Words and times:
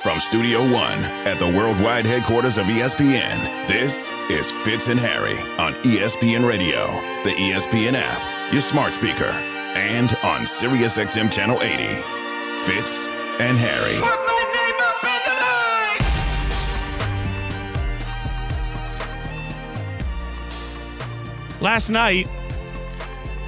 From 0.00 0.20
Studio 0.20 0.60
One 0.60 1.00
at 1.26 1.40
the 1.40 1.46
worldwide 1.46 2.06
headquarters 2.06 2.56
of 2.56 2.66
ESPN, 2.66 3.66
this 3.66 4.12
is 4.30 4.48
Fitz 4.48 4.86
and 4.86 5.00
Harry 5.00 5.36
on 5.58 5.74
ESPN 5.82 6.48
Radio, 6.48 6.86
the 7.24 7.30
ESPN 7.30 7.94
app, 7.94 8.52
your 8.52 8.60
smart 8.60 8.94
speaker, 8.94 9.24
and 9.74 10.08
on 10.22 10.42
SiriusXM 10.42 11.32
Channel 11.32 11.60
80. 11.60 11.84
Fitz 12.62 13.08
and 13.40 13.58
Harry. 13.58 13.98
Last 21.60 21.90
night, 21.90 22.28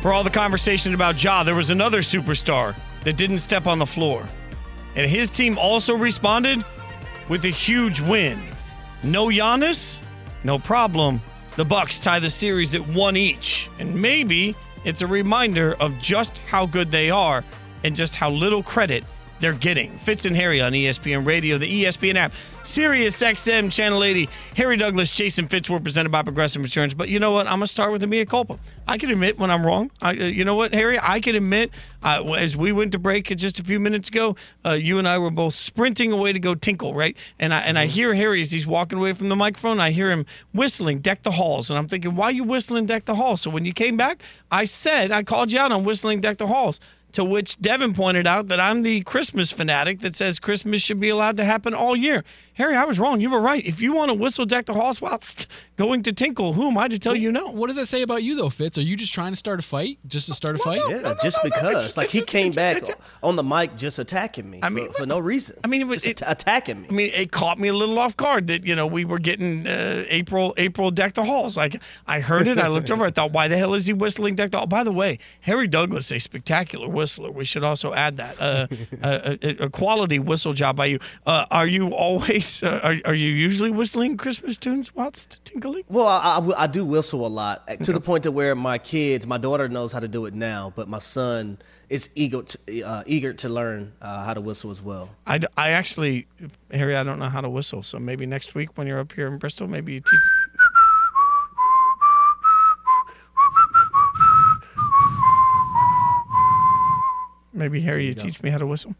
for 0.02 0.12
all 0.12 0.24
the 0.24 0.30
conversation 0.30 0.94
about 0.94 1.22
Ja, 1.22 1.44
there 1.44 1.54
was 1.54 1.70
another 1.70 2.00
superstar 2.00 2.74
that 3.04 3.16
didn't 3.16 3.38
step 3.38 3.68
on 3.68 3.78
the 3.78 3.86
floor. 3.86 4.28
And 5.00 5.08
his 5.08 5.30
team 5.30 5.56
also 5.56 5.94
responded 5.94 6.62
with 7.30 7.46
a 7.46 7.48
huge 7.48 8.02
win. 8.02 8.38
No 9.02 9.28
Giannis, 9.28 9.98
no 10.44 10.58
problem. 10.58 11.22
The 11.56 11.64
Bucks 11.64 11.98
tie 11.98 12.18
the 12.18 12.28
series 12.28 12.74
at 12.74 12.86
one 12.86 13.16
each. 13.16 13.70
And 13.78 13.94
maybe 13.94 14.54
it's 14.84 15.00
a 15.00 15.06
reminder 15.06 15.74
of 15.80 15.98
just 16.00 16.40
how 16.40 16.66
good 16.66 16.90
they 16.90 17.08
are 17.10 17.42
and 17.82 17.96
just 17.96 18.14
how 18.14 18.28
little 18.28 18.62
credit 18.62 19.02
they're 19.40 19.54
getting. 19.54 19.96
Fitz 19.98 20.24
and 20.26 20.36
Harry 20.36 20.60
on 20.60 20.72
ESPN 20.72 21.26
Radio, 21.26 21.58
the 21.58 21.84
ESPN 21.84 22.14
app, 22.16 22.32
Sirius 22.62 23.20
XM 23.20 23.72
Channel 23.72 24.04
80. 24.04 24.28
Harry 24.56 24.76
Douglas, 24.76 25.10
Jason 25.10 25.48
Fitz 25.48 25.68
were 25.70 25.80
presented 25.80 26.10
by 26.10 26.22
Progressive 26.22 26.62
Insurance. 26.62 26.94
But 26.94 27.08
you 27.08 27.18
know 27.18 27.32
what? 27.32 27.46
I'm 27.46 27.54
gonna 27.54 27.66
start 27.66 27.90
with 27.92 28.02
a 28.02 28.06
mea 28.06 28.24
culpa. 28.26 28.58
I 28.86 28.98
can 28.98 29.10
admit 29.10 29.38
when 29.38 29.50
I'm 29.50 29.64
wrong. 29.64 29.90
I, 30.02 30.10
uh, 30.10 30.12
you 30.12 30.44
know 30.44 30.54
what, 30.54 30.74
Harry? 30.74 30.98
I 31.00 31.20
can 31.20 31.34
admit 31.36 31.70
uh, 32.02 32.22
as 32.34 32.56
we 32.56 32.72
went 32.72 32.92
to 32.92 32.98
break 32.98 33.34
just 33.36 33.58
a 33.58 33.64
few 33.64 33.80
minutes 33.80 34.08
ago, 34.08 34.36
uh, 34.64 34.72
you 34.72 34.98
and 34.98 35.08
I 35.08 35.18
were 35.18 35.30
both 35.30 35.54
sprinting 35.54 36.12
away 36.12 36.32
to 36.32 36.38
go 36.38 36.54
tinkle, 36.54 36.94
right? 36.94 37.16
And 37.38 37.54
I 37.54 37.60
and 37.60 37.78
I 37.78 37.86
hear 37.86 38.14
Harry 38.14 38.42
as 38.42 38.50
he's 38.52 38.66
walking 38.66 38.98
away 38.98 39.12
from 39.12 39.30
the 39.30 39.36
microphone. 39.36 39.80
I 39.80 39.90
hear 39.90 40.10
him 40.10 40.26
whistling 40.52 41.00
"Deck 41.00 41.22
the 41.22 41.32
Halls," 41.32 41.70
and 41.70 41.78
I'm 41.78 41.88
thinking, 41.88 42.14
why 42.14 42.26
are 42.26 42.32
you 42.32 42.44
whistling 42.44 42.86
"Deck 42.86 43.06
the 43.06 43.14
Halls"? 43.14 43.40
So 43.40 43.50
when 43.50 43.64
you 43.64 43.72
came 43.72 43.96
back, 43.96 44.20
I 44.50 44.64
said 44.64 45.10
I 45.10 45.22
called 45.22 45.52
you 45.52 45.58
out 45.58 45.72
on 45.72 45.84
whistling 45.84 46.20
"Deck 46.20 46.36
the 46.36 46.46
Halls." 46.46 46.78
To 47.12 47.24
which 47.24 47.60
Devin 47.60 47.94
pointed 47.94 48.26
out 48.26 48.48
that 48.48 48.60
I'm 48.60 48.82
the 48.82 49.00
Christmas 49.02 49.50
fanatic 49.50 50.00
that 50.00 50.14
says 50.14 50.38
Christmas 50.38 50.82
should 50.82 51.00
be 51.00 51.08
allowed 51.08 51.36
to 51.38 51.44
happen 51.44 51.74
all 51.74 51.96
year. 51.96 52.24
Harry, 52.60 52.76
I 52.76 52.84
was 52.84 52.98
wrong. 53.00 53.20
You 53.22 53.30
were 53.30 53.40
right. 53.40 53.64
If 53.64 53.80
you 53.80 53.94
want 53.94 54.10
to 54.10 54.14
whistle 54.14 54.44
deck 54.44 54.66
the 54.66 54.74
halls 54.74 55.00
whilst 55.00 55.46
going 55.76 56.02
to 56.02 56.12
tinkle, 56.12 56.52
who 56.52 56.68
am 56.68 56.76
I 56.76 56.88
to 56.88 56.98
tell 56.98 57.16
you 57.16 57.32
no? 57.32 57.50
What 57.50 57.68
does 57.68 57.76
that 57.76 57.86
say 57.86 58.02
about 58.02 58.22
you, 58.22 58.34
though, 58.36 58.50
Fitz? 58.50 58.76
Are 58.76 58.82
you 58.82 58.96
just 58.96 59.14
trying 59.14 59.32
to 59.32 59.36
start 59.36 59.58
a 59.58 59.62
fight? 59.62 59.98
Just 60.06 60.26
to 60.26 60.34
start 60.34 60.56
a 60.56 60.58
fight? 60.58 60.82
Yeah, 60.88 60.96
no, 60.96 61.12
no, 61.12 61.14
just 61.22 61.38
no, 61.42 61.48
no, 61.48 61.54
because. 61.56 61.84
it's- 61.84 61.96
like 61.96 62.06
it's 62.08 62.14
he 62.14 62.20
a- 62.20 62.24
came 62.26 62.50
it's- 62.50 62.56
back 62.56 62.90
it's 62.90 63.00
on 63.22 63.36
the 63.36 63.42
mic 63.42 63.76
just 63.76 63.98
attacking 63.98 64.48
me. 64.50 64.60
I 64.62 64.68
mean, 64.68 64.92
for, 64.92 65.06
no 65.06 65.18
reason. 65.18 65.56
I 65.64 65.68
mean, 65.68 65.80
it 65.80 65.86
was- 65.86 66.02
just 66.02 66.20
it- 66.20 66.24
attacking 66.26 66.82
me. 66.82 66.88
I 66.90 66.92
mean, 66.92 67.10
it 67.14 67.32
caught 67.32 67.58
me 67.58 67.68
a 67.68 67.72
little 67.74 67.98
off 67.98 68.14
guard 68.16 68.46
that 68.48 68.66
you 68.66 68.74
know 68.76 68.86
we 68.86 69.06
were 69.06 69.18
getting 69.18 69.66
uh, 69.66 70.04
April 70.08 70.52
April 70.58 70.90
deck 70.90 71.14
the 71.14 71.24
halls. 71.24 71.56
Like 71.56 71.80
I 72.06 72.20
heard 72.20 72.46
it, 72.46 72.58
I 72.58 72.68
looked 72.68 72.90
over, 72.90 73.06
I 73.06 73.10
thought, 73.10 73.32
why 73.32 73.48
the 73.48 73.56
hell 73.56 73.72
is 73.72 73.86
he 73.86 73.94
whistling 73.94 74.34
deck 74.34 74.50
the 74.50 74.58
hall? 74.58 74.66
By 74.66 74.84
the 74.84 74.92
way, 74.92 75.18
Harry 75.40 75.66
Douglas, 75.66 76.12
a 76.12 76.18
spectacular 76.18 76.88
whistler. 76.88 77.30
We 77.30 77.46
should 77.46 77.64
also 77.64 77.94
add 77.94 78.18
that 78.18 78.36
uh, 78.38 78.66
a, 79.02 79.38
a, 79.42 79.64
a 79.64 79.70
quality 79.70 80.18
whistle 80.18 80.52
job 80.52 80.76
by 80.76 80.86
you. 80.86 80.98
Uh, 81.24 81.46
are 81.50 81.66
you 81.66 81.88
always? 81.94 82.49
Uh, 82.62 82.80
are, 82.82 82.94
are 83.04 83.14
you 83.14 83.28
usually 83.30 83.70
whistling 83.70 84.16
Christmas 84.16 84.58
tunes 84.58 84.94
whilst 84.94 85.44
tinkling? 85.44 85.84
Well, 85.88 86.06
I, 86.06 86.38
I, 86.38 86.64
I 86.64 86.66
do 86.66 86.84
whistle 86.84 87.26
a 87.26 87.28
lot 87.28 87.64
eh, 87.68 87.76
to 87.76 87.92
the 87.92 88.00
point 88.00 88.24
to 88.24 88.30
where 88.32 88.54
my 88.54 88.78
kids, 88.78 89.26
my 89.26 89.38
daughter 89.38 89.68
knows 89.68 89.92
how 89.92 90.00
to 90.00 90.08
do 90.08 90.26
it 90.26 90.34
now, 90.34 90.72
but 90.74 90.88
my 90.88 90.98
son 90.98 91.58
is 91.88 92.08
eager 92.14 92.42
to, 92.42 92.82
uh, 92.82 93.02
eager 93.06 93.32
to 93.34 93.48
learn 93.48 93.92
uh, 94.00 94.24
how 94.24 94.34
to 94.34 94.40
whistle 94.40 94.70
as 94.70 94.80
well. 94.82 95.10
I, 95.26 95.40
I 95.56 95.70
actually, 95.70 96.26
Harry, 96.70 96.96
I 96.96 97.02
don't 97.02 97.18
know 97.18 97.28
how 97.28 97.40
to 97.40 97.48
whistle. 97.48 97.82
So 97.82 97.98
maybe 97.98 98.26
next 98.26 98.54
week 98.54 98.76
when 98.76 98.86
you're 98.86 99.00
up 99.00 99.12
here 99.12 99.26
in 99.26 99.38
Bristol, 99.38 99.66
maybe 99.68 99.94
you 99.94 100.00
teach. 100.00 100.20
Maybe 107.52 107.80
Harry, 107.80 108.06
you 108.06 108.14
teach 108.14 108.42
me 108.42 108.50
how 108.50 108.58
to 108.58 108.66
whistle. 108.66 108.94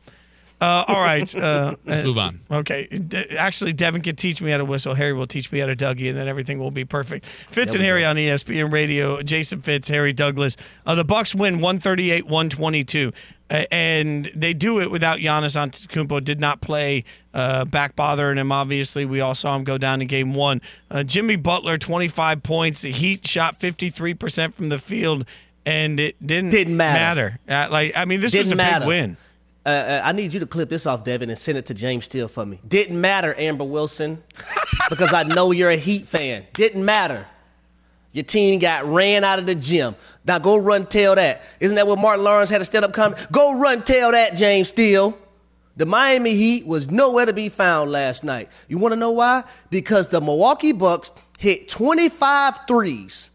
Uh, 0.60 0.84
all 0.88 1.00
right. 1.00 1.34
Uh, 1.34 1.75
Let's 1.87 2.04
move 2.04 2.19
on. 2.19 2.41
Okay. 2.50 2.87
De- 2.87 3.37
actually, 3.38 3.72
Devin 3.72 4.03
can 4.03 4.16
teach 4.16 4.43
me 4.43 4.50
how 4.50 4.59
to 4.59 4.65
whistle. 4.65 4.94
Harry 4.94 5.12
will 5.15 5.26
teach 5.26 5.50
me 5.50 5.59
how 5.59 5.66
to 5.66 5.75
Dougie, 5.76 6.09
and 6.09 6.16
then 6.19 6.28
everything 6.28 6.59
will 6.59 6.71
be 6.71 6.84
perfect. 6.84 7.25
Fitz 7.25 7.75
and 7.75 7.82
Harry 7.82 8.04
on 8.04 8.16
ESPN 8.16 8.70
Radio. 8.70 9.22
Jason 9.22 9.62
Fitz, 9.62 9.88
Harry 9.88 10.12
Douglas. 10.12 10.56
Uh, 10.84 10.94
the 10.94 11.04
Bucks 11.04 11.34
win 11.34 11.54
138 11.60 12.26
122. 12.26 13.12
Uh, 13.50 13.65
and 13.72 14.31
they 14.34 14.53
do 14.54 14.78
it 14.81 14.91
without 14.93 15.19
Giannis 15.19 15.56
Antetokounmpo. 15.56 16.22
Did 16.22 16.38
not 16.41 16.60
play, 16.60 17.04
uh, 17.34 17.65
back 17.65 17.97
bothering 17.97 18.38
him. 18.38 18.53
Obviously, 18.53 19.04
we 19.04 19.20
all 19.20 19.34
saw 19.34 19.56
him 19.56 19.65
go 19.65 19.76
down 19.78 20.00
in 20.03 20.06
Game 20.09 20.34
One. 20.34 20.60
Uh, 20.91 21.03
Jimmy 21.03 21.34
Butler, 21.37 21.76
25 21.78 22.43
points. 22.44 22.81
The 22.82 22.93
Heat 22.93 23.26
shot 23.26 23.59
53 23.59 24.15
percent 24.15 24.54
from 24.54 24.69
the 24.69 24.78
field, 24.78 25.25
and 25.66 25.99
it 25.99 26.25
didn't 26.25 26.50
Didn't 26.50 26.76
matter. 26.76 27.41
Uh, 27.49 27.66
like 27.70 27.93
I 27.97 28.04
mean, 28.04 28.20
this 28.20 28.37
was 28.37 28.49
Didn't 28.49 28.53
a 28.53 28.56
matter. 28.62 28.81
big 28.81 28.88
win. 28.88 29.16
Uh, 29.65 29.69
uh, 29.69 30.03
I 30.04 30.12
need 30.12 30.32
you 30.32 30.41
to 30.41 30.47
clip 30.47 30.71
this 30.71 30.87
off, 30.87 31.04
Devin, 31.04 31.28
and 31.28 31.38
send 31.38 31.59
it 31.59 31.66
to 31.66 31.75
James 31.75 32.06
Steele 32.06 32.28
for 32.28 32.47
me. 32.47 32.60
Didn't 32.66 32.98
matter, 32.98 33.34
Amber 33.37 33.65
Wilson, 33.65 34.22
because 34.88 35.12
I 35.12 35.22
know 35.25 35.50
you're 35.50 35.71
a 35.71 35.76
Heat 35.76 36.06
fan. 36.06 36.47
Didn't 36.54 36.84
matter. 36.84 37.26
Your 38.12 38.25
team 38.25 38.59
got 38.59 38.87
ran 38.87 39.22
out 39.22 39.38
of 39.38 39.47
the 39.47 39.54
gym. 39.54 39.94
Now 40.25 40.38
go 40.38 40.56
run 40.56 40.87
tell 40.87 41.15
that. 41.15 41.43
Isn't 41.60 41.76
that 41.76 41.87
what 41.87 41.99
Martin 41.99 42.25
Lawrence 42.25 42.50
had 42.50 42.60
a 42.60 42.65
stand 42.65 42.84
up 42.84 42.93
comment? 42.93 43.25
Go 43.31 43.59
run 43.59 43.84
tell 43.84 44.10
that, 44.12 44.34
James 44.34 44.69
Steele. 44.69 45.16
The 45.76 45.87
Miami 45.87 46.34
Heat 46.34 46.66
was 46.66 46.91
nowhere 46.91 47.26
to 47.26 47.32
be 47.32 47.49
found 47.49 47.93
last 47.93 48.25
night. 48.25 48.49
You 48.66 48.78
want 48.78 48.93
to 48.93 48.97
know 48.97 49.12
why? 49.12 49.44
Because 49.70 50.09
the 50.09 50.20
Milwaukee 50.20 50.72
Bucks 50.72 51.12
hit 51.38 51.69
25 51.69 52.66
threes, 52.66 53.31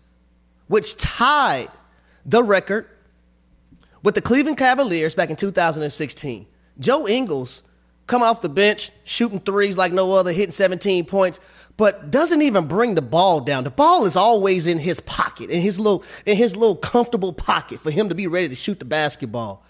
which 0.68 0.98
tied 0.98 1.70
the 2.26 2.44
record 2.44 2.88
with 4.06 4.14
the 4.14 4.22
Cleveland 4.22 4.58
Cavaliers 4.58 5.16
back 5.16 5.32
in 5.32 5.36
2016. 5.36 6.46
Joe 6.78 7.08
Ingles 7.08 7.64
coming 8.06 8.28
off 8.28 8.44
the 8.44 8.50
bench, 8.50 8.92
shooting 9.04 9.40
threes 9.40 9.78
like 9.78 9.92
no 9.92 10.14
other, 10.14 10.32
hitting 10.32 10.52
17 10.52 11.06
points, 11.06 11.40
but 11.76 12.12
doesn't 12.12 12.44
even 12.44 12.68
bring 12.68 12.94
the 12.94 13.02
ball 13.02 13.42
down. 13.42 13.64
The 13.64 13.72
ball 13.72 14.06
is 14.06 14.16
always 14.16 14.68
in 14.68 14.78
his 14.78 15.00
pocket, 15.00 15.50
in 15.50 15.60
his 15.60 15.80
little, 15.80 16.04
in 16.28 16.38
his 16.38 16.56
little 16.56 16.76
comfortable 16.76 17.34
pocket 17.34 17.80
for 17.80 17.90
him 17.90 18.10
to 18.10 18.16
be 18.16 18.28
ready 18.28 18.48
to 18.48 18.56
shoot 18.56 18.78
the 18.78 18.86
basketball. 18.86 19.66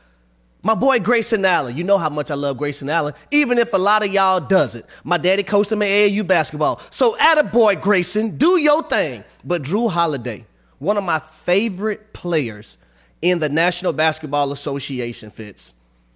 My 0.62 0.76
boy 0.76 1.00
Grayson 1.00 1.46
Allen, 1.46 1.78
you 1.78 1.86
know 1.86 1.98
how 1.98 2.10
much 2.10 2.30
I 2.30 2.36
love 2.36 2.58
Grayson 2.58 2.90
Allen, 2.90 3.14
even 3.32 3.58
if 3.58 3.72
a 3.72 3.78
lot 3.78 4.04
of 4.04 4.12
y'all 4.12 4.42
doesn't. 4.42 4.86
My 5.06 5.18
daddy 5.18 5.44
coached 5.44 5.72
him 5.72 5.82
at 5.82 5.88
AAU 5.88 6.28
basketball. 6.28 6.82
So 6.90 7.18
at 7.20 7.38
a 7.38 7.44
boy 7.46 7.78
Grayson, 7.78 8.36
do 8.38 8.60
your 8.60 8.84
thing. 8.84 9.24
But 9.46 9.62
Jrue 9.62 9.90
Holiday, 9.90 10.46
one 10.80 10.98
of 10.98 11.06
my 11.06 11.20
favorite 11.20 12.12
players 12.12 12.78
in 13.26 13.40
the 13.40 13.50
National 13.50 13.92
Basketball 13.92 14.52
Association 14.52 15.32
Fitz. 15.32 15.74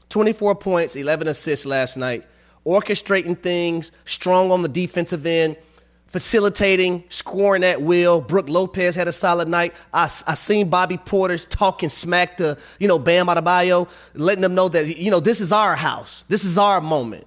24 0.09 0.53
points, 0.53 0.96
11 0.96 1.28
assists 1.28 1.66
last 1.66 1.97
night, 1.97 2.24
orchestrating 2.68 3.36
things, 3.36 3.92
strong 4.06 4.52
on 4.52 4.62
the 4.62 4.70
defensive 4.70 5.25
end, 5.25 5.58
facilitating, 6.06 7.03
scoring 7.09 7.64
at 7.64 7.81
will. 7.81 8.22
Brook 8.22 8.48
Lopez 8.48 8.94
had 8.94 9.08
a 9.08 9.12
solid 9.12 9.48
night. 9.48 9.74
I, 9.92 10.03
I 10.03 10.36
seen 10.36 10.69
Bobby 10.69 10.98
Portis 10.98 11.50
talking 11.50 11.90
smack 11.90 12.38
to, 12.38 12.59
you 12.80 12.88
know, 12.88 13.00
Bam 13.00 13.25
Adebayo, 13.25 13.90
letting 14.14 14.44
them 14.44 14.53
know 14.53 14.69
that, 14.69 14.96
you 14.96 15.09
know, 15.09 15.19
this 15.19 15.42
is 15.42 15.52
our 15.52 15.75
house. 15.75 16.24
This 16.28 16.46
is 16.46 16.59
our 16.59 16.80
moment. 16.80 17.25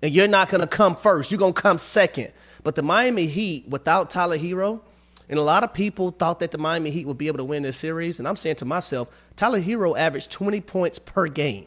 And 0.00 0.14
you're 0.14 0.28
not 0.28 0.48
going 0.48 0.60
to 0.60 0.68
come 0.68 0.94
first. 0.94 1.32
You're 1.32 1.38
going 1.38 1.54
to 1.54 1.60
come 1.60 1.78
second. 1.78 2.32
But 2.62 2.76
the 2.76 2.82
Miami 2.82 3.26
Heat, 3.26 3.68
without 3.68 4.10
Tyler 4.10 4.38
Herro, 4.38 4.80
and 5.28 5.38
a 5.38 5.42
lot 5.42 5.64
of 5.64 5.72
people 5.72 6.10
thought 6.10 6.40
that 6.40 6.50
the 6.50 6.58
Miami 6.58 6.90
Heat 6.90 7.06
would 7.06 7.18
be 7.18 7.28
able 7.28 7.38
to 7.38 7.44
win 7.44 7.62
this 7.62 7.76
series. 7.76 8.18
And 8.18 8.28
I'm 8.28 8.36
saying 8.36 8.56
to 8.56 8.64
myself, 8.64 9.08
Tyler 9.36 9.60
Herro 9.60 9.96
averaged 9.96 10.30
20 10.30 10.60
points 10.60 10.98
per 10.98 11.28
game. 11.28 11.66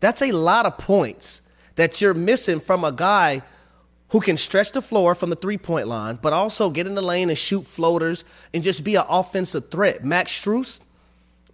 That's 0.00 0.22
a 0.22 0.32
lot 0.32 0.66
of 0.66 0.78
points 0.78 1.42
that 1.74 2.00
you're 2.00 2.14
missing 2.14 2.60
from 2.60 2.84
a 2.84 2.92
guy 2.92 3.42
who 4.10 4.20
can 4.20 4.36
stretch 4.36 4.72
the 4.72 4.82
floor 4.82 5.14
from 5.14 5.30
the 5.30 5.36
three 5.36 5.58
point 5.58 5.88
line, 5.88 6.18
but 6.22 6.32
also 6.32 6.70
get 6.70 6.86
in 6.86 6.94
the 6.94 7.02
lane 7.02 7.28
and 7.28 7.38
shoot 7.38 7.66
floaters 7.66 8.24
and 8.54 8.62
just 8.62 8.84
be 8.84 8.94
an 8.94 9.04
offensive 9.08 9.70
threat. 9.70 10.04
Max 10.04 10.30
Strus, 10.30 10.80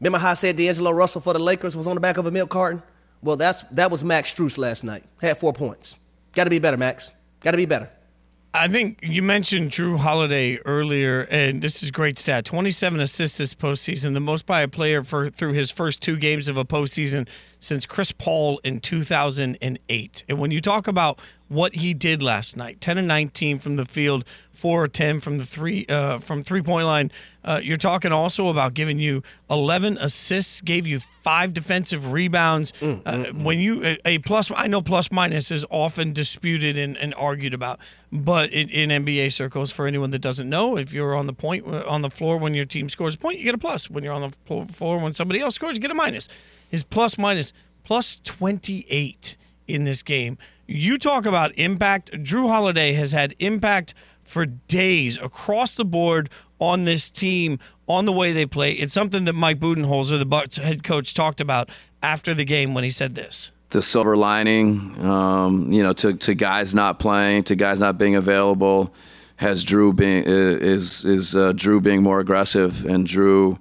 remember 0.01 0.19
how 0.19 0.33
I 0.33 0.35
said 0.35 0.57
D'Angelo 0.57 0.91
Russell 0.91 1.23
for 1.23 1.33
the 1.33 1.39
Lakers 1.39 1.75
was 1.75 1.87
on 1.87 1.95
the 1.95 2.01
back 2.01 2.19
of 2.19 2.27
a 2.27 2.31
milk 2.31 2.51
carton? 2.51 2.83
Well, 3.23 3.37
that's 3.37 3.63
that 3.71 3.91
was 3.91 4.05
Max 4.05 4.35
Strus 4.35 4.59
last 4.59 4.85
night. 4.85 5.05
Had 5.21 5.39
four 5.39 5.53
points. 5.53 5.97
Got 6.33 6.45
to 6.45 6.51
be 6.51 6.59
better, 6.59 6.77
Max. 6.77 7.11
Got 7.41 7.53
to 7.53 7.57
be 7.57 7.67
better. 7.67 7.89
I 8.55 8.69
think 8.69 8.99
you 9.03 9.23
mentioned 9.23 9.71
Jrue 9.71 9.99
Holiday 9.99 10.59
earlier, 10.67 11.23
and 11.31 11.63
this 11.63 11.83
is 11.83 11.91
great 11.91 12.19
stat: 12.19 12.45
twenty-seven 12.45 13.01
assists 13.01 13.39
this 13.39 13.55
postseason, 13.55 14.13
the 14.13 14.21
most 14.21 14.45
by 14.45 14.61
a 14.61 14.69
player 14.69 15.03
for 15.03 15.31
through 15.31 15.55
his 15.55 15.71
first 15.71 16.03
two 16.03 16.19
games 16.19 16.49
of 16.49 16.59
a 16.59 16.65
postseason 16.65 17.27
since 17.63 17.87
Chris 17.87 18.13
Paul 18.13 18.59
in 18.65 18.81
2008. 18.81 20.25
And 20.29 20.39
when 20.39 20.51
you 20.51 20.61
talk 20.61 20.89
about 20.89 21.21
what 21.53 21.75
he 21.75 21.93
did 21.93 22.23
last 22.23 22.57
night 22.57 22.81
10 22.81 22.97
and 22.97 23.07
19 23.07 23.59
from 23.59 23.77
the 23.77 23.85
field 23.85 24.25
4 24.53 24.85
or 24.85 24.89
10 24.89 25.21
from 25.21 25.37
the 25.37 25.45
three 25.45 25.85
uh, 25.87 26.17
from 26.17 26.43
three 26.43 26.63
point 26.63 26.87
line 26.87 27.11
uh, 27.45 27.61
you're 27.63 27.77
talking 27.77 28.11
also 28.11 28.49
about 28.49 28.73
giving 28.73 28.99
you 28.99 29.23
11 29.51 29.99
assists 29.99 30.63
gave 30.63 30.87
you 30.87 30.99
five 30.99 31.53
defensive 31.53 32.13
rebounds. 32.13 32.73
Mm, 32.81 33.03
uh, 33.05 33.13
mm, 33.13 33.43
when 33.43 33.59
you 33.59 33.85
a, 33.85 33.99
a 34.07 34.19
plus 34.19 34.51
i 34.57 34.67
know 34.67 34.81
plus 34.81 35.13
minus 35.13 35.51
is 35.51 35.67
often 35.69 36.15
disputed 36.15 36.79
and, 36.79 36.97
and 36.97 37.13
argued 37.17 37.53
about 37.53 37.79
but 38.11 38.51
in, 38.51 38.71
in, 38.71 39.05
nba 39.05 39.31
circles 39.31 39.71
for 39.71 39.87
anyone 39.87 40.11
that 40.11 40.21
doesn't 40.21 40.49
know 40.49 40.79
if 40.79 40.95
you're 40.95 41.15
on 41.15 41.27
the 41.27 41.35
point 41.35 41.67
uh, 41.67 41.85
on 41.87 42.01
the 42.01 42.11
floor 42.11 42.39
when 42.39 42.55
your 42.55 42.65
team 42.65 42.89
scores 42.89 43.15
a 43.15 43.19
point 43.19 43.39
you 43.39 43.45
get 43.45 43.55
a 43.55 43.59
plus. 43.59 43.91
When 43.91 44.03
you're 44.03 44.15
on 44.15 44.31
the 44.31 44.65
floor 44.65 44.99
when 44.99 45.13
somebody 45.13 45.41
else 45.41 45.55
scores 45.57 45.77
you 45.77 45.83
get 45.83 45.91
a 45.91 45.95
minus 45.95 46.29
his 46.73 46.83
plus 46.83 47.17
minus 47.17 47.53
plus 47.85 48.19
28 48.25 49.37
in 49.69 49.85
this 49.85 50.03
game 50.03 50.37
you 50.73 50.97
talk 50.99 51.27
about 51.27 51.53
impact. 51.59 52.13
Jrue 52.13 52.49
Holiday 52.49 52.93
has 52.93 53.13
had 53.13 53.35
impact 53.39 53.95
for 54.23 54.47
days 54.47 55.19
across 55.19 55.75
the 55.75 55.85
board 55.85 56.31
on 56.59 56.85
this 56.85 57.11
team, 57.11 57.59
on 57.87 58.05
the 58.05 58.13
way 58.13 58.33
they 58.33 58.47
play. 58.47 58.73
It's 58.73 58.93
something 58.93 59.25
that 59.25 59.35
Mike 59.35 59.59
Budenholzer, 59.59 60.19
the 60.19 60.25
Bucks 60.25 60.57
head 60.57 60.83
coach, 60.83 61.15
talked 61.15 61.41
about 61.41 61.69
after 62.03 62.33
the 62.35 62.45
game 62.45 62.75
when 62.75 62.85
he 62.85 62.91
said 62.91 63.15
this. 63.15 63.53
The 63.71 63.83
silver 63.83 64.17
lining, 64.17 65.03
um, 65.05 65.73
you 65.73 65.83
know, 65.83 65.93
to, 65.95 66.15
to 66.15 66.35
guys 66.35 66.75
not 66.75 66.99
playing, 66.99 67.45
to 67.45 67.57
guys 67.57 67.81
not 67.81 67.99
being 67.99 68.15
available, 68.17 68.95
has 69.37 69.65
Jrue 69.65 69.97
being 69.97 70.25
is 70.25 71.05
is 71.05 71.35
uh, 71.35 71.53
Jrue 71.53 71.83
being 71.83 72.03
more 72.03 72.21
aggressive 72.21 72.85
and 72.85 73.07
Jrue, 73.07 73.59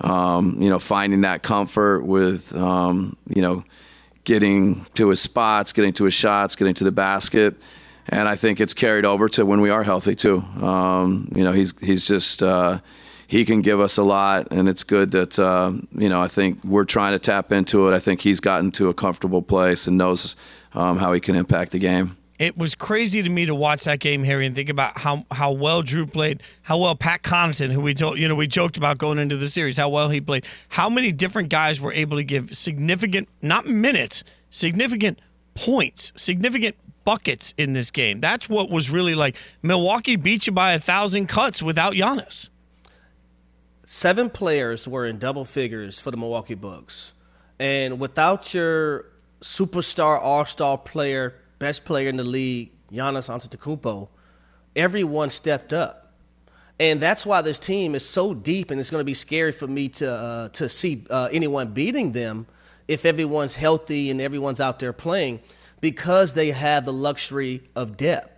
um, 0.00 0.60
you 0.60 0.70
know, 0.70 0.78
finding 0.78 1.22
that 1.22 1.42
comfort 1.42 2.04
with, 2.04 2.54
um, 2.54 3.16
you 3.28 3.42
know 3.42 3.64
getting 4.24 4.86
to 4.94 5.08
his 5.08 5.20
spots, 5.20 5.72
getting 5.72 5.92
to 5.94 6.04
his 6.04 6.14
shots, 6.14 6.56
getting 6.56 6.74
to 6.74 6.84
the 6.84 6.92
basket. 6.92 7.56
And 8.08 8.28
I 8.28 8.36
think 8.36 8.60
it's 8.60 8.74
carried 8.74 9.04
over 9.04 9.28
to 9.30 9.46
when 9.46 9.60
we 9.60 9.70
are 9.70 9.82
healthy 9.82 10.14
too. 10.14 10.38
Um, 10.60 11.30
you 11.34 11.44
know, 11.44 11.52
he's 11.52 11.78
he's 11.80 12.06
just 12.06 12.42
uh, 12.42 12.80
he 13.26 13.44
can 13.44 13.60
give 13.60 13.80
us 13.80 13.96
a 13.96 14.02
lot, 14.02 14.48
and 14.50 14.68
it's 14.68 14.84
good 14.84 15.12
that 15.12 15.38
uh, 15.38 15.72
you 15.92 16.08
know 16.08 16.20
I 16.20 16.28
think 16.28 16.62
we're 16.64 16.84
trying 16.84 17.12
to 17.12 17.18
tap 17.18 17.52
into 17.52 17.88
it. 17.88 17.94
I 17.94 17.98
think 17.98 18.20
he's 18.20 18.40
gotten 18.40 18.70
to 18.72 18.88
a 18.88 18.94
comfortable 18.94 19.42
place 19.42 19.86
and 19.86 19.96
knows 19.96 20.34
um, 20.74 20.98
how 20.98 21.12
he 21.12 21.20
can 21.20 21.36
impact 21.36 21.72
the 21.72 21.78
game. 21.78 22.16
It 22.40 22.56
was 22.56 22.74
crazy 22.74 23.22
to 23.22 23.28
me 23.28 23.44
to 23.44 23.54
watch 23.54 23.84
that 23.84 24.00
game, 24.00 24.24
Harry, 24.24 24.46
and 24.46 24.54
think 24.54 24.70
about 24.70 24.96
how 24.96 25.26
how 25.30 25.52
well 25.52 25.82
Jrue 25.82 26.10
played, 26.10 26.42
how 26.62 26.78
well 26.78 26.94
Pat 26.94 27.22
Connaughton, 27.22 27.70
who 27.70 27.82
we 27.82 27.92
told 27.92 28.18
you 28.18 28.26
know 28.28 28.34
we 28.34 28.46
joked 28.46 28.78
about 28.78 28.96
going 28.96 29.18
into 29.18 29.36
the 29.36 29.46
series, 29.46 29.76
how 29.76 29.90
well 29.90 30.08
he 30.08 30.22
played, 30.22 30.46
how 30.70 30.88
many 30.88 31.12
different 31.12 31.50
guys 31.50 31.82
were 31.82 31.92
able 31.92 32.16
to 32.16 32.24
give 32.24 32.56
significant, 32.56 33.28
not 33.42 33.66
minutes, 33.66 34.24
significant 34.48 35.20
points, 35.54 36.14
significant 36.16 36.76
buckets 37.04 37.52
in 37.58 37.74
this 37.74 37.90
game. 37.90 38.22
That's 38.22 38.48
what 38.48 38.70
was 38.70 38.90
really 38.90 39.14
like. 39.14 39.36
Milwaukee 39.62 40.16
beat 40.16 40.46
you 40.46 40.54
by 40.54 40.72
a 40.72 40.78
thousand 40.78 41.26
cuts 41.26 41.62
without 41.62 41.92
Giannis. 41.92 42.48
Seven 43.84 44.30
players 44.30 44.88
were 44.88 45.04
in 45.04 45.18
double 45.18 45.44
figures 45.44 46.00
for 46.00 46.10
the 46.10 46.16
Milwaukee 46.16 46.54
Bucks, 46.54 47.12
and 47.58 48.00
without 48.00 48.54
your 48.54 49.04
superstar 49.42 50.18
All 50.18 50.46
Star 50.46 50.78
player 50.78 51.34
best 51.60 51.84
player 51.84 52.08
in 52.08 52.16
the 52.16 52.24
league, 52.24 52.72
Giannis 52.90 53.28
Antetokounmpo, 53.28 54.08
everyone 54.74 55.30
stepped 55.30 55.72
up. 55.72 56.12
And 56.80 56.98
that's 56.98 57.24
why 57.26 57.42
this 57.42 57.58
team 57.58 57.94
is 57.94 58.08
so 58.08 58.34
deep, 58.34 58.70
and 58.70 58.80
it's 58.80 58.90
going 58.90 59.02
to 59.02 59.04
be 59.04 59.14
scary 59.14 59.52
for 59.52 59.68
me 59.68 59.90
to 59.90 60.10
uh, 60.10 60.48
to 60.48 60.68
see 60.68 61.04
uh, 61.10 61.28
anyone 61.30 61.72
beating 61.72 62.12
them 62.12 62.46
if 62.88 63.04
everyone's 63.04 63.54
healthy 63.54 64.10
and 64.10 64.20
everyone's 64.20 64.60
out 64.60 64.78
there 64.78 64.94
playing, 64.94 65.40
because 65.82 66.32
they 66.32 66.50
have 66.52 66.86
the 66.86 66.92
luxury 66.92 67.62
of 67.76 67.98
depth, 67.98 68.32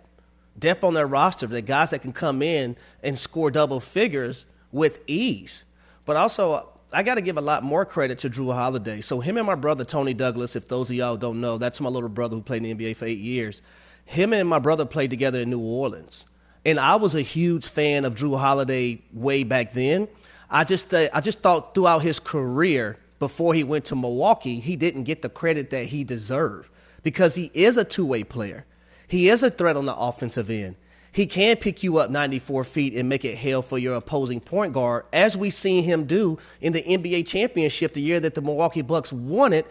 depth 0.59 0.83
on 0.83 0.93
their 0.93 1.07
roster. 1.07 1.47
The 1.47 1.61
guys 1.61 1.91
that 1.91 2.01
can 2.01 2.11
come 2.11 2.41
in 2.41 2.75
and 3.01 3.17
score 3.17 3.49
double 3.49 3.79
figures 3.79 4.45
with 4.73 4.99
ease. 5.07 5.63
But 6.05 6.17
also, 6.17 6.72
I 6.93 7.03
got 7.03 7.15
to 7.15 7.21
give 7.21 7.37
a 7.37 7.41
lot 7.41 7.63
more 7.63 7.85
credit 7.85 8.19
to 8.19 8.29
Jrue 8.29 8.53
Holiday. 8.53 9.01
So 9.01 9.19
him 9.19 9.37
and 9.37 9.47
my 9.47 9.55
brother 9.55 9.83
Tony 9.83 10.13
Douglas, 10.13 10.55
if 10.55 10.67
those 10.67 10.89
of 10.89 10.95
y'all 10.95 11.17
don't 11.17 11.41
know, 11.41 11.57
that's 11.57 11.81
my 11.81 11.89
little 11.89 12.09
brother 12.09 12.35
who 12.35 12.41
played 12.41 12.63
in 12.63 12.77
the 12.77 12.91
NBA 12.91 12.95
for 12.95 13.05
eight 13.05 13.19
years. 13.19 13.61
Him 14.05 14.33
and 14.33 14.47
my 14.47 14.59
brother 14.59 14.85
played 14.85 15.09
together 15.09 15.39
in 15.39 15.49
New 15.49 15.59
Orleans, 15.61 16.25
and 16.65 16.79
I 16.79 16.95
was 16.97 17.15
a 17.15 17.21
huge 17.21 17.67
fan 17.67 18.05
of 18.05 18.15
Jrue 18.15 18.37
Holiday 18.37 19.01
way 19.13 19.43
back 19.43 19.73
then. 19.73 20.07
I 20.49 20.65
just 20.65 20.89
th- 20.89 21.09
I 21.13 21.21
just 21.21 21.39
thought 21.39 21.73
throughout 21.73 22.01
his 22.01 22.19
career 22.19 22.97
before 23.19 23.53
he 23.53 23.63
went 23.63 23.85
to 23.85 23.95
Milwaukee, 23.95 24.59
he 24.59 24.75
didn't 24.75 25.03
get 25.03 25.21
the 25.21 25.29
credit 25.29 25.69
that 25.69 25.85
he 25.85 26.03
deserved 26.03 26.69
because 27.01 27.35
he 27.35 27.49
is 27.53 27.77
a 27.77 27.83
two 27.83 28.05
way 28.05 28.23
player. 28.23 28.65
He 29.07 29.29
is 29.29 29.41
a 29.43 29.49
threat 29.49 29.77
on 29.77 29.85
the 29.85 29.95
offensive 29.95 30.49
end 30.49 30.75
he 31.13 31.27
can 31.27 31.57
pick 31.57 31.83
you 31.83 31.99
up 31.99 32.09
94 32.09 32.63
feet 32.63 32.95
and 32.95 33.07
make 33.07 33.23
it 33.23 33.37
hell 33.37 33.61
for 33.61 33.77
your 33.77 33.93
opposing 33.95 34.39
point 34.39 34.73
guard, 34.73 35.05
as 35.13 35.37
we've 35.37 35.53
seen 35.53 35.83
him 35.83 36.05
do 36.05 36.39
in 36.59 36.73
the 36.73 36.81
NBA 36.81 37.27
championship 37.27 37.93
the 37.93 38.01
year 38.01 38.19
that 38.19 38.33
the 38.33 38.41
Milwaukee 38.41 38.81
Bucks 38.81 39.13
won 39.13 39.53
it, 39.53 39.67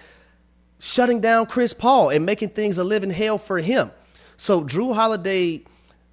shutting 0.78 1.20
down 1.20 1.46
Chris 1.46 1.74
Paul 1.74 2.10
and 2.10 2.24
making 2.24 2.50
things 2.50 2.78
a 2.78 2.84
living 2.84 3.10
hell 3.10 3.38
for 3.38 3.58
him. 3.58 3.90
So 4.36 4.62
Jrue 4.62 4.94
Holiday, 4.94 5.64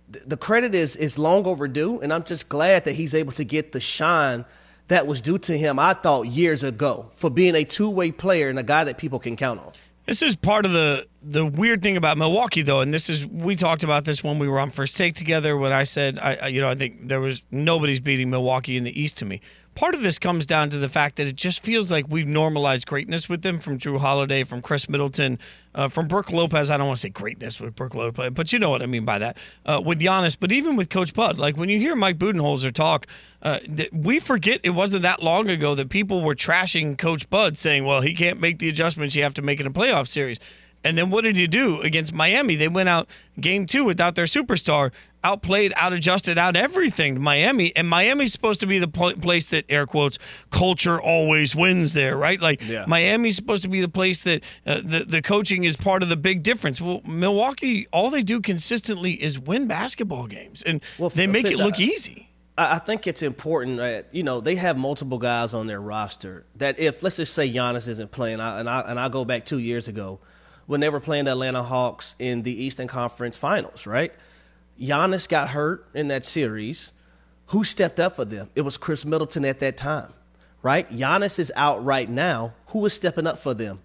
the 0.09 0.35
credit 0.35 0.73
is 0.73 0.95
is 0.95 1.19
long 1.19 1.45
overdue, 1.45 1.99
and 2.01 2.11
I'm 2.11 2.23
just 2.23 2.49
glad 2.49 2.85
that 2.85 2.93
he's 2.93 3.13
able 3.13 3.33
to 3.33 3.43
get 3.43 3.71
the 3.71 3.79
shine 3.79 4.45
that 4.87 5.05
was 5.05 5.21
due 5.21 5.37
to 5.37 5.55
him. 5.55 5.77
I 5.77 5.93
thought 5.93 6.25
years 6.25 6.63
ago 6.63 7.11
for 7.13 7.29
being 7.29 7.53
a 7.53 7.63
two 7.63 7.91
way 7.91 8.11
player 8.11 8.49
and 8.49 8.57
a 8.57 8.63
guy 8.63 8.83
that 8.83 8.97
people 8.97 9.19
can 9.19 9.35
count 9.35 9.59
on. 9.59 9.73
This 10.09 10.23
is 10.23 10.35
part 10.35 10.65
of 10.65 10.71
the 10.71 11.05
the 11.21 11.45
weird 11.45 11.83
thing 11.83 11.95
about 11.95 12.17
Milwaukee, 12.17 12.63
though, 12.63 12.81
and 12.81 12.91
this 12.91 13.11
is 13.11 13.27
we 13.27 13.55
talked 13.55 13.83
about 13.83 14.05
this 14.05 14.23
when 14.23 14.39
we 14.39 14.47
were 14.47 14.59
on 14.59 14.71
first 14.71 14.97
take 14.97 15.13
together. 15.13 15.55
When 15.55 15.71
I 15.71 15.83
said, 15.83 16.17
I 16.17 16.47
you 16.47 16.61
know, 16.61 16.67
I 16.67 16.73
think 16.73 17.09
there 17.09 17.21
was 17.21 17.45
nobody's 17.51 17.99
beating 17.99 18.31
Milwaukee 18.31 18.75
in 18.75 18.83
the 18.85 18.99
East 18.99 19.17
to 19.17 19.25
me 19.25 19.39
part 19.79 19.95
of 19.95 20.01
this 20.01 20.19
comes 20.19 20.45
down 20.45 20.69
to 20.69 20.77
the 20.77 20.89
fact 20.89 21.15
that 21.15 21.25
it 21.25 21.37
just 21.37 21.63
feels 21.63 21.89
like 21.89 22.05
we've 22.09 22.27
normalized 22.27 22.85
greatness 22.85 23.29
with 23.29 23.43
them 23.43 23.59
from 23.59 23.77
Jrue 23.77 23.97
Holiday, 23.97 24.43
from 24.43 24.61
Khris 24.61 24.89
Middleton, 24.89 25.39
uh, 25.73 25.87
from 25.87 26.05
Brook 26.05 26.33
Lopez. 26.33 26.69
I 26.69 26.75
don't 26.75 26.87
want 26.87 26.97
to 26.97 27.01
say 27.03 27.09
greatness 27.09 27.61
with 27.61 27.77
Brook 27.77 27.95
Lopez, 27.95 28.31
but 28.31 28.51
you 28.51 28.59
know 28.59 28.69
what 28.69 28.81
I 28.81 28.87
mean 28.87 29.05
by 29.05 29.19
that. 29.19 29.37
Uh, 29.65 29.81
with 29.83 30.01
Giannis, 30.01 30.35
but 30.37 30.51
even 30.51 30.75
with 30.75 30.89
Coach 30.89 31.13
Bud, 31.13 31.37
like 31.37 31.55
when 31.55 31.69
you 31.69 31.79
hear 31.79 31.95
Mike 31.95 32.17
Budenholzer 32.17 32.73
talk, 32.73 33.07
uh, 33.41 33.59
we 33.93 34.19
forget 34.19 34.59
it 34.63 34.71
wasn't 34.71 35.03
that 35.03 35.23
long 35.23 35.49
ago 35.49 35.75
that 35.75 35.87
people 35.87 36.25
were 36.25 36.35
trashing 36.35 36.97
Coach 36.97 37.29
Bud, 37.29 37.55
saying, 37.55 37.85
"Well, 37.85 38.01
he 38.01 38.13
can't 38.13 38.41
make 38.41 38.59
the 38.59 38.67
adjustments 38.67 39.15
you 39.15 39.23
have 39.23 39.35
to 39.35 39.41
make 39.41 39.61
in 39.61 39.65
a 39.65 39.71
playoff 39.71 40.09
series." 40.09 40.41
And 40.83 40.97
then 40.97 41.09
what 41.09 41.23
did 41.23 41.37
you 41.37 41.47
do 41.47 41.81
against 41.81 42.13
Miami? 42.13 42.55
They 42.55 42.67
went 42.67 42.89
out 42.89 43.09
game 43.39 43.65
two 43.65 43.83
without 43.83 44.15
their 44.15 44.25
superstar, 44.25 44.91
outplayed, 45.23 45.73
out 45.75 45.93
adjusted, 45.93 46.37
out 46.37 46.55
everything 46.55 47.15
to 47.15 47.19
Miami. 47.19 47.75
And 47.75 47.87
Miami's 47.87 48.31
supposed 48.31 48.59
to 48.61 48.67
be 48.67 48.79
the 48.79 48.87
place 48.87 49.45
that, 49.47 49.65
air 49.69 49.85
quotes, 49.85 50.17
culture 50.49 50.99
always 51.01 51.55
wins 51.55 51.93
there, 51.93 52.15
right? 52.17 52.39
Like 52.39 52.61
yeah. 52.67 52.85
Miami's 52.87 53.35
supposed 53.35 53.63
to 53.63 53.69
be 53.69 53.81
the 53.81 53.89
place 53.89 54.23
that 54.23 54.43
uh, 54.65 54.81
the, 54.83 55.05
the 55.07 55.21
coaching 55.21 55.63
is 55.63 55.75
part 55.75 56.03
of 56.03 56.09
the 56.09 56.17
big 56.17 56.43
difference. 56.43 56.81
Well, 56.81 57.01
Milwaukee, 57.05 57.87
all 57.91 58.09
they 58.09 58.23
do 58.23 58.41
consistently 58.41 59.13
is 59.13 59.39
win 59.39 59.67
basketball 59.67 60.27
games, 60.27 60.61
and 60.61 60.83
well, 60.97 61.09
they 61.09 61.27
make 61.27 61.47
Fitz, 61.47 61.59
it 61.59 61.63
look 61.63 61.79
I, 61.79 61.83
easy. 61.83 62.29
I 62.57 62.77
think 62.77 63.07
it's 63.07 63.21
important 63.21 63.77
that 63.77 64.07
you 64.11 64.23
know 64.23 64.41
they 64.41 64.55
have 64.55 64.77
multiple 64.77 65.17
guys 65.17 65.53
on 65.53 65.67
their 65.67 65.79
roster 65.79 66.45
that 66.55 66.77
if 66.77 67.01
let's 67.01 67.15
just 67.15 67.33
say 67.33 67.51
Giannis 67.51 67.87
isn't 67.87 68.11
playing, 68.11 68.41
I, 68.41 68.59
and 68.59 68.69
I 68.69 68.81
and 68.81 68.99
I 68.99 69.07
go 69.07 69.23
back 69.23 69.45
two 69.45 69.59
years 69.59 69.87
ago 69.87 70.19
when 70.65 70.81
they 70.81 70.89
were 70.89 70.99
playing 70.99 71.25
the 71.25 71.31
Atlanta 71.31 71.63
Hawks 71.63 72.15
in 72.19 72.43
the 72.43 72.63
Eastern 72.63 72.87
Conference 72.87 73.37
Finals, 73.37 73.87
right? 73.87 74.13
Giannis 74.79 75.27
got 75.27 75.49
hurt 75.49 75.87
in 75.93 76.07
that 76.07 76.25
series. 76.25 76.91
Who 77.47 77.63
stepped 77.63 77.99
up 77.99 78.15
for 78.15 78.25
them? 78.25 78.49
It 78.55 78.61
was 78.61 78.77
Khris 78.77 79.05
Middleton 79.05 79.43
at 79.43 79.59
that 79.59 79.75
time, 79.75 80.13
right? 80.61 80.89
Giannis 80.91 81.39
is 81.39 81.51
out 81.55 81.83
right 81.83 82.09
now. 82.09 82.53
Who 82.67 82.85
is 82.85 82.93
stepping 82.93 83.27
up 83.27 83.39
for 83.39 83.53
them? 83.53 83.79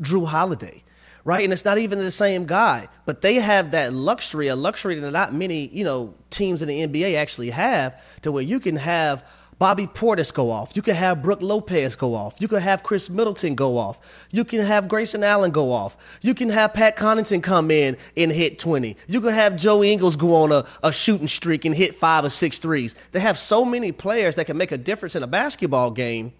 Jrue 0.00 0.26
Holiday, 0.26 0.82
right? 1.24 1.42
And 1.42 1.52
it's 1.52 1.64
not 1.64 1.78
even 1.78 1.98
the 1.98 2.10
same 2.10 2.46
guy, 2.46 2.88
but 3.06 3.22
they 3.22 3.34
have 3.34 3.70
that 3.72 3.92
luxury, 3.92 4.48
a 4.48 4.56
luxury 4.56 4.94
that 5.00 5.10
not 5.10 5.34
many, 5.34 5.68
you 5.68 5.84
know, 5.84 6.14
teams 6.28 6.62
in 6.62 6.68
the 6.68 6.86
NBA 6.86 7.16
actually 7.16 7.50
have, 7.50 8.00
to 8.22 8.30
where 8.30 8.42
you 8.42 8.60
can 8.60 8.76
have 8.76 9.24
Bobby 9.60 9.86
Portis 9.86 10.32
go 10.32 10.50
off. 10.50 10.74
You 10.74 10.80
can 10.80 10.94
have 10.94 11.22
Brook 11.22 11.42
Lopez 11.42 11.94
go 11.94 12.14
off. 12.14 12.40
You 12.40 12.48
can 12.48 12.60
have 12.60 12.82
Khris 12.82 13.10
Middleton 13.10 13.54
go 13.54 13.76
off. 13.76 14.00
You 14.30 14.42
can 14.42 14.64
have 14.64 14.88
Grayson 14.88 15.22
Allen 15.22 15.50
go 15.50 15.70
off. 15.70 15.98
You 16.22 16.32
can 16.32 16.48
have 16.48 16.72
Pat 16.72 16.96
Connaughton 16.96 17.42
come 17.42 17.70
in 17.70 17.98
and 18.16 18.32
hit 18.32 18.58
20. 18.58 18.96
You 19.06 19.20
can 19.20 19.32
have 19.32 19.56
Joe 19.56 19.84
Ingles 19.84 20.16
go 20.16 20.34
on 20.34 20.50
a, 20.50 20.64
a 20.82 20.90
shooting 20.90 21.26
streak 21.26 21.66
and 21.66 21.74
hit 21.74 21.94
five 21.94 22.24
or 22.24 22.30
six 22.30 22.58
threes. 22.58 22.94
They 23.12 23.20
have 23.20 23.36
so 23.36 23.62
many 23.62 23.92
players 23.92 24.34
that 24.36 24.46
can 24.46 24.56
make 24.56 24.72
a 24.72 24.78
difference 24.78 25.14
in 25.14 25.22
a 25.22 25.26
basketball 25.26 25.90
game. 25.90 26.32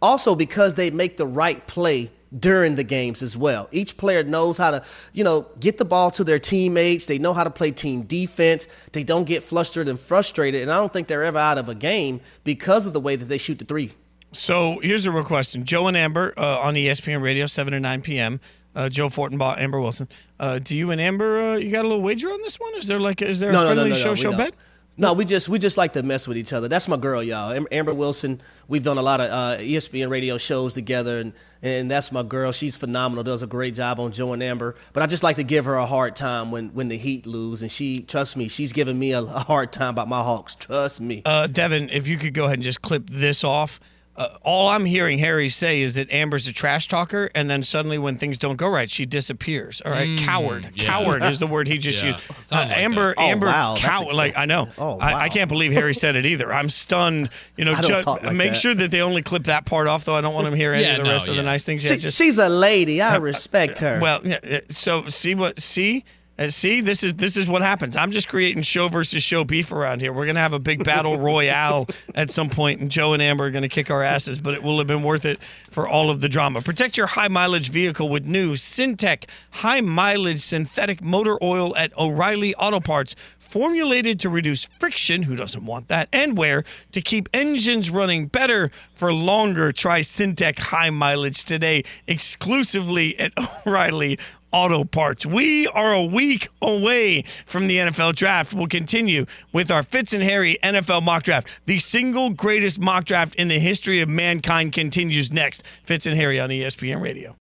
Also, 0.00 0.36
because 0.36 0.74
they 0.74 0.92
make 0.92 1.16
the 1.16 1.26
right 1.26 1.66
play 1.66 2.12
during 2.38 2.74
the 2.74 2.84
games 2.84 3.22
as 3.22 3.36
well. 3.36 3.68
Each 3.72 3.96
player 3.96 4.22
knows 4.22 4.58
how 4.58 4.72
to, 4.72 4.84
you 5.12 5.24
know, 5.24 5.46
get 5.60 5.78
the 5.78 5.84
ball 5.84 6.10
to 6.12 6.24
their 6.24 6.38
teammates. 6.38 7.06
They 7.06 7.18
know 7.18 7.32
how 7.32 7.44
to 7.44 7.50
play 7.50 7.70
team 7.70 8.02
defense. 8.02 8.66
They 8.92 9.04
don't 9.04 9.24
get 9.24 9.42
flustered 9.42 9.88
and 9.88 9.98
frustrated. 9.98 10.62
And 10.62 10.72
I 10.72 10.76
don't 10.78 10.92
think 10.92 11.08
they're 11.08 11.24
ever 11.24 11.38
out 11.38 11.58
of 11.58 11.68
a 11.68 11.74
game 11.74 12.20
because 12.44 12.86
of 12.86 12.92
the 12.92 13.00
way 13.00 13.16
that 13.16 13.26
they 13.26 13.38
shoot 13.38 13.58
the 13.58 13.64
three. 13.64 13.92
So 14.32 14.80
here's 14.80 15.06
a 15.06 15.12
real 15.12 15.24
question: 15.24 15.64
Joe 15.64 15.86
and 15.86 15.96
Amber 15.96 16.34
uh, 16.36 16.58
on 16.58 16.74
ESPN 16.74 17.22
Radio, 17.22 17.46
seven 17.46 17.72
to 17.72 17.78
nine 17.80 18.02
p.m. 18.02 18.40
Uh, 18.74 18.88
Joe 18.88 19.08
Fortenbaugh, 19.08 19.56
Amber 19.58 19.80
Wilson. 19.80 20.08
Uh, 20.40 20.58
do 20.58 20.76
you 20.76 20.90
and 20.90 21.00
Amber, 21.00 21.40
uh, 21.40 21.56
you 21.56 21.70
got 21.70 21.84
a 21.84 21.88
little 21.88 22.02
wager 22.02 22.26
on 22.28 22.42
this 22.42 22.58
one? 22.58 22.74
Is 22.74 22.88
there 22.88 22.98
like, 22.98 23.22
is 23.22 23.38
there 23.38 23.52
No, 23.52 23.62
a 23.62 23.66
friendly 23.66 23.90
no, 23.90 23.90
no, 23.90 23.94
show 23.94 24.14
show 24.16 24.36
bet? 24.36 24.54
No, 24.96 25.12
we 25.12 25.24
just 25.24 25.48
we 25.48 25.58
just 25.58 25.76
like 25.76 25.92
to 25.94 26.02
mess 26.04 26.28
with 26.28 26.36
each 26.36 26.52
other. 26.52 26.68
That's 26.68 26.86
my 26.86 26.96
girl, 26.96 27.20
y'all. 27.20 27.66
Amber 27.72 27.92
Wilson. 27.92 28.40
We've 28.68 28.82
done 28.82 28.96
a 28.96 29.02
lot 29.02 29.20
of 29.20 29.28
uh, 29.28 29.60
ESPN 29.60 30.08
radio 30.08 30.38
shows 30.38 30.72
together, 30.72 31.18
and 31.18 31.32
and 31.62 31.90
that's 31.90 32.12
my 32.12 32.22
girl. 32.22 32.52
She's 32.52 32.76
phenomenal. 32.76 33.24
Does 33.24 33.42
a 33.42 33.48
great 33.48 33.74
job 33.74 33.98
on 33.98 34.12
Joe 34.12 34.32
and 34.32 34.42
Amber. 34.42 34.76
But 34.92 35.02
I 35.02 35.06
just 35.06 35.24
like 35.24 35.36
to 35.36 35.42
give 35.42 35.64
her 35.64 35.74
a 35.74 35.86
hard 35.86 36.14
time 36.14 36.52
when 36.52 36.68
when 36.74 36.88
the 36.88 36.96
Heat 36.96 37.26
lose, 37.26 37.60
and 37.60 37.72
she 37.72 38.02
trust 38.02 38.36
me, 38.36 38.46
she's 38.46 38.72
giving 38.72 38.96
me 38.96 39.12
a, 39.12 39.20
a 39.20 39.40
hard 39.40 39.72
time 39.72 39.90
about 39.90 40.08
my 40.08 40.22
Hawks. 40.22 40.54
Trust 40.54 41.00
me. 41.00 41.22
Uh, 41.24 41.48
Devin, 41.48 41.90
if 41.90 42.06
you 42.06 42.16
could 42.16 42.32
go 42.32 42.44
ahead 42.44 42.58
and 42.58 42.62
just 42.62 42.80
clip 42.80 43.10
this 43.10 43.42
off. 43.42 43.80
Uh, 44.16 44.28
all 44.42 44.68
I'm 44.68 44.84
hearing 44.84 45.18
Harry 45.18 45.48
say 45.48 45.82
is 45.82 45.96
that 45.96 46.08
Amber's 46.12 46.46
a 46.46 46.52
trash 46.52 46.86
talker, 46.86 47.30
and 47.34 47.50
then 47.50 47.64
suddenly 47.64 47.98
when 47.98 48.16
things 48.16 48.38
don't 48.38 48.54
go 48.54 48.68
right, 48.68 48.88
she 48.88 49.04
disappears. 49.06 49.80
All 49.84 49.90
right, 49.90 50.16
coward. 50.20 50.70
yeah. 50.74 50.84
Coward 50.84 51.24
is 51.24 51.40
the 51.40 51.48
word 51.48 51.66
he 51.66 51.78
just 51.78 52.00
Yeah, 52.00 52.10
used. 52.10 52.20
Uh, 52.30 52.34
like 52.68 52.78
Amber, 52.78 53.08
that. 53.08 53.18
Oh, 53.20 53.22
Amber, 53.22 53.46
wow, 53.48 53.74
that's 53.74 53.84
cow- 53.84 54.10
like 54.14 54.36
I 54.36 54.44
know. 54.44 54.68
Oh, 54.78 54.98
I, 55.00 55.24
I 55.24 55.28
can't 55.30 55.48
believe 55.48 55.72
Harry 55.72 55.94
said 56.04 56.14
it 56.14 56.26
either. 56.26 56.52
I'm 56.52 56.68
stunned. 56.68 57.30
You 57.56 57.64
know, 57.64 57.74
Ju- 57.74 57.98
like 58.06 58.32
make 58.32 58.52
that. 58.52 58.56
sure 58.56 58.72
that 58.74 58.92
they 58.92 59.00
only 59.00 59.22
clip 59.22 59.44
that 59.44 59.66
part 59.66 59.88
off, 59.88 60.04
though. 60.04 60.14
I 60.14 60.20
don't 60.20 60.34
want 60.34 60.48
to 60.48 60.56
hear 60.56 60.72
any 60.72 60.84
Yeah, 60.84 60.92
of 60.92 60.98
the 60.98 61.04
no, 61.04 61.10
rest 61.10 61.26
of 61.26 61.34
the 61.34 61.42
nice 61.42 61.64
things. 61.64 61.82
She, 61.82 61.88
Yeah, 61.88 61.96
just, 61.96 62.16
she's 62.16 62.38
a 62.38 62.48
lady. 62.48 63.02
I 63.02 63.16
respect 63.32 63.80
her. 63.80 63.98
well, 64.00 64.20
yeah, 64.24 64.38
uh, 64.48 64.58
so 64.70 65.08
see 65.08 65.34
what 65.34 65.60
see. 65.60 66.04
Uh, 66.36 66.48
see, 66.48 66.80
this 66.80 67.04
is 67.04 67.14
this 67.14 67.36
is 67.36 67.46
what 67.46 67.62
happens. 67.62 67.96
I'm 67.96 68.10
just 68.10 68.28
creating 68.28 68.62
show 68.62 68.88
versus 68.88 69.22
show 69.22 69.44
beef 69.44 69.70
around 69.70 70.00
here. 70.00 70.12
We're 70.12 70.26
gonna 70.26 70.40
have 70.40 70.52
a 70.52 70.58
big 70.58 70.82
battle 70.82 71.16
royale 71.16 71.86
at 72.14 72.28
some 72.28 72.50
point, 72.50 72.80
and 72.80 72.90
Joe 72.90 73.12
and 73.12 73.22
Amber 73.22 73.44
are 73.44 73.50
gonna 73.50 73.68
kick 73.68 73.88
our 73.88 74.02
asses. 74.02 74.38
But 74.38 74.54
it 74.54 74.62
will 74.62 74.78
have 74.78 74.88
been 74.88 75.04
worth 75.04 75.24
it 75.24 75.38
for 75.70 75.86
all 75.86 76.10
of 76.10 76.20
the 76.20 76.28
drama. 76.28 76.60
Protect 76.60 76.96
your 76.96 77.06
high 77.06 77.28
mileage 77.28 77.70
vehicle 77.70 78.08
with 78.08 78.24
new 78.24 78.54
Syntec 78.54 79.28
high 79.50 79.80
mileage 79.80 80.40
synthetic 80.40 81.00
motor 81.02 81.38
oil 81.42 81.76
at 81.76 81.96
O'Reilly 81.96 82.52
Auto 82.56 82.80
Parts, 82.80 83.14
formulated 83.38 84.18
to 84.18 84.28
reduce 84.28 84.64
friction. 84.64 85.22
Who 85.22 85.36
doesn't 85.36 85.64
want 85.64 85.86
that? 85.86 86.08
And 86.12 86.36
wear 86.36 86.64
to 86.90 87.00
keep 87.00 87.28
engines 87.32 87.90
running 87.90 88.26
better 88.26 88.72
for 88.96 89.12
longer. 89.12 89.70
Try 89.70 90.00
Syntec 90.00 90.58
high 90.58 90.90
mileage 90.90 91.44
today, 91.44 91.84
exclusively 92.08 93.16
at 93.20 93.32
O'Reilly 93.66 94.18
Auto 94.54 94.84
Parts. 94.84 95.26
We 95.26 95.66
are 95.66 95.92
a 95.92 96.04
week 96.04 96.48
away 96.62 97.22
from 97.44 97.66
the 97.66 97.78
NFL 97.78 98.14
draft. 98.14 98.54
We'll 98.54 98.68
continue 98.68 99.26
with 99.52 99.68
our 99.72 99.82
Fitz 99.82 100.12
and 100.12 100.22
Harry 100.22 100.58
NFL 100.62 101.02
mock 101.02 101.24
draft. 101.24 101.48
The 101.66 101.80
single 101.80 102.30
greatest 102.30 102.80
mock 102.80 103.04
draft 103.04 103.34
in 103.34 103.48
the 103.48 103.58
history 103.58 104.00
of 104.00 104.08
mankind 104.08 104.72
continues 104.72 105.32
next. 105.32 105.64
Fitz 105.82 106.06
and 106.06 106.14
Harry 106.14 106.38
on 106.38 106.50
ESPN 106.50 107.02
Radio. 107.02 107.34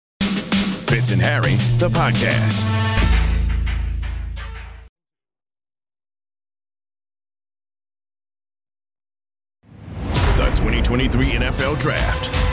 Fitz 0.87 1.11
and 1.11 1.21
Harry, 1.21 1.57
the 1.79 1.89
podcast. 1.89 2.65
The 10.37 10.47
2023 10.55 11.25
NFL 11.27 11.81
Draft. 11.81 12.50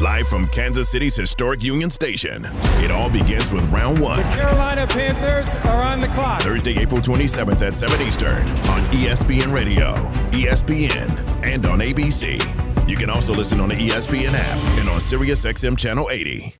Live 0.00 0.26
from 0.26 0.48
Kansas 0.48 0.88
City's 0.88 1.14
historic 1.14 1.62
Union 1.62 1.88
Station. 1.88 2.44
It 2.82 2.90
all 2.90 3.08
begins 3.08 3.52
with 3.52 3.64
round 3.70 4.00
one. 4.00 4.16
The 4.16 4.24
Carolina 4.34 4.88
Panthers 4.88 5.54
are 5.66 5.84
on 5.84 6.00
the 6.00 6.08
clock. 6.08 6.42
Thursday, 6.42 6.76
April 6.80 7.00
27th 7.00 7.62
at 7.62 7.72
7 7.72 8.04
Eastern 8.04 8.42
on 8.42 8.82
ESPN 8.90 9.52
Radio, 9.52 9.94
ESPN, 10.32 11.44
and 11.44 11.64
on 11.64 11.78
ABC. 11.78 12.40
You 12.88 12.96
can 12.96 13.08
also 13.08 13.32
listen 13.32 13.60
on 13.60 13.68
the 13.68 13.76
ESPN 13.76 14.32
app 14.34 14.78
and 14.80 14.88
on 14.88 14.98
SiriusXM 14.98 15.78
Channel 15.78 16.10
80. 16.10 16.56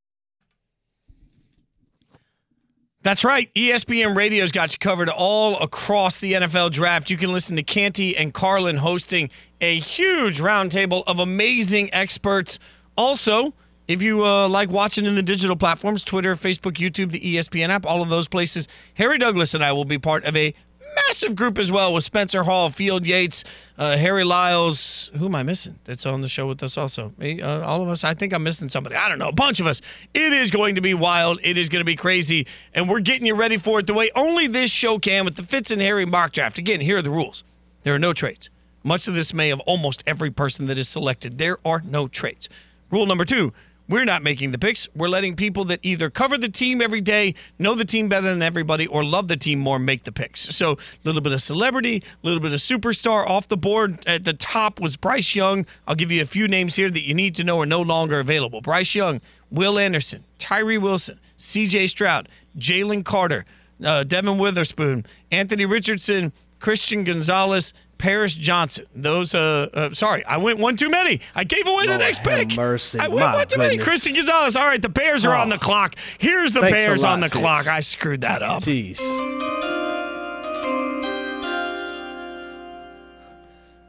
That's 3.02 3.24
right. 3.24 3.52
ESPN 3.54 4.16
Radio's 4.16 4.52
got 4.52 4.72
you 4.72 4.78
covered 4.78 5.08
all 5.08 5.58
across 5.58 6.20
the 6.20 6.34
NFL 6.34 6.70
draft. 6.70 7.10
You 7.10 7.16
can 7.16 7.32
listen 7.32 7.56
to 7.56 7.64
Canty 7.64 8.16
and 8.16 8.32
Carlin 8.32 8.76
hosting 8.76 9.28
a 9.60 9.78
huge 9.80 10.40
roundtable 10.40 11.02
of 11.08 11.18
amazing 11.18 11.92
experts. 11.92 12.60
Also, 12.96 13.54
if 13.86 14.02
you 14.02 14.24
uh, 14.24 14.48
like 14.48 14.70
watching 14.70 15.04
in 15.04 15.14
the 15.14 15.22
digital 15.22 15.56
platforms, 15.56 16.04
Twitter, 16.04 16.34
Facebook, 16.34 16.74
YouTube, 16.74 17.12
the 17.12 17.20
ESPN 17.20 17.68
app, 17.68 17.84
all 17.84 18.02
of 18.02 18.08
those 18.08 18.28
places, 18.28 18.68
Harry 18.94 19.18
Douglas 19.18 19.54
and 19.54 19.64
I 19.64 19.72
will 19.72 19.84
be 19.84 19.98
part 19.98 20.24
of 20.24 20.36
a 20.36 20.54
massive 20.94 21.34
group 21.34 21.58
as 21.58 21.70
well 21.72 21.92
with 21.92 22.04
Spencer 22.04 22.42
Hall, 22.42 22.68
Field 22.68 23.06
Yates, 23.06 23.44
uh, 23.78 23.96
Harry 23.96 24.24
Lyles. 24.24 25.10
Who 25.16 25.26
am 25.26 25.34
I 25.34 25.42
missing 25.42 25.78
that's 25.84 26.06
on 26.06 26.20
the 26.20 26.28
show 26.28 26.46
with 26.46 26.62
us 26.62 26.78
also? 26.78 27.12
Me, 27.18 27.40
uh, 27.40 27.60
all 27.60 27.82
of 27.82 27.88
us. 27.88 28.04
I 28.04 28.14
think 28.14 28.32
I'm 28.32 28.42
missing 28.42 28.68
somebody. 28.68 28.96
I 28.96 29.08
don't 29.08 29.18
know. 29.18 29.28
A 29.28 29.32
bunch 29.32 29.60
of 29.60 29.66
us. 29.66 29.80
It 30.12 30.32
is 30.32 30.50
going 30.50 30.76
to 30.76 30.80
be 30.80 30.94
wild. 30.94 31.40
It 31.42 31.58
is 31.58 31.68
going 31.68 31.80
to 31.80 31.86
be 31.86 31.96
crazy. 31.96 32.46
And 32.74 32.88
we're 32.88 33.00
getting 33.00 33.26
you 33.26 33.34
ready 33.34 33.56
for 33.56 33.80
it 33.80 33.86
the 33.86 33.94
way 33.94 34.10
only 34.14 34.46
this 34.46 34.70
show 34.70 34.98
can 34.98 35.24
with 35.24 35.36
the 35.36 35.42
Fitz 35.42 35.70
and 35.70 35.80
Harry 35.80 36.06
mock 36.06 36.32
draft. 36.32 36.58
Again, 36.58 36.80
here 36.80 36.98
are 36.98 37.02
the 37.02 37.10
rules 37.10 37.44
there 37.82 37.94
are 37.94 37.98
no 37.98 38.12
trades. 38.12 38.50
Much 38.82 39.08
of 39.08 39.14
this 39.14 39.32
may 39.32 39.50
of 39.50 39.60
almost 39.60 40.02
every 40.06 40.30
person 40.30 40.66
that 40.66 40.78
is 40.78 40.88
selected. 40.88 41.38
There 41.38 41.58
are 41.64 41.82
no 41.84 42.08
trades. 42.08 42.48
Rule 42.94 43.06
number 43.06 43.24
two 43.24 43.52
we're 43.88 44.04
not 44.04 44.22
making 44.22 44.52
the 44.52 44.58
picks. 44.58 44.88
We're 44.94 45.08
letting 45.08 45.34
people 45.34 45.64
that 45.64 45.80
either 45.82 46.08
cover 46.08 46.38
the 46.38 46.48
team 46.48 46.80
every 46.80 47.00
day, 47.00 47.34
know 47.58 47.74
the 47.74 47.84
team 47.84 48.08
better 48.08 48.28
than 48.28 48.40
everybody, 48.40 48.86
or 48.86 49.04
love 49.04 49.26
the 49.26 49.36
team 49.36 49.58
more 49.58 49.80
make 49.80 50.04
the 50.04 50.12
picks. 50.12 50.40
So 50.40 50.72
a 50.74 50.76
little 51.02 51.20
bit 51.20 51.32
of 51.32 51.42
celebrity, 51.42 51.96
a 51.96 52.26
little 52.26 52.40
bit 52.40 52.52
of 52.52 52.60
superstar 52.60 53.26
off 53.28 53.48
the 53.48 53.56
board. 53.56 53.98
At 54.06 54.22
the 54.22 54.32
top 54.32 54.80
was 54.80 54.96
Bryce 54.96 55.34
Young. 55.34 55.66
I'll 55.88 55.96
give 55.96 56.12
you 56.12 56.22
a 56.22 56.24
few 56.24 56.46
names 56.46 56.76
here 56.76 56.88
that 56.88 57.02
you 57.02 57.14
need 57.14 57.34
to 57.34 57.44
know 57.44 57.60
are 57.60 57.66
no 57.66 57.82
longer 57.82 58.20
available. 58.20 58.60
Bryce 58.60 58.94
Young, 58.94 59.20
Will 59.50 59.76
Anderson, 59.76 60.22
Tyree 60.38 60.78
Wilson, 60.78 61.18
CJ 61.36 61.88
Stroud, 61.88 62.28
Jalen 62.56 63.04
Carter, 63.04 63.44
uh, 63.84 64.04
Devon 64.04 64.38
Witherspoon, 64.38 65.04
Anthony 65.32 65.66
Richardson, 65.66 66.32
Christian 66.60 67.04
Gonzalez, 67.04 67.74
Paris 68.04 68.34
Johnson. 68.34 68.84
Those, 68.94 69.34
uh, 69.34 69.70
uh, 69.72 69.90
sorry, 69.94 70.22
I 70.26 70.36
went 70.36 70.58
one 70.58 70.76
too 70.76 70.90
many. 70.90 71.22
I 71.34 71.44
gave 71.44 71.66
away 71.66 71.86
the 71.86 71.96
next 71.96 72.22
pick. 72.22 72.54
mercy. 72.54 72.98
I 73.00 73.08
went 73.08 73.20
My 73.20 73.34
one 73.36 73.46
too 73.46 73.56
many. 73.56 73.70
goodness. 73.78 73.88
Christian 73.88 74.14
Gonzalez. 74.14 74.56
All 74.56 74.66
right, 74.66 74.82
the 74.82 74.90
Bears 74.90 75.24
are 75.24 75.34
on 75.34 75.48
the 75.48 75.56
clock. 75.56 75.96
Here's 76.18 76.52
the 76.52 76.60
Thanks 76.60 76.78
Bears 76.78 77.02
lot, 77.02 77.14
on 77.14 77.20
the 77.20 77.30
Fitz. 77.30 77.40
clock. 77.40 77.66
I 77.66 77.80
screwed 77.80 78.20
that 78.20 78.42
up. 78.42 78.62
Jeez. 78.62 79.00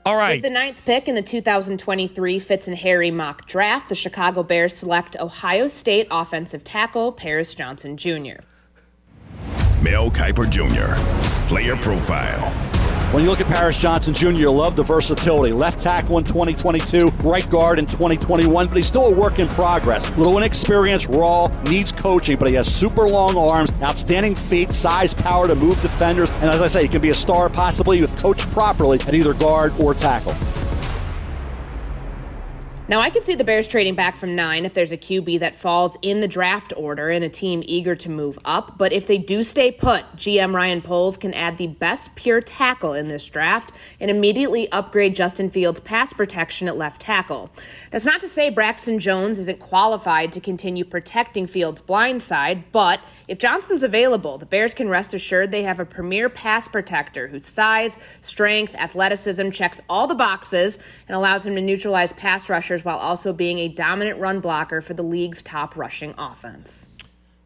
All 0.06 0.16
right. 0.16 0.36
With 0.38 0.44
the 0.44 0.50
ninth 0.50 0.86
pick 0.86 1.10
in 1.10 1.16
the 1.16 1.22
2023 1.22 2.40
Fitz 2.40 2.70
and 2.70 2.78
Harry 2.78 3.12
mock 3.12 3.48
draft, 3.48 3.90
the 3.90 3.96
Chicago 3.96 4.44
Bears 4.44 4.74
select 4.76 5.18
Ohio 5.20 5.68
State 5.68 6.08
offensive 6.10 6.64
tackle 6.64 7.12
Paris 7.12 7.54
Johnson 7.54 7.98
Jr. 7.98 8.40
Mel 9.82 10.10
Kiper 10.10 10.50
Jr., 10.50 10.96
player 11.50 11.76
profile. 11.76 12.54
When 13.12 13.24
you 13.24 13.30
look 13.30 13.40
at 13.40 13.48
Paris 13.48 13.78
Johnson 13.78 14.14
Jr., 14.14 14.32
you 14.32 14.52
love 14.52 14.76
the 14.76 14.84
versatility. 14.84 15.54
Left 15.54 15.80
tackle 15.80 16.18
in 16.18 16.26
2022, 16.26 17.08
right 17.24 17.50
guard 17.50 17.80
in 17.80 17.86
2021, 17.86 18.68
but 18.68 18.76
he's 18.76 18.88
still 18.88 19.06
a 19.06 19.12
work 19.12 19.40
in 19.40 19.48
progress. 19.50 20.10
Little 20.18 20.38
inexperienced, 20.38 21.08
raw, 21.08 21.48
needs 21.70 21.94
coaching, 21.94 22.38
but 22.38 22.50
he 22.50 22.56
has 22.56 22.74
super 22.74 23.08
long 23.08 23.38
arms, 23.38 23.82
outstanding 23.82 24.36
feet, 24.36 24.74
size, 24.74 25.14
power 25.14 25.48
to 25.48 25.56
move 25.56 25.82
defenders, 25.82 26.30
and 26.30 26.46
as 26.46 26.62
I 26.62 26.68
say, 26.68 26.84
he 26.84 26.88
can 26.90 27.02
be 27.02 27.10
a 27.10 27.16
star 27.16 27.48
possibly 27.50 28.00
if 28.00 28.16
coached 28.18 28.52
properly 28.52 29.00
at 29.02 29.14
either 29.14 29.34
guard 29.34 29.74
or 29.80 29.94
tackle. 29.94 30.36
Now, 32.88 33.00
I 33.00 33.10
could 33.10 33.24
see 33.24 33.34
the 33.34 33.44
Bears 33.44 33.68
trading 33.68 33.96
back 33.96 34.16
from 34.16 34.36
nine 34.36 34.64
if 34.64 34.76
there's 34.76 34.92
a 34.92 34.98
QB 34.98 35.40
that 35.40 35.56
falls 35.56 35.98
in 36.04 36.22
the 36.22 36.28
draft 36.28 36.72
order 36.78 37.10
and 37.10 37.26
a 37.26 37.30
team 37.30 37.64
eager 37.66 37.96
to 37.96 38.10
move 38.12 38.38
up. 38.46 38.78
But 38.78 38.94
if 38.94 39.08
they 39.08 39.18
do 39.18 39.42
stay 39.42 39.72
put, 39.72 40.06
GM 40.16 40.54
Ryan 40.54 40.84
Poles 40.84 41.18
can 41.18 41.34
add 41.34 41.58
the 41.58 41.66
best 41.66 42.16
pure 42.16 42.42
tackle 42.42 42.94
in 42.94 43.08
this 43.08 43.28
draft 43.28 43.72
and 44.00 44.12
immediately 44.12 44.72
upgrade 44.72 45.16
Justin 45.16 45.50
Fields' 45.50 45.80
pass 45.80 46.14
protection 46.14 46.68
at 46.68 46.78
left 46.78 47.02
tackle. 47.02 47.50
That's 47.90 48.06
not 48.06 48.22
to 48.22 48.30
say 48.30 48.52
Braxton 48.52 49.00
Jones 49.00 49.40
isn't 49.40 49.60
qualified 49.60 50.32
to 50.34 50.40
continue 50.40 50.86
protecting 50.86 51.48
Fields' 51.48 51.82
blind 51.82 52.22
side, 52.22 52.72
but 52.72 53.00
if 53.28 53.38
Johnson's 53.38 53.84
available, 53.84 54.38
the 54.38 54.46
Bears 54.46 54.74
can 54.74 54.90
rest 54.90 55.14
assured 55.14 55.52
they 55.52 55.64
have 55.64 55.80
a 55.80 55.86
premier 55.86 56.30
pass 56.30 56.68
protector 56.68 57.28
whose 57.28 57.46
size, 57.46 57.98
strength, 58.22 58.76
athleticism 58.76 59.50
checks 59.50 59.82
all 59.90 60.08
the 60.08 60.16
boxes 60.16 60.78
and 61.08 61.16
allows 61.16 61.46
him 61.46 61.56
to 61.56 61.62
neutralize 61.62 62.14
pass 62.14 62.50
rushers 62.50 62.86
while 62.86 62.98
also 62.98 63.34
being 63.34 63.60
a 63.60 63.68
dominant 63.68 64.20
run 64.20 64.40
blocker 64.40 64.82
for 64.82 64.94
the 64.94 65.04
league's 65.04 65.42
top 65.42 65.76
rushing 65.76 66.14
offense. 66.18 66.90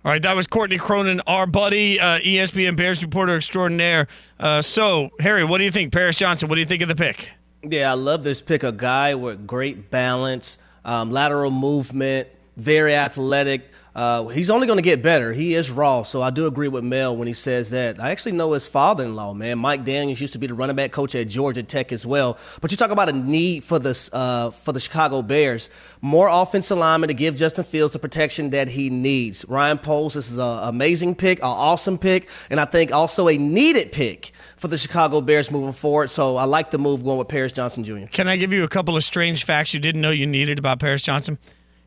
All 0.05 0.11
right, 0.13 0.21
that 0.21 0.35
was 0.35 0.47
Courtney 0.47 0.77
Cronin, 0.77 1.19
our 1.27 1.45
buddy, 1.45 1.99
uh, 1.99 2.19
ESPN 2.19 2.77
Bears 2.77 3.03
reporter 3.03 3.35
extraordinaire. 3.35 4.07
Uh, 4.39 4.61
so, 4.61 5.09
Harry, 5.19 5.43
what 5.43 5.57
do 5.57 5.65
you 5.65 5.71
think? 5.71 5.91
Paris 5.91 6.17
Johnson, 6.17 6.47
what 6.47 6.55
do 6.55 6.61
you 6.61 6.67
think 6.67 6.81
of 6.81 6.87
the 6.87 6.95
pick? 6.95 7.29
Yeah, 7.63 7.91
I 7.91 7.95
love 7.95 8.23
this 8.23 8.41
pick. 8.41 8.63
A 8.63 8.71
guy 8.71 9.15
with 9.15 9.45
great 9.45 9.91
balance, 9.91 10.57
um, 10.85 11.11
lateral 11.11 11.51
movement, 11.51 12.29
very 12.55 12.95
athletic. 12.95 13.69
Uh, 13.95 14.27
he's 14.27 14.49
only 14.49 14.67
going 14.67 14.77
to 14.77 14.83
get 14.83 15.01
better. 15.01 15.33
He 15.33 15.55
is 15.55 15.71
raw, 15.71 16.03
so 16.03 16.21
I 16.21 16.29
do 16.29 16.45
agree 16.47 16.67
with 16.67 16.83
Mel 16.83 17.17
when 17.17 17.27
he 17.27 17.33
says 17.33 17.71
that. 17.71 17.99
I 17.99 18.11
actually 18.11 18.33
know 18.33 18.51
his 18.53 18.67
father-in-law, 18.67 19.33
man. 19.33 19.57
Mike 19.57 19.83
Daniels 19.83 20.21
used 20.21 20.33
to 20.33 20.39
be 20.39 20.47
the 20.47 20.53
running 20.53 20.75
back 20.75 20.91
coach 20.91 21.15
at 21.15 21.27
Georgia 21.27 21.63
Tech 21.63 21.91
as 21.91 22.05
well. 22.05 22.37
But 22.61 22.71
you 22.71 22.77
talk 22.77 22.91
about 22.91 23.09
a 23.09 23.13
need 23.13 23.63
for 23.63 23.79
the 23.79 24.09
uh, 24.13 24.51
for 24.51 24.71
the 24.71 24.79
Chicago 24.79 25.21
Bears, 25.21 25.69
more 26.01 26.29
offensive 26.31 26.77
linemen 26.77 27.07
to 27.07 27.13
give 27.13 27.35
Justin 27.35 27.63
Fields 27.63 27.93
the 27.93 27.99
protection 27.99 28.51
that 28.51 28.69
he 28.69 28.89
needs. 28.89 29.43
Ryan 29.45 29.77
Poles, 29.77 30.13
this 30.13 30.31
is 30.31 30.37
an 30.37 30.59
amazing 30.63 31.15
pick, 31.15 31.39
an 31.39 31.45
awesome 31.45 31.97
pick, 31.97 32.29
and 32.49 32.59
I 32.59 32.65
think 32.65 32.91
also 32.91 33.27
a 33.27 33.37
needed 33.37 33.91
pick 33.91 34.31
for 34.57 34.67
the 34.67 34.77
Chicago 34.77 35.21
Bears 35.21 35.49
moving 35.49 35.73
forward. 35.73 36.09
So 36.09 36.37
I 36.37 36.43
like 36.43 36.71
the 36.71 36.77
move 36.77 37.03
going 37.03 37.17
with 37.17 37.27
Paris 37.27 37.53
Johnson 37.53 37.83
Jr. 37.83 38.05
Can 38.11 38.27
I 38.27 38.37
give 38.37 38.53
you 38.53 38.63
a 38.63 38.69
couple 38.69 38.95
of 38.95 39.03
strange 39.03 39.43
facts 39.45 39.73
you 39.73 39.79
didn't 39.79 40.01
know 40.01 40.11
you 40.11 40.27
needed 40.27 40.59
about 40.59 40.79
Paris 40.79 41.01
Johnson? 41.01 41.39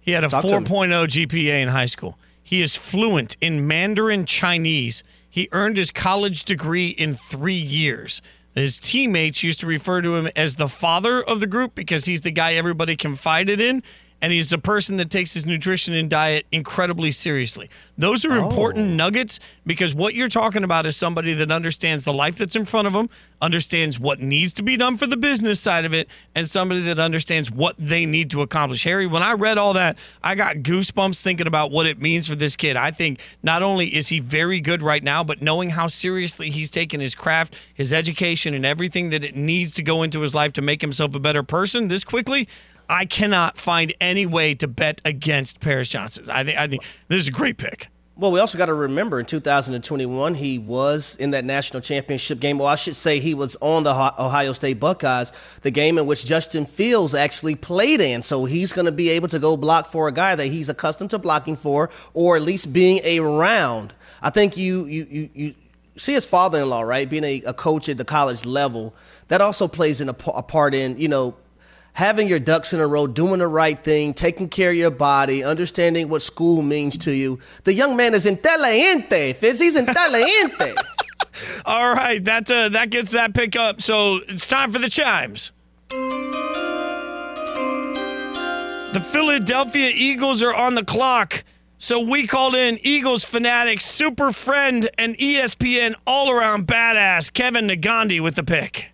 He 0.03 0.11
had 0.13 0.25
a 0.25 0.29
Talk 0.29 0.45
4.0 0.45 0.67
GPA 1.07 1.63
in 1.63 1.69
high 1.69 1.87
school. 1.87 2.19
He 2.43 2.61
is 2.61 2.77
fluent 2.77 3.37
in 3.41 3.67
Mandarin 3.67 4.27
Chinese. 4.27 5.03
He 5.31 5.49
earned 5.53 5.77
his 5.77 5.91
college 5.91 6.45
degree 6.45 6.89
in 6.89 7.15
three 7.15 7.55
years. 7.55 8.21
His 8.55 8.77
teammates 8.77 9.43
used 9.43 9.61
to 9.61 9.67
refer 9.67 10.03
to 10.03 10.17
him 10.17 10.29
as 10.37 10.57
the 10.57 10.69
father 10.69 11.23
of 11.23 11.41
the 11.41 11.47
group 11.47 11.75
because 11.75 12.05
he's 12.05 12.21
the 12.21 12.31
guy 12.31 12.55
everybody 12.55 12.97
confided 12.97 13.61
in, 13.61 13.83
and 14.23 14.33
he's 14.33 14.51
the 14.51 14.59
person 14.59 14.97
that 14.99 15.11
takes 15.11 15.35
his 15.35 15.45
nutrition 15.45 15.95
and 15.95 16.09
diet 16.09 16.47
incredibly 16.53 17.11
seriously. 17.11 17.69
Those 17.99 18.25
are 18.25 18.37
important 18.37 18.93
oh. 18.93 18.95
nuggets 18.95 19.41
because 19.67 19.97
what 19.97 20.15
you're 20.15 20.29
talking 20.29 20.63
about 20.63 20.87
is 20.87 20.97
somebody 20.97 21.35
that 21.35 21.51
understands 21.51 22.05
the 22.05 22.13
life 22.13 22.37
that's 22.39 22.55
in 22.55 22.65
front 22.65 22.87
of 22.87 22.93
them, 22.93 23.11
understands 23.41 23.99
what 23.99 24.21
needs 24.21 24.53
to 24.55 24.63
be 24.63 24.77
done 24.77 24.97
for 24.97 25.09
the 25.09 25.17
business 25.17 25.61
side 25.61 25.85
of 25.85 25.93
it, 25.93 26.09
and 26.37 26.49
somebody 26.49 26.81
that 26.83 27.01
understands 27.01 27.51
what 27.51 27.75
they 27.79 28.07
need 28.07 28.31
to 28.31 28.43
accomplish. 28.43 28.85
Harry, 28.85 29.09
when 29.09 29.25
I 29.25 29.33
read 29.33 29.59
all 29.59 29.73
that, 29.73 29.99
I 30.23 30.37
got 30.37 30.59
goosebumps 30.59 31.21
thinking 31.21 31.49
about 31.49 31.73
what 31.73 31.87
it 31.87 32.01
means 32.01 32.29
for 32.29 32.37
this 32.37 32.55
kid. 32.55 32.77
I 32.77 32.93
think 32.93 33.21
not 33.43 33.63
only 33.65 33.89
is 33.89 34.07
he 34.07 34.21
very 34.21 34.61
good 34.61 34.83
right 34.83 35.03
now, 35.03 35.25
but 35.25 35.43
knowing 35.43 35.71
how 35.71 35.89
seriously 35.89 36.49
he's 36.51 36.71
taken 36.71 37.01
his 37.01 37.17
craft, 37.17 37.57
his 37.75 37.93
education, 37.93 38.55
and 38.55 38.65
everything 38.65 39.11
that 39.11 39.25
it 39.25 39.35
needs 39.35 39.75
to 39.75 39.83
go 39.83 40.05
into 40.05 40.21
his 40.21 40.33
life 40.33 40.53
to 40.53 40.63
make 40.63 40.81
himself 40.81 41.17
a 41.17 41.19
better 41.19 41.43
person 41.43 41.89
this 41.89 42.05
quickly. 42.05 42.47
I 42.93 43.07
cannot 43.07 43.57
find 43.57 43.95
any 44.03 44.27
way 44.27 44.55
to 44.57 44.69
bet 44.69 45.01
against 45.07 45.61
Paris 45.61 45.89
Johnson. 45.89 46.29
I 46.31 46.45
think 46.45 46.59
I 46.59 46.69
think 46.69 46.83
this 47.09 47.23
is 47.23 47.29
a 47.29 47.33
great 47.33 47.57
pick. 47.57 47.89
Well, 48.15 48.31
we 48.31 48.39
also 48.39 48.59
got 48.59 48.67
to 48.67 48.75
remember 48.75 49.19
in 49.19 49.25
2021, 49.25 50.35
he 50.35 50.59
was 50.59 51.17
in 51.17 51.31
that 51.31 51.47
national 51.47 51.81
championship 51.81 52.39
game. 52.39 52.59
Well, 52.59 52.69
I 52.69 52.75
should 52.75 52.95
say 52.95 53.19
he 53.19 53.33
was 53.33 53.57
on 53.63 53.85
the 53.85 53.93
Ohio 53.93 54.53
State 54.53 54.79
Buckeyes, 54.79 55.33
the 55.63 55.71
game 55.71 55.97
in 55.97 56.05
which 56.05 56.27
Justin 56.27 56.67
Fields 56.67 57.15
actually 57.15 57.55
played 57.55 58.03
in. 58.03 58.23
So 58.23 58.45
he's 58.45 58.75
going 58.75 58.85
to 58.85 58.93
be 58.93 59.09
able 59.09 59.29
to 59.29 59.39
go 59.39 59.57
block 59.57 59.87
for 59.87 60.09
a 60.09 60.13
guy 60.13 60.37
that 60.37 60.47
he's 60.49 60.69
accustomed 60.69 61.09
to 61.11 61.19
blocking 61.19 61.57
for, 61.57 61.89
or 62.13 62.37
at 62.37 62.43
least 62.43 62.75
being 62.75 63.01
around. 63.19 63.95
I 64.21 64.29
think 64.29 64.59
you 64.59 64.85
you 64.85 65.07
you, 65.11 65.31
you 65.33 65.55
see 65.97 66.13
his 66.13 66.27
father-in-law, 66.27 66.83
right, 66.83 67.09
being 67.09 67.25
a, 67.25 67.41
a 67.47 67.55
coach 67.55 67.89
at 67.89 67.97
the 67.97 68.05
college 68.05 68.45
level. 68.45 68.95
That 69.29 69.41
also 69.41 69.67
plays 69.67 70.03
in 70.03 70.11
a, 70.11 70.17
a 70.27 70.43
part 70.43 70.75
in 70.75 70.99
you 70.99 71.09
know 71.09 71.35
having 71.95 72.29
your 72.29 72.39
ducks 72.39 72.73
in 72.73 72.81
a 72.81 72.87
row, 72.87 73.07
doing 73.07 73.39
the 73.39 73.49
right 73.49 73.83
thing, 73.83 74.15
taking 74.15 74.49
care 74.49 74.71
of 74.71 74.77
your 74.77 74.91
body, 74.91 75.45
understanding 75.45 76.09
what 76.09 76.23
school 76.23 76.63
means 76.63 76.97
to 76.99 77.13
you. 77.13 77.39
The 77.65 77.75
young 77.75 77.97
man 77.97 78.15
is 78.15 78.27
inteligente, 78.27 79.35
Fitz. 79.35 79.61
He's 79.61 79.77
inteligente. 79.77 80.75
All 81.65 81.95
right, 81.95 82.25
that 82.25 82.51
uh, 82.51 82.69
that 82.71 82.91
gets 82.91 83.13
that 83.13 83.35
pick 83.35 83.57
up. 83.57 83.81
So 83.81 84.21
it's 84.29 84.47
time 84.47 84.73
for 84.73 84.79
the 84.79 84.91
chimes. 84.91 85.53
The 88.93 89.01
Philadelphia 89.01 89.91
Eagles 89.95 90.43
are 90.43 90.55
on 90.55 90.75
the 90.75 90.85
clock. 90.85 91.45
So 91.79 91.99
we 91.99 92.27
called 92.27 92.55
in 92.55 92.79
Eagles 92.83 93.25
fanatic, 93.25 93.81
super 93.81 94.31
friend, 94.31 94.89
and 94.99 95.17
ESPN 95.19 95.95
all 96.07 96.31
around 96.31 96.67
badass 96.67 97.33
Kevin 97.33 97.67
Negandhi 97.67 98.21
with 98.21 98.37
the 98.37 98.45
pick. 98.45 98.92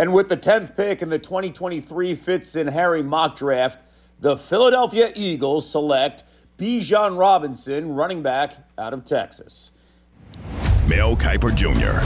And 0.00 0.14
with 0.14 0.30
the 0.30 0.36
10th 0.38 0.78
pick 0.78 1.02
in 1.02 1.10
the 1.10 1.18
2023 1.18 2.14
Fitz 2.14 2.56
and 2.56 2.70
Harry 2.70 3.02
mock 3.02 3.36
draft, 3.36 3.84
the 4.18 4.34
Philadelphia 4.34 5.12
Eagles 5.14 5.70
select 5.70 6.24
Bijan 6.56 7.18
Robinson, 7.18 7.92
running 7.92 8.22
back 8.22 8.54
out 8.78 8.94
of 8.94 9.04
Texas. 9.04 9.72
Mel 10.88 11.14
Kiper 11.16 11.54
Jr., 11.54 12.00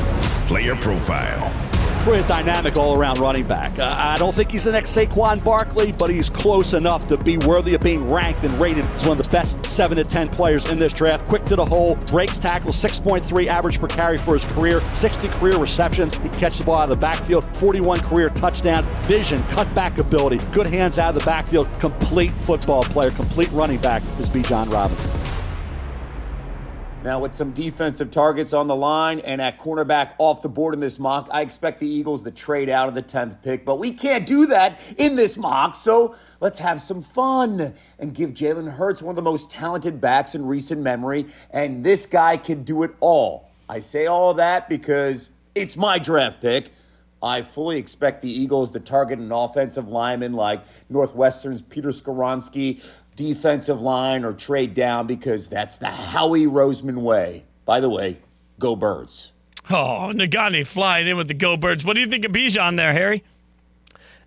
player 0.49 0.75
profile. 0.75 1.74
Pretty 2.05 2.29
dynamic 2.29 2.77
all 2.77 2.99
around 2.99 3.19
running 3.19 3.47
back. 3.47 3.79
Uh, 3.79 3.95
I 3.99 4.19
don't 4.19 4.35
think 4.35 4.51
he's 4.51 4.65
the 4.65 4.73
next 4.73 4.95
Saquon 4.95 5.43
Barkley, 5.43 5.91
but 5.91 6.11
he's 6.11 6.29
close 6.29 6.75
enough 6.75 7.09
to 7.09 7.17
be 7.17 7.39
worthy 7.39 7.73
of 7.73 7.81
being 7.81 8.11
ranked 8.11 8.45
and 8.45 8.61
rated 8.61 8.85
as 8.89 9.07
one 9.07 9.19
of 9.19 9.25
the 9.25 9.31
best 9.31 9.65
7 9.65 9.97
to 9.97 10.05
10 10.05 10.29
players 10.29 10.69
in 10.69 10.79
this 10.79 10.93
draft. 10.93 11.27
Quick 11.27 11.47
to 11.47 11.57
the 11.57 11.65
hole, 11.65 11.95
breaks 11.95 12.39
tackles, 12.39 12.77
6.3 12.77 13.47
average 13.47 13.81
per 13.81 13.89
carry 13.89 14.19
for 14.19 14.35
his 14.35 14.45
career, 14.53 14.83
60 14.83 15.29
career 15.29 15.57
receptions. 15.57 16.15
He 16.17 16.29
catches 16.29 16.59
the 16.59 16.65
ball 16.65 16.81
out 16.81 16.91
of 16.91 16.97
the 16.97 17.01
backfield, 17.01 17.43
41 17.57 18.01
career 18.01 18.29
touchdowns, 18.29 18.85
vision, 19.05 19.41
cutback 19.45 19.99
ability, 19.99 20.45
good 20.53 20.67
hands 20.67 20.99
out 20.99 21.17
of 21.17 21.21
the 21.23 21.25
backfield, 21.25 21.81
complete 21.81 22.35
football 22.45 22.83
player, 22.83 23.13
complete 23.13 23.51
running 23.53 23.79
back 23.79 24.03
is 24.21 24.29
Bijan 24.29 24.71
Robinson. 24.71 25.34
Now, 27.05 27.19
with 27.19 27.35
some 27.35 27.53
defensive 27.53 28.11
targets 28.11 28.55
on 28.55 28.67
the 28.67 28.75
line 28.75 29.21
and 29.21 29.39
at 29.43 29.59
cornerback 29.59 30.13
off 30.17 30.41
the 30.41 30.49
board 30.49 30.73
in 30.73 30.81
this 30.81 30.99
mock, 30.99 31.29
I 31.31 31.43
expect 31.43 31.79
the 31.79 31.87
Eagles 31.87 32.23
to 32.23 32.31
trade 32.31 32.71
out 32.71 32.89
of 32.89 32.95
the 32.95 33.03
10th 33.03 33.43
pick, 33.43 33.67
but 33.67 33.79
we 33.79 33.93
can't 33.93 34.25
do 34.25 34.47
that 34.47 34.81
in 34.97 35.15
this 35.15 35.37
mock, 35.37 35.75
so 35.75 36.15
let's 36.41 36.61
have 36.61 36.81
some 36.81 37.03
fun 37.03 37.75
and 37.99 38.15
give 38.15 38.31
Jalen 38.31 38.73
Hurts 38.73 39.03
one 39.03 39.11
of 39.11 39.17
the 39.17 39.23
most 39.23 39.51
talented 39.51 40.01
backs 40.01 40.35
in 40.35 40.47
recent 40.47 40.81
memory, 40.81 41.27
and 41.51 41.85
this 41.85 42.07
guy 42.07 42.39
can 42.39 42.63
do 42.63 42.83
it 42.85 42.93
all. 43.01 43.51
I 43.69 43.81
say 43.81 44.07
all 44.07 44.33
that 44.33 44.71
because 44.71 45.29
it's 45.55 45.77
my 45.77 45.99
draft 45.99 46.41
pick. 46.41 46.71
I 47.23 47.43
fully 47.43 47.79
expect 47.79 48.23
the 48.23 48.31
Eagles 48.31 48.71
to 48.73 48.81
target 48.81 49.19
an 49.19 49.33
offensive 49.33 49.89
lineman 49.89 50.33
like 50.33 50.63
Northwestern's 50.91 51.61
Peter 51.61 51.89
Skoronski, 51.89 52.83
defensive 53.17 53.81
line, 53.81 54.25
or 54.25 54.33
trade 54.33 54.75
down 54.75 55.07
because 55.07 55.49
that's 55.49 55.79
the 55.79 55.91
Howie 55.91 56.47
Roseman 56.47 56.99
way. 56.99 57.45
By 57.65 57.81
the 57.81 57.89
way, 57.89 58.19
go 58.59 58.77
birds. 58.77 59.33
Oh, 59.71 60.11
Negandhi 60.13 60.67
flying 60.67 61.07
in 61.07 61.17
with 61.17 61.29
the 61.29 61.35
Go 61.35 61.57
Birds. 61.57 61.87
What 61.87 61.95
do 61.95 62.01
you 62.03 62.07
think 62.07 62.27
of 62.27 62.33
Bijan 62.33 62.77
there, 62.77 62.93
Harry? 62.93 63.25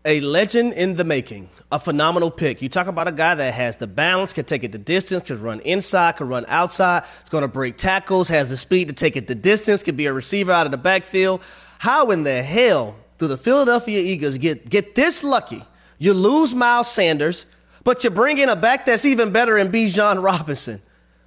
a 0.08 0.22
legend 0.22 0.72
in 0.74 0.96
the 0.96 1.04
making, 1.04 1.50
a 1.70 1.78
phenomenal 1.78 2.32
pick. 2.32 2.62
You 2.62 2.70
talk 2.70 2.88
about 2.88 3.10
a 3.10 3.12
guy 3.12 3.36
that 3.36 3.54
has 3.54 3.76
the 3.76 3.88
balance, 3.88 4.32
can 4.32 4.46
take 4.46 4.64
it 4.64 4.72
the 4.72 4.78
distance, 4.78 5.24
can 5.24 5.42
run 5.42 5.60
inside, 5.62 6.16
can 6.16 6.30
run 6.30 6.46
outside. 6.48 7.04
It's 7.20 7.30
going 7.30 7.42
to 7.42 7.50
break 7.50 7.78
tackles, 7.78 8.30
has 8.30 8.50
the 8.50 8.56
speed 8.56 8.88
to 8.88 8.94
take 8.94 9.18
it 9.18 9.28
the 9.28 9.36
distance, 9.36 9.84
can 9.84 9.98
be 9.98 10.06
a 10.06 10.14
receiver 10.14 10.54
out 10.54 10.66
of 10.66 10.72
the 10.72 10.78
backfield. 10.78 11.42
How 11.80 12.10
in 12.12 12.24
the 12.24 12.42
hell 12.42 12.96
do 13.18 13.28
the 13.28 13.36
Philadelphia 13.36 14.00
Eagles 14.00 14.38
get 14.38 14.70
get 14.70 14.96
this 14.96 15.26
lucky? 15.26 15.62
You 16.00 16.14
lose 16.14 16.56
Miles 16.56 16.90
Sanders, 16.90 17.46
but 17.88 18.04
you 18.04 18.10
bring 18.10 18.38
in 18.38 18.50
a 18.50 18.56
back 18.58 18.86
that's 18.86 19.06
even 19.06 19.32
better 19.32 19.58
in 19.58 19.72
Bijan 19.72 20.22
Robinson. 20.22 20.82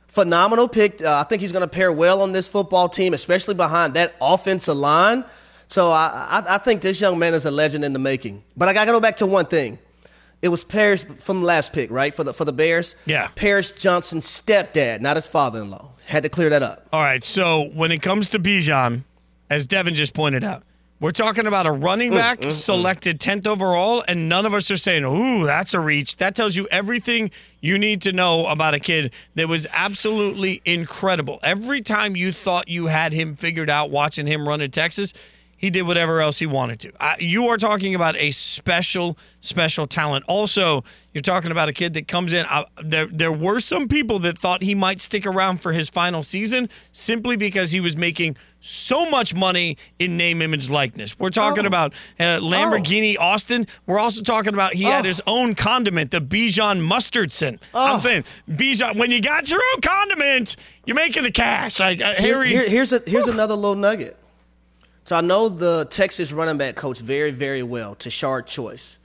Phenomenal 0.08 0.68
pick. 0.68 1.00
Uh, 1.02 1.18
I 1.18 1.22
think 1.22 1.40
he's 1.40 1.52
going 1.52 1.62
to 1.62 1.66
pair 1.66 1.90
well 1.90 2.20
on 2.20 2.32
this 2.32 2.46
football 2.46 2.86
team, 2.86 3.14
especially 3.14 3.54
behind 3.54 3.94
that 3.94 4.14
offensive 4.20 4.76
line. 4.76 5.24
So 5.68 5.90
I, 5.90 6.42
I, 6.46 6.56
I 6.56 6.58
think 6.58 6.82
this 6.82 7.00
young 7.00 7.18
man 7.18 7.32
is 7.32 7.46
a 7.46 7.50
legend 7.50 7.82
in 7.82 7.94
the 7.94 7.98
making. 7.98 8.44
But 8.58 8.68
I 8.68 8.74
got 8.74 8.84
to 8.84 8.92
go 8.92 9.00
back 9.00 9.16
to 9.16 9.26
one 9.26 9.46
thing. 9.46 9.78
It 10.42 10.48
was 10.48 10.62
Paris 10.62 11.02
from 11.02 11.40
the 11.40 11.46
last 11.46 11.72
pick, 11.72 11.90
right? 11.90 12.12
For 12.12 12.24
the 12.24 12.34
for 12.34 12.44
the 12.44 12.52
Bears. 12.52 12.94
Yeah. 13.06 13.28
Paris 13.36 13.70
Johnson's 13.70 14.26
stepdad, 14.26 15.00
not 15.00 15.16
his 15.16 15.26
father-in-law. 15.26 15.88
Had 16.04 16.24
to 16.24 16.28
clear 16.28 16.50
that 16.50 16.62
up. 16.62 16.86
All 16.92 17.00
right, 17.00 17.24
so 17.24 17.70
when 17.72 17.90
it 17.90 18.02
comes 18.02 18.28
to 18.30 18.38
Bijan, 18.38 19.04
as 19.48 19.64
Devin 19.66 19.94
just 19.94 20.12
pointed 20.12 20.44
out, 20.44 20.62
we're 21.00 21.10
talking 21.10 21.46
about 21.46 21.66
a 21.66 21.72
running 21.72 22.12
mm, 22.12 22.16
back 22.16 22.40
mm, 22.40 22.48
mm. 22.48 22.52
selected 22.52 23.18
10th 23.18 23.46
overall, 23.46 24.04
and 24.06 24.28
none 24.28 24.44
of 24.44 24.52
us 24.52 24.70
are 24.70 24.76
saying, 24.76 25.04
ooh, 25.04 25.46
that's 25.46 25.72
a 25.72 25.80
reach. 25.80 26.16
That 26.16 26.36
tells 26.36 26.56
you 26.56 26.68
everything 26.70 27.30
you 27.60 27.78
need 27.78 28.02
to 28.02 28.12
know 28.12 28.46
about 28.46 28.74
a 28.74 28.78
kid 28.78 29.12
that 29.34 29.48
was 29.48 29.66
absolutely 29.72 30.60
incredible. 30.66 31.40
Every 31.42 31.80
time 31.80 32.16
you 32.16 32.32
thought 32.32 32.68
you 32.68 32.86
had 32.86 33.14
him 33.14 33.34
figured 33.34 33.70
out 33.70 33.90
watching 33.90 34.26
him 34.26 34.46
run 34.46 34.60
at 34.60 34.72
Texas, 34.72 35.14
he 35.60 35.68
did 35.68 35.82
whatever 35.82 36.22
else 36.22 36.38
he 36.38 36.46
wanted 36.46 36.80
to. 36.80 36.92
Uh, 36.98 37.12
you 37.18 37.48
are 37.48 37.58
talking 37.58 37.94
about 37.94 38.16
a 38.16 38.30
special, 38.30 39.18
special 39.40 39.86
talent. 39.86 40.24
Also, 40.26 40.82
you're 41.12 41.20
talking 41.20 41.50
about 41.50 41.68
a 41.68 41.72
kid 41.74 41.92
that 41.94 42.08
comes 42.08 42.32
in. 42.32 42.46
Uh, 42.48 42.64
there, 42.82 43.06
there 43.12 43.30
were 43.32 43.60
some 43.60 43.86
people 43.86 44.18
that 44.20 44.38
thought 44.38 44.62
he 44.62 44.74
might 44.74 45.02
stick 45.02 45.26
around 45.26 45.60
for 45.60 45.72
his 45.72 45.90
final 45.90 46.22
season 46.22 46.70
simply 46.92 47.36
because 47.36 47.72
he 47.72 47.80
was 47.80 47.94
making 47.94 48.38
so 48.60 49.10
much 49.10 49.34
money 49.34 49.76
in 49.98 50.16
name, 50.16 50.40
image, 50.40 50.70
likeness. 50.70 51.18
We're 51.18 51.28
talking 51.28 51.64
Oh. 51.64 51.66
about 51.66 51.92
uh, 52.18 52.40
Lamborghini 52.40 53.18
Austin. 53.18 53.66
We're 53.86 53.98
also 53.98 54.22
talking 54.22 54.54
about 54.54 54.72
he 54.72 54.84
had 54.84 55.04
Oh. 55.04 55.08
his 55.08 55.20
own 55.26 55.54
condiment, 55.54 56.10
the 56.10 56.22
Bijan 56.22 56.80
Mustardson. 56.88 57.58
I'm 57.74 57.96
Oh. 57.96 57.98
saying 57.98 58.24
Bijan. 58.50 58.96
When 58.96 59.10
you 59.10 59.20
got 59.20 59.50
your 59.50 59.60
own 59.74 59.82
condiment, 59.82 60.56
you're 60.86 60.96
making 60.96 61.22
the 61.24 61.30
cash. 61.30 61.80
Like 61.80 62.00
uh, 62.00 62.14
Harry. 62.16 62.48
here- 62.48 62.66
here's 62.68 62.92
a, 62.94 63.02
here's 63.06 63.26
another 63.28 63.54
little 63.54 63.76
nugget. 63.76 64.16
So 65.10 65.16
I 65.16 65.22
know 65.22 65.48
the 65.48 65.88
Texas 65.90 66.30
running 66.30 66.56
back 66.56 66.76
coach 66.76 67.00
very, 67.00 67.32
very 67.32 67.64
well, 67.64 67.96
Tashard 67.96 68.46
Choice. 68.46 69.00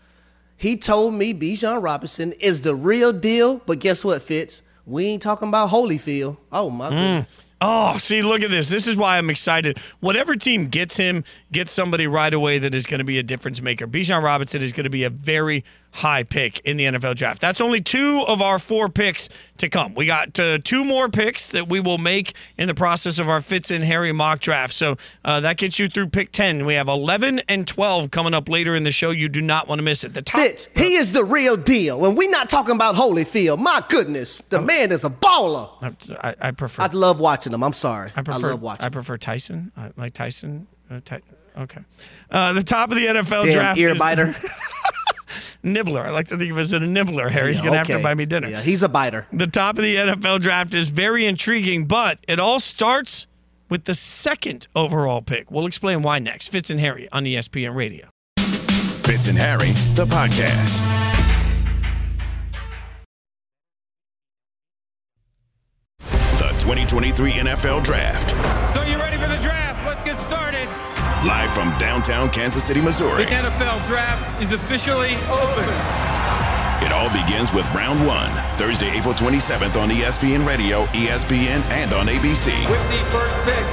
He 0.55 0.77
told 0.77 1.15
me 1.15 1.33
Bijan 1.33 1.81
Robinson 1.81 2.31
is 2.33 2.61
the 2.61 2.75
real 2.75 3.11
deal, 3.11 3.59
but 3.65 3.79
guess 3.79 4.05
what, 4.05 4.21
Fitz? 4.21 4.61
We 4.85 5.05
ain't 5.05 5.23
talking 5.23 5.47
about 5.47 5.71
Holyfield. 5.71 6.37
Oh 6.51 6.69
my 6.69 6.89
mm. 6.89 6.91
goodness. 6.91 7.41
Oh, 7.61 7.97
see, 7.97 8.21
look 8.21 8.41
at 8.41 8.49
this. 8.49 8.69
This 8.69 8.85
is 8.85 8.97
why 8.97 9.17
I'm 9.17 9.29
excited. 9.29 9.79
Whatever 10.01 10.35
team 10.35 10.67
gets 10.67 10.97
him, 10.97 11.23
gets 11.51 11.71
somebody 11.71 12.05
right 12.05 12.33
away 12.33 12.59
that 12.59 12.75
is 12.75 12.85
going 12.85 12.97
to 12.99 13.05
be 13.05 13.17
a 13.17 13.23
difference 13.23 13.61
maker. 13.61 13.87
Bijan 13.87 14.21
Robinson 14.21 14.61
is 14.61 14.73
going 14.73 14.83
to 14.83 14.89
be 14.89 15.03
a 15.03 15.09
very 15.09 15.63
high 15.95 16.23
pick 16.23 16.59
in 16.59 16.75
the 16.75 16.83
NFL 16.83 17.15
draft. 17.15 17.39
That's 17.39 17.61
only 17.61 17.79
two 17.79 18.25
of 18.27 18.41
our 18.41 18.59
four 18.59 18.89
picks 18.89 19.29
to 19.57 19.69
come. 19.69 19.93
We 19.93 20.05
got 20.05 20.37
uh, 20.37 20.57
two 20.61 20.83
more 20.83 21.07
picks 21.07 21.49
that 21.51 21.69
we 21.69 21.79
will 21.79 21.97
make 21.97 22.35
in 22.57 22.67
the 22.67 22.75
process 22.75 23.17
of 23.17 23.29
our 23.29 23.39
Fitz 23.39 23.71
and 23.71 23.81
Harry 23.81 24.11
mock 24.11 24.41
draft. 24.41 24.73
So 24.73 24.97
uh, 25.23 25.39
that 25.39 25.55
gets 25.55 25.79
you 25.79 25.87
through 25.87 26.09
pick 26.09 26.33
10. 26.33 26.65
We 26.65 26.73
have 26.73 26.89
11 26.89 27.39
and 27.47 27.65
12 27.65 28.11
coming 28.11 28.33
up 28.33 28.49
later 28.49 28.75
in 28.75 28.83
the 28.83 28.91
show. 28.91 29.11
You 29.11 29.29
do 29.29 29.41
not 29.41 29.69
want 29.69 29.79
to 29.79 29.83
miss 29.83 30.03
it. 30.03 30.13
The 30.13 30.21
top. 30.21 30.41
Fitz, 30.41 30.67
he 30.75 30.95
is 30.95 31.13
the 31.13 31.23
real 31.23 31.55
deal. 31.55 32.05
And 32.05 32.17
we're 32.17 32.29
not 32.29 32.49
talking 32.49 32.75
about 32.75 32.95
Holyfield. 32.95 33.59
My 33.59 33.81
goodness, 33.87 34.41
the 34.49 34.59
man 34.59 34.91
is 34.91 35.05
a 35.05 35.09
baller. 35.09 35.69
I, 36.21 36.35
I 36.41 36.51
prefer. 36.51 36.83
I 36.83 36.87
love 36.87 37.21
watching 37.21 37.44
him. 37.53 37.63
I'm 37.63 37.73
sorry. 37.73 38.11
I 38.15 38.21
prefer. 38.21 38.49
love 38.49 38.61
watching. 38.61 38.85
I 38.85 38.89
prefer 38.89 39.17
Tyson. 39.17 39.71
I 39.77 39.91
like 39.97 40.13
Tyson. 40.13 40.67
Uh, 40.89 40.99
Ty- 41.03 41.21
okay. 41.57 41.81
Uh, 42.29 42.53
the 42.53 42.63
top 42.63 42.89
of 42.91 42.95
the 42.97 43.05
NFL 43.05 43.43
Damn 43.45 43.51
draft 43.53 43.79
ear 43.79 43.89
is 43.91 43.99
biter. 43.99 44.35
nibbler. 45.63 46.01
I 46.01 46.11
like 46.11 46.27
to 46.27 46.37
think 46.37 46.51
of 46.51 46.57
it 46.57 46.61
as 46.61 46.73
a 46.73 46.79
nibbler. 46.79 47.29
Harry's 47.29 47.57
Yeah, 47.57 47.65
gonna 47.65 47.77
have 47.77 47.87
to 47.87 47.99
buy 47.99 48.13
me 48.13 48.25
dinner. 48.25 48.47
Yeah, 48.47 48.61
he's 48.61 48.83
a 48.83 48.89
biter. 48.89 49.27
The 49.33 49.47
top 49.47 49.77
of 49.77 49.83
the 49.83 49.95
NFL 49.95 50.41
draft 50.41 50.73
is 50.73 50.89
very 50.89 51.25
intriguing, 51.25 51.85
but 51.85 52.19
it 52.27 52.39
all 52.39 52.59
starts 52.59 53.27
with 53.69 53.85
the 53.85 53.95
second 53.95 54.67
overall 54.75 55.21
pick. 55.21 55.49
We'll 55.49 55.65
explain 55.65 56.03
why 56.03 56.19
next. 56.19 56.49
Fitz 56.49 56.69
and 56.69 56.79
Harry 56.79 57.09
on 57.11 57.23
ESPN 57.23 57.75
Radio. 57.75 58.09
Fitz 58.37 59.27
and 59.27 59.37
Harry, 59.37 59.71
the 59.95 60.05
podcast. 60.05 60.94
2023 66.65 67.33
NFL 67.33 67.83
Draft. 67.83 68.31
So 68.73 68.81
you 68.81 68.97
ready 68.97 69.17
for 69.17 69.27
the 69.27 69.37
draft? 69.37 69.85
Let's 69.85 70.01
get 70.01 70.17
started. 70.17 70.65
Live 71.23 71.53
from 71.53 71.77
downtown 71.77 72.27
Kansas 72.31 72.63
City, 72.63 72.81
Missouri. 72.81 73.25
The 73.25 73.29
NFL 73.29 73.85
draft 73.85 74.41
is 74.41 74.51
officially 74.51 75.13
open. 75.29 75.63
It 76.83 76.91
all 76.91 77.11
begins 77.11 77.53
with 77.53 77.71
round 77.75 78.03
one, 78.07 78.31
Thursday, 78.55 78.89
April 78.97 79.13
27th 79.13 79.79
on 79.79 79.91
ESPN 79.91 80.43
Radio, 80.43 80.85
ESPN, 80.85 81.61
and 81.69 81.93
on 81.93 82.07
ABC. 82.07 82.47
With 82.67 82.89
the 82.89 83.05
first 83.11 83.45
pick. 83.45 83.63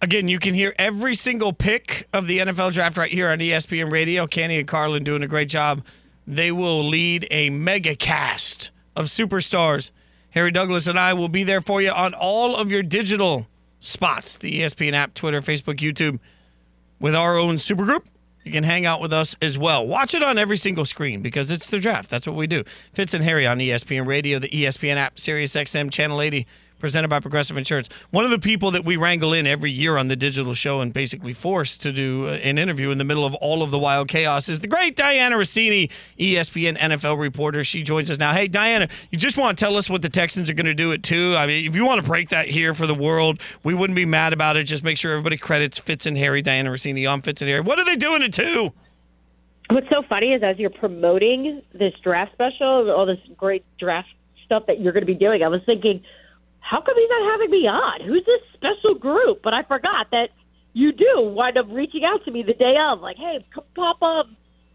Again, 0.00 0.26
you 0.26 0.38
can 0.38 0.54
hear 0.54 0.74
every 0.78 1.14
single 1.14 1.52
pick 1.52 2.08
of 2.14 2.26
the 2.26 2.38
NFL 2.38 2.72
draft 2.72 2.96
right 2.96 3.12
here 3.12 3.28
on 3.28 3.40
ESPN 3.40 3.92
Radio. 3.92 4.26
Kenny 4.26 4.58
and 4.58 4.66
Carlin 4.66 5.04
doing 5.04 5.22
a 5.22 5.28
great 5.28 5.50
job. 5.50 5.84
They 6.26 6.50
will 6.50 6.82
lead 6.82 7.26
a 7.30 7.50
mega 7.50 7.94
cast 7.94 8.70
of 8.96 9.06
superstars. 9.06 9.90
Harry 10.30 10.50
Douglas 10.50 10.86
and 10.86 10.98
I 10.98 11.12
will 11.12 11.28
be 11.28 11.44
there 11.44 11.60
for 11.60 11.82
you 11.82 11.90
on 11.90 12.14
all 12.14 12.56
of 12.56 12.70
your 12.70 12.82
digital 12.82 13.46
spots 13.80 14.36
the 14.36 14.60
ESPN 14.60 14.92
app, 14.92 15.14
Twitter, 15.14 15.40
Facebook, 15.40 15.78
YouTube, 15.78 16.18
with 17.00 17.14
our 17.14 17.36
own 17.36 17.56
supergroup. 17.56 18.04
You 18.44 18.50
can 18.50 18.64
hang 18.64 18.86
out 18.86 19.00
with 19.00 19.12
us 19.12 19.36
as 19.40 19.56
well. 19.56 19.86
Watch 19.86 20.14
it 20.14 20.22
on 20.22 20.36
every 20.36 20.56
single 20.56 20.84
screen 20.84 21.22
because 21.22 21.50
it's 21.50 21.68
the 21.68 21.78
draft. 21.78 22.10
That's 22.10 22.26
what 22.26 22.34
we 22.34 22.46
do. 22.46 22.64
Fitz 22.92 23.14
and 23.14 23.22
Harry 23.22 23.46
on 23.46 23.58
ESPN 23.58 24.06
Radio, 24.06 24.38
the 24.38 24.48
ESPN 24.48 24.96
app, 24.96 25.18
Sirius 25.18 25.54
XM, 25.54 25.92
Channel 25.92 26.20
80, 26.20 26.46
presented 26.82 27.06
by 27.06 27.20
Progressive 27.20 27.56
Insurance. 27.56 27.88
One 28.10 28.24
of 28.24 28.32
the 28.32 28.40
people 28.40 28.72
that 28.72 28.84
we 28.84 28.96
wrangle 28.96 29.32
in 29.32 29.46
every 29.46 29.70
year 29.70 29.96
on 29.96 30.08
the 30.08 30.16
digital 30.16 30.52
show 30.52 30.80
and 30.80 30.92
basically 30.92 31.32
force 31.32 31.78
to 31.78 31.92
do 31.92 32.26
uh, 32.26 32.32
an 32.32 32.58
interview 32.58 32.90
in 32.90 32.98
the 32.98 33.04
middle 33.04 33.24
of 33.24 33.36
all 33.36 33.62
of 33.62 33.70
the 33.70 33.78
wild 33.78 34.08
chaos 34.08 34.48
is 34.48 34.58
the 34.58 34.66
great 34.66 34.96
Dianna 34.96 35.36
Russini, 35.36 35.92
ESPN 36.18 36.76
NFL 36.76 37.20
reporter. 37.20 37.62
She 37.62 37.84
joins 37.84 38.10
us 38.10 38.18
now. 38.18 38.32
Hey, 38.32 38.48
Dianna, 38.48 38.90
you 39.12 39.16
just 39.16 39.38
want 39.38 39.56
to 39.56 39.64
tell 39.64 39.76
us 39.76 39.88
what 39.88 40.02
the 40.02 40.08
Texans 40.08 40.50
are 40.50 40.54
going 40.54 40.66
to 40.66 40.74
do 40.74 40.92
at 40.92 41.04
two? 41.04 41.36
I 41.36 41.46
mean, 41.46 41.64
if 41.68 41.76
you 41.76 41.86
want 41.86 42.02
to 42.02 42.06
break 42.06 42.30
that 42.30 42.48
here 42.48 42.74
for 42.74 42.88
the 42.88 42.96
world, 42.96 43.40
we 43.62 43.74
wouldn't 43.74 43.94
be 43.94 44.04
mad 44.04 44.32
about 44.32 44.56
it. 44.56 44.64
Just 44.64 44.82
make 44.82 44.98
sure 44.98 45.12
everybody 45.12 45.36
credits 45.36 45.78
Fitz 45.78 46.04
and 46.06 46.18
Harry, 46.18 46.42
Dianna 46.42 46.66
Russini 46.66 47.08
on 47.08 47.22
Fitz 47.22 47.42
and 47.42 47.48
Harry. 47.48 47.60
What 47.60 47.78
are 47.78 47.84
they 47.84 47.94
doing 47.94 48.24
at 48.24 48.32
two? 48.32 48.70
What's 49.70 49.88
so 49.88 50.02
funny 50.08 50.32
is 50.32 50.42
as 50.42 50.58
you're 50.58 50.68
promoting 50.68 51.62
this 51.72 51.94
draft 52.02 52.32
special, 52.32 52.90
all 52.90 53.06
this 53.06 53.20
great 53.36 53.64
draft 53.78 54.08
stuff 54.44 54.66
that 54.66 54.80
you're 54.80 54.92
going 54.92 55.06
to 55.06 55.06
be 55.06 55.14
doing, 55.14 55.44
I 55.44 55.48
was 55.48 55.60
thinking, 55.64 56.02
how 56.62 56.80
come 56.80 56.94
he's 56.96 57.10
not 57.10 57.32
having 57.32 57.50
me 57.50 57.66
on? 57.66 58.00
Who's 58.06 58.24
this 58.24 58.40
special 58.54 58.94
group? 58.94 59.42
But 59.42 59.52
I 59.52 59.62
forgot 59.64 60.06
that 60.12 60.28
you 60.72 60.92
do 60.92 61.20
wind 61.20 61.58
up 61.58 61.66
reaching 61.70 62.02
out 62.04 62.24
to 62.24 62.30
me 62.30 62.42
the 62.42 62.54
day 62.54 62.76
of, 62.90 63.00
like, 63.00 63.16
hey, 63.16 63.44
come 63.54 63.64
pop 63.74 64.00
up 64.00 64.26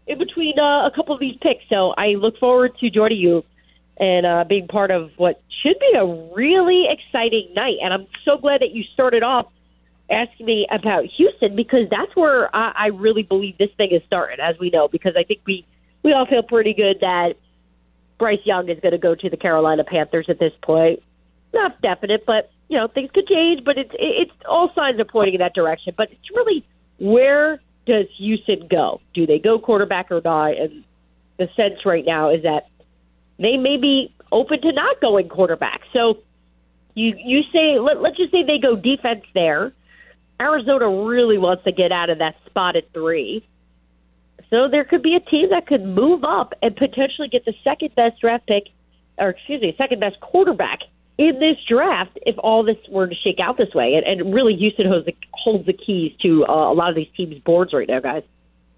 in 0.06 0.18
between 0.18 0.58
uh, 0.58 0.86
a 0.86 0.92
couple 0.94 1.14
of 1.14 1.20
these 1.20 1.36
picks. 1.42 1.64
So 1.68 1.92
I 1.98 2.14
look 2.14 2.38
forward 2.38 2.72
to 2.80 2.90
joining 2.90 3.18
you 3.18 3.44
and 3.98 4.24
uh, 4.24 4.44
being 4.48 4.68
part 4.68 4.90
of 4.90 5.10
what 5.16 5.42
should 5.62 5.78
be 5.80 5.98
a 5.98 6.06
really 6.34 6.84
exciting 6.88 7.52
night. 7.54 7.76
And 7.82 7.92
I'm 7.92 8.06
so 8.24 8.38
glad 8.38 8.60
that 8.60 8.70
you 8.70 8.84
started 8.94 9.22
off 9.22 9.46
asking 10.10 10.46
me 10.46 10.66
about 10.70 11.04
Houston 11.16 11.56
because 11.56 11.88
that's 11.90 12.14
where 12.14 12.54
I, 12.54 12.72
I 12.76 12.86
really 12.86 13.22
believe 13.22 13.58
this 13.58 13.70
thing 13.76 13.90
is 13.90 14.02
starting, 14.06 14.38
as 14.40 14.56
we 14.60 14.70
know, 14.70 14.88
because 14.88 15.14
I 15.18 15.24
think 15.24 15.40
we, 15.46 15.66
we 16.04 16.12
all 16.12 16.26
feel 16.26 16.42
pretty 16.42 16.74
good 16.74 16.98
that 17.00 17.34
Bryce 18.18 18.40
Young 18.44 18.68
is 18.68 18.78
going 18.80 18.92
to 18.92 18.98
go 18.98 19.14
to 19.14 19.28
the 19.28 19.36
Carolina 19.36 19.84
Panthers 19.84 20.26
at 20.28 20.38
this 20.38 20.52
point. 20.62 21.00
Not 21.52 21.80
definite, 21.80 22.24
but 22.26 22.50
you 22.68 22.76
know 22.76 22.88
things 22.88 23.10
could 23.12 23.26
change. 23.26 23.64
But 23.64 23.78
it's 23.78 23.90
it's 23.94 24.32
all 24.48 24.70
signs 24.74 25.00
are 25.00 25.04
pointing 25.04 25.34
in 25.34 25.40
that 25.40 25.54
direction. 25.54 25.94
But 25.96 26.10
it's 26.12 26.30
really 26.34 26.64
where 26.98 27.60
does 27.86 28.06
Houston 28.18 28.68
go? 28.68 29.00
Do 29.14 29.26
they 29.26 29.38
go 29.38 29.58
quarterback 29.58 30.10
or 30.10 30.20
not? 30.22 30.56
And 30.58 30.84
the 31.38 31.48
sense 31.56 31.86
right 31.86 32.04
now 32.04 32.30
is 32.30 32.42
that 32.42 32.68
they 33.38 33.56
may 33.56 33.76
be 33.76 34.12
open 34.30 34.60
to 34.60 34.72
not 34.72 35.00
going 35.00 35.28
quarterback. 35.28 35.80
So 35.92 36.18
you 36.94 37.14
you 37.16 37.42
say 37.52 37.78
let, 37.78 38.02
let's 38.02 38.16
just 38.16 38.32
say 38.32 38.42
they 38.42 38.58
go 38.58 38.76
defense 38.76 39.24
there. 39.34 39.72
Arizona 40.40 40.88
really 40.88 41.38
wants 41.38 41.64
to 41.64 41.72
get 41.72 41.90
out 41.90 42.10
of 42.10 42.18
that 42.18 42.36
spot 42.46 42.76
at 42.76 42.92
three. 42.92 43.44
So 44.50 44.68
there 44.68 44.84
could 44.84 45.02
be 45.02 45.14
a 45.14 45.20
team 45.20 45.50
that 45.50 45.66
could 45.66 45.84
move 45.84 46.24
up 46.24 46.54
and 46.62 46.74
potentially 46.74 47.28
get 47.28 47.44
the 47.44 47.54
second 47.64 47.94
best 47.94 48.20
draft 48.20 48.46
pick, 48.46 48.64
or 49.18 49.30
excuse 49.30 49.60
me, 49.60 49.74
second 49.76 50.00
best 50.00 50.20
quarterback 50.20 50.80
in 51.18 51.40
this 51.40 51.56
draft 51.68 52.18
if 52.24 52.36
all 52.38 52.62
this 52.62 52.76
were 52.88 53.08
to 53.08 53.14
shake 53.14 53.40
out 53.40 53.58
this 53.58 53.74
way. 53.74 53.94
And, 53.94 54.06
and 54.06 54.32
really, 54.32 54.54
Houston 54.56 54.86
holds 54.86 55.06
the, 55.06 55.14
holds 55.32 55.66
the 55.66 55.72
keys 55.72 56.12
to 56.22 56.46
uh, 56.46 56.72
a 56.72 56.74
lot 56.74 56.88
of 56.88 56.94
these 56.94 57.08
teams' 57.16 57.38
boards 57.40 57.72
right 57.72 57.88
now, 57.88 58.00
guys. 58.00 58.22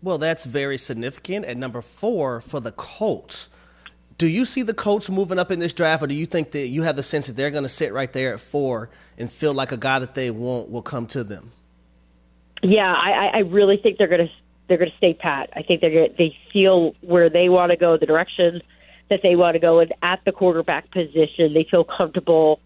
Well, 0.02 0.16
that's 0.18 0.46
very 0.46 0.78
significant. 0.78 1.44
At 1.44 1.58
number 1.58 1.82
four 1.82 2.40
for 2.40 2.58
the 2.58 2.72
Colts, 2.72 3.50
do 4.16 4.26
you 4.26 4.46
see 4.46 4.62
the 4.62 4.74
Colts 4.74 5.10
moving 5.10 5.38
up 5.38 5.50
in 5.50 5.58
this 5.58 5.74
draft, 5.74 6.02
or 6.02 6.06
do 6.06 6.14
you 6.14 6.26
think 6.26 6.52
that 6.52 6.68
you 6.68 6.82
have 6.82 6.96
the 6.96 7.02
sense 7.02 7.26
that 7.26 7.36
they're 7.36 7.50
going 7.50 7.62
to 7.64 7.68
sit 7.68 7.92
right 7.92 8.12
there 8.12 8.32
at 8.34 8.40
four 8.40 8.88
and 9.18 9.30
feel 9.30 9.52
like 9.52 9.72
a 9.72 9.76
guy 9.76 9.98
that 9.98 10.14
they 10.14 10.30
want 10.30 10.70
will 10.70 10.82
come 10.82 11.06
to 11.08 11.22
them? 11.22 11.52
Yeah, 12.62 12.92
I, 12.92 13.30
I- 13.34 13.38
really 13.40 13.76
think 13.76 13.98
they're 13.98 14.08
going 14.08 14.26
to 14.26 14.32
they're 14.68 14.78
going 14.78 14.90
to 14.90 14.96
stay 14.98 15.14
pat. 15.14 15.50
I 15.56 15.62
think 15.62 15.80
they're 15.80 15.90
gonna, 15.90 16.14
they 16.16 16.36
feel 16.52 16.94
where 17.00 17.28
they 17.28 17.48
want 17.48 17.72
to 17.72 17.76
go, 17.76 17.96
the 17.98 18.06
direction 18.06 18.62
that 19.10 19.20
they 19.22 19.36
want 19.36 19.54
to 19.54 19.58
go, 19.58 19.80
and 19.80 19.92
at 20.02 20.20
the 20.24 20.32
quarterback 20.32 20.90
position, 20.92 21.52
they 21.52 21.66
feel 21.70 21.84
comfortable 21.84 22.60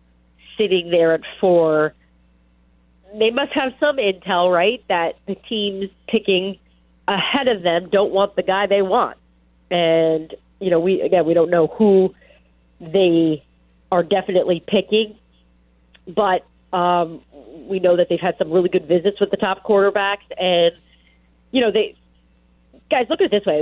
sitting 0.57 0.91
there 0.91 1.15
at 1.15 1.23
four. 1.41 1.95
They 3.19 3.31
must 3.31 3.53
have 3.53 3.73
some 3.81 3.97
intel, 3.97 4.53
right? 4.53 4.85
That 4.89 5.15
the 5.27 5.35
teams 5.49 5.91
picking 6.09 6.59
ahead 7.09 7.49
of 7.49 7.63
them 7.63 7.89
don't 7.91 8.13
want 8.13 8.37
the 8.37 8.43
guy 8.43 8.67
they 8.67 8.83
want, 8.83 9.17
and 9.71 10.35
you 10.61 10.71
know, 10.71 10.81
we 10.81 11.01
again 11.01 11.27
we 11.27 11.35
don't 11.35 11.51
know 11.51 11.67
who 11.67 12.15
they 12.81 13.43
are 13.91 14.03
definitely 14.03 14.63
picking, 14.67 15.17
but 16.07 16.47
um, 16.77 17.23
we 17.69 17.79
know 17.79 17.97
that 17.97 18.09
they've 18.09 18.21
had 18.21 18.37
some 18.39 18.51
really 18.51 18.69
good 18.69 18.87
visits 18.87 19.21
with 19.21 19.31
the 19.31 19.37
top 19.37 19.65
quarterbacks, 19.65 20.27
and 20.39 20.73
you 21.53 21.61
know 21.61 21.73
they 21.73 21.95
guys 22.91 23.07
look 23.09 23.21
at 23.21 23.27
it 23.27 23.31
this 23.31 23.47
way: 23.47 23.61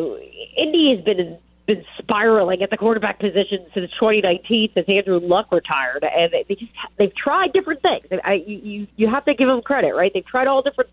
Indy 0.57 0.95
has 0.97 1.05
been 1.05 1.39
been 1.67 1.85
spiraling 1.99 2.63
at 2.63 2.71
the 2.71 2.77
quarterback 2.77 3.21
position 3.21 3.67
since 3.73 3.91
2019, 3.93 4.71
since 4.75 4.89
Andrew 4.89 5.21
Luck 5.21 5.53
retired, 5.53 6.05
and 6.05 6.33
they, 6.33 6.55
just 6.55 6.73
they've 6.99 7.15
tried 7.15 7.53
different 7.53 7.83
things. 7.83 8.07
I, 8.25 8.35
you 8.35 8.59
you 8.59 8.87
you 8.97 9.09
have 9.09 9.25
to 9.27 9.35
give 9.35 9.49
them 9.49 9.63
credit, 9.63 9.95
right? 9.95 10.11
They've 10.13 10.27
tried 10.27 10.49
all 10.49 10.63
different 10.63 10.91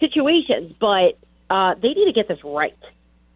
situations, 0.00 0.74
but 0.80 1.18
uh, 1.50 1.74
they 1.80 1.88
need 1.88 2.06
to 2.06 2.12
get 2.12 2.28
this 2.28 2.42
right. 2.44 2.76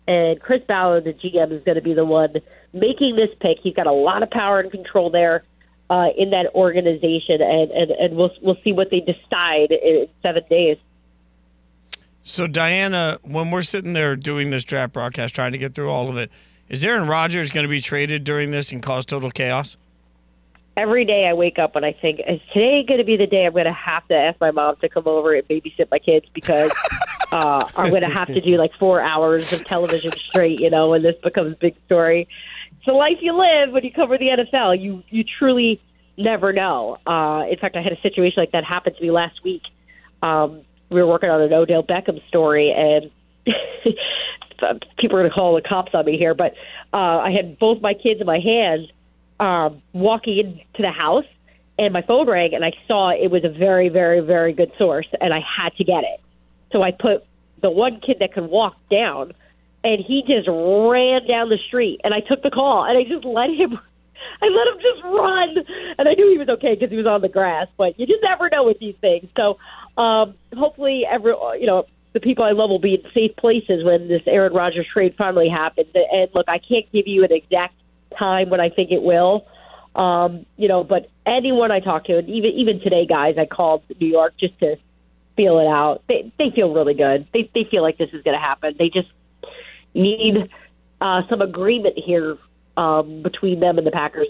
And 0.06 0.40
Chris 0.40 0.62
Ballard, 0.66 1.04
the 1.04 1.12
GM, 1.12 1.52
is 1.52 1.62
going 1.64 1.76
to 1.76 1.82
be 1.82 1.94
the 1.94 2.04
one 2.04 2.34
making 2.72 3.16
this 3.16 3.28
pick. 3.40 3.58
He's 3.62 3.74
got 3.74 3.86
a 3.86 3.92
lot 3.92 4.22
of 4.22 4.30
power 4.30 4.58
and 4.58 4.70
control 4.70 5.10
there 5.10 5.44
uh, 5.90 6.08
in 6.16 6.30
that 6.30 6.46
organization, 6.54 7.40
and, 7.40 7.70
and, 7.70 7.90
and 7.90 8.16
we'll 8.16 8.30
we'll 8.42 8.58
see 8.64 8.72
what 8.72 8.90
they 8.90 9.00
decide 9.00 9.70
in 9.70 10.08
seven 10.22 10.42
days. 10.50 10.76
So, 12.22 12.46
Dianna, 12.46 13.18
when 13.22 13.50
we're 13.50 13.62
sitting 13.62 13.94
there 13.94 14.14
doing 14.14 14.50
this 14.50 14.64
draft 14.64 14.92
broadcast, 14.92 15.34
trying 15.34 15.52
to 15.52 15.58
get 15.58 15.74
through 15.74 15.90
all 15.90 16.10
of 16.10 16.18
it, 16.18 16.30
is 16.68 16.84
Aaron 16.84 17.08
Rodgers 17.08 17.50
going 17.50 17.64
to 17.64 17.68
be 17.68 17.80
traded 17.80 18.24
during 18.24 18.50
this 18.50 18.72
and 18.72 18.82
cause 18.82 19.04
total 19.04 19.30
chaos? 19.30 19.76
Every 20.76 21.04
day 21.04 21.26
I 21.26 21.34
wake 21.34 21.58
up 21.58 21.74
and 21.74 21.84
I 21.84 21.92
think, 21.92 22.20
is 22.20 22.40
today 22.52 22.84
going 22.86 22.98
to 22.98 23.04
be 23.04 23.16
the 23.16 23.26
day 23.26 23.46
I'm 23.46 23.52
going 23.52 23.64
to 23.64 23.72
have 23.72 24.06
to 24.08 24.14
ask 24.14 24.40
my 24.40 24.52
mom 24.52 24.76
to 24.76 24.88
come 24.88 25.08
over 25.08 25.34
and 25.34 25.46
babysit 25.48 25.90
my 25.90 25.98
kids 25.98 26.26
because 26.32 26.70
uh, 27.32 27.68
I'm 27.76 27.90
going 27.90 28.02
to 28.02 28.08
have 28.08 28.28
to 28.28 28.40
do 28.40 28.56
like 28.56 28.72
four 28.78 29.00
hours 29.00 29.52
of 29.52 29.64
television 29.64 30.12
straight, 30.12 30.60
you 30.60 30.70
know, 30.70 30.90
when 30.90 31.02
this 31.02 31.16
becomes 31.22 31.54
a 31.54 31.56
big 31.56 31.74
story. 31.86 32.28
It's 32.76 32.86
the 32.86 32.92
life 32.92 33.18
you 33.20 33.36
live 33.36 33.72
when 33.72 33.84
you 33.84 33.92
cover 33.92 34.16
the 34.18 34.26
NFL. 34.26 34.80
You 34.80 35.02
you 35.08 35.24
truly 35.24 35.80
never 36.16 36.52
know. 36.52 36.98
Uh, 37.06 37.44
in 37.50 37.58
fact, 37.58 37.76
I 37.76 37.82
had 37.82 37.92
a 37.92 38.00
situation 38.00 38.40
like 38.40 38.52
that 38.52 38.64
happen 38.64 38.94
to 38.94 39.02
me 39.02 39.10
last 39.10 39.42
week. 39.42 39.62
Um, 40.22 40.62
we 40.90 41.00
were 41.02 41.06
working 41.06 41.30
on 41.30 41.40
an 41.40 41.52
Odell 41.52 41.82
Beckham 41.82 42.26
story, 42.28 42.72
and 42.72 43.10
people 44.98 45.16
are 45.16 45.22
going 45.22 45.30
to 45.30 45.34
call 45.34 45.54
the 45.54 45.62
cops 45.66 45.92
on 45.94 46.04
me 46.04 46.16
here, 46.16 46.34
but 46.34 46.52
uh, 46.92 47.18
I 47.18 47.30
had 47.30 47.58
both 47.58 47.80
my 47.80 47.94
kids 47.94 48.20
in 48.20 48.26
my 48.26 48.40
hands 48.40 48.88
um, 49.40 49.82
walking 49.92 50.38
into 50.38 50.82
the 50.82 50.90
house, 50.90 51.24
and 51.78 51.92
my 51.92 52.02
phone 52.02 52.28
rang, 52.28 52.54
and 52.54 52.64
I 52.64 52.72
saw 52.86 53.10
it 53.10 53.30
was 53.30 53.44
a 53.44 53.56
very, 53.56 53.88
very, 53.88 54.20
very 54.20 54.52
good 54.52 54.72
source, 54.78 55.06
and 55.20 55.32
I 55.32 55.40
had 55.40 55.74
to 55.76 55.84
get 55.84 56.02
it. 56.04 56.20
So 56.72 56.82
I 56.82 56.90
put 56.90 57.24
the 57.62 57.70
one 57.70 58.00
kid 58.04 58.16
that 58.20 58.32
could 58.32 58.48
walk 58.50 58.76
down, 58.90 59.32
and 59.84 60.04
he 60.04 60.22
just 60.26 60.48
ran 60.48 61.26
down 61.26 61.48
the 61.48 61.58
street, 61.68 62.00
and 62.04 62.12
I 62.12 62.20
took 62.20 62.42
the 62.42 62.50
call, 62.50 62.84
and 62.84 62.98
I 62.98 63.04
just 63.04 63.24
let 63.24 63.50
him. 63.50 63.78
I 64.42 64.46
let 64.46 64.66
him 64.66 64.82
just 64.82 65.04
run, 65.04 65.56
and 65.96 66.08
I 66.08 66.14
knew 66.14 66.30
he 66.30 66.38
was 66.38 66.48
okay 66.48 66.74
because 66.74 66.90
he 66.90 66.96
was 66.96 67.06
on 67.06 67.22
the 67.22 67.28
grass. 67.28 67.68
But 67.76 67.98
you 67.98 68.06
just 68.06 68.22
never 68.22 68.48
know 68.50 68.64
with 68.64 68.78
these 68.80 68.96
things. 69.00 69.28
So 69.36 69.58
um, 70.00 70.34
hopefully, 70.56 71.04
every 71.08 71.32
you 71.60 71.66
know 71.66 71.86
the 72.12 72.20
people 72.20 72.44
I 72.44 72.52
love 72.52 72.70
will 72.70 72.78
be 72.78 72.94
in 72.94 73.02
safe 73.12 73.36
places 73.36 73.84
when 73.84 74.08
this 74.08 74.22
Aaron 74.26 74.52
Rodgers 74.52 74.86
trade 74.92 75.14
finally 75.16 75.48
happens. 75.48 75.88
And 75.94 76.28
look, 76.34 76.48
I 76.48 76.58
can't 76.58 76.90
give 76.92 77.06
you 77.06 77.24
an 77.24 77.32
exact 77.32 77.74
time 78.18 78.50
when 78.50 78.60
I 78.60 78.70
think 78.70 78.90
it 78.90 79.02
will. 79.02 79.46
Um, 79.94 80.46
you 80.56 80.68
know, 80.68 80.84
but 80.84 81.10
anyone 81.26 81.70
I 81.70 81.80
talk 81.80 82.04
to, 82.04 82.18
and 82.18 82.28
even 82.28 82.50
even 82.52 82.80
today, 82.80 83.06
guys, 83.06 83.36
I 83.38 83.46
called 83.46 83.82
New 84.00 84.06
York 84.06 84.34
just 84.38 84.58
to 84.60 84.76
feel 85.36 85.58
it 85.58 85.66
out. 85.66 86.02
They 86.08 86.32
they 86.38 86.50
feel 86.50 86.72
really 86.72 86.94
good. 86.94 87.26
They 87.32 87.50
they 87.54 87.64
feel 87.64 87.82
like 87.82 87.98
this 87.98 88.10
is 88.12 88.22
going 88.22 88.36
to 88.36 88.40
happen. 88.40 88.74
They 88.78 88.90
just 88.90 89.08
need 89.94 90.50
uh, 91.00 91.22
some 91.28 91.40
agreement 91.40 91.98
here 91.98 92.38
um, 92.76 93.22
between 93.22 93.60
them 93.60 93.78
and 93.78 93.86
the 93.86 93.90
Packers. 93.90 94.28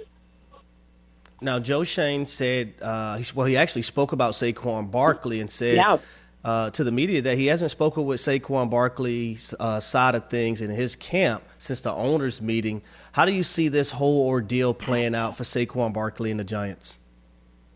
Now, 1.40 1.60
Joe 1.60 1.84
Schoen 1.84 2.26
said, 2.26 2.74
uh, 2.82 3.20
well, 3.34 3.46
he 3.46 3.56
actually 3.56 3.82
spoke 3.82 4.10
about 4.12 4.32
Saquon 4.32 4.90
Barkley 4.90 5.40
and 5.40 5.48
said 5.48 5.76
Yeah. 5.76 5.98
Uh, 6.44 6.70
to 6.70 6.85
the 6.85 6.92
media 6.92 7.20
that 7.22 7.37
he 7.37 7.46
hasn't 7.46 7.70
spoken 7.70 8.05
with 8.05 8.20
Saquon 8.20 8.70
Barkley's 8.70 9.55
uh, 9.59 9.81
side 9.81 10.14
of 10.14 10.29
things 10.29 10.61
in 10.61 10.70
his 10.70 10.96
camp 10.96 11.42
since 11.59 11.81
the 11.81 11.92
owners' 11.92 12.40
meeting. 12.40 12.83
How 13.12 13.24
do 13.24 13.33
you 13.33 13.42
see 13.42 13.68
this 13.68 13.90
whole 13.90 14.27
ordeal 14.27 14.74
playing 14.74 15.14
out 15.14 15.37
for 15.37 15.44
Saquon 15.44 15.92
Barkley 15.92 16.31
and 16.31 16.38
the 16.38 16.44
Giants? 16.44 16.98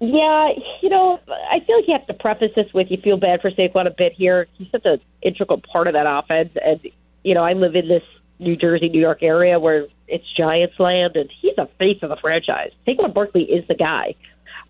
Yeah, 0.01 0.51
you 0.81 0.89
know, 0.89 1.21
I 1.29 1.61
feel 1.61 1.77
like 1.77 1.87
you 1.87 1.95
have 1.95 2.07
to 2.09 2.15
preface 2.15 2.51
this 2.57 2.67
with 2.75 2.91
you 2.91 2.97
feel 2.97 3.17
bad 3.17 3.41
for 3.41 3.51
Saquon 3.53 3.87
a 3.87 3.95
bit 3.97 4.13
here. 4.13 4.49
He's 4.55 4.69
such 4.73 4.85
an 4.85 5.01
integral 5.23 5.61
part 5.61 5.87
of 5.87 5.95
that 5.95 6.07
offense, 6.09 6.51
and 6.65 6.81
you 7.23 7.35
know, 7.35 7.45
I 7.45 7.53
live 7.53 7.77
in 7.77 7.87
this 7.87 8.03
New 8.41 8.57
Jersey, 8.57 8.89
New 8.89 9.01
York 9.01 9.23
area 9.23 9.61
where 9.61 9.87
it's 10.09 10.25
Giants 10.37 10.75
land, 10.81 11.15
and 11.15 11.31
he's 11.41 11.57
a 11.57 11.69
face 11.79 11.99
of 12.03 12.09
the 12.09 12.17
franchise. 12.17 12.73
Saquon 12.87 13.15
Barkley 13.15 13.45
is 13.45 13.67
the 13.69 13.75
guy. 13.75 14.17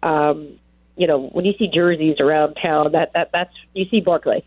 Um, 0.03 0.59
you 0.97 1.07
know, 1.07 1.29
when 1.33 1.45
you 1.45 1.53
see 1.59 1.69
jerseys 1.73 2.17
around 2.21 2.55
town, 2.55 2.93
that 2.93 3.13
that 3.15 3.31
that's 3.33 3.55
you 3.75 3.87
see 3.91 4.01
Barkley. 4.01 4.45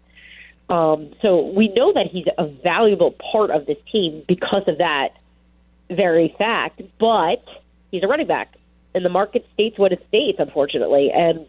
Um, 0.70 1.14
so 1.22 1.42
we 1.56 1.68
know 1.70 1.94
that 1.94 2.08
he's 2.12 2.26
a 2.38 2.48
valuable 2.48 3.16
part 3.32 3.52
of 3.52 3.66
this 3.66 3.78
team 3.92 4.24
because 4.28 4.64
of 4.68 4.80
that 4.80 5.10
very 5.90 6.34
fact. 6.38 6.82
But 7.00 7.44
he's 7.92 8.04
a 8.04 8.08
running 8.08 8.28
back, 8.28 8.56
and 8.94 9.06
the 9.06 9.10
market 9.10 9.46
states 9.54 9.78
what 9.78 9.92
it 9.92 10.04
states, 10.08 10.38
unfortunately. 10.40 11.12
And 11.14 11.46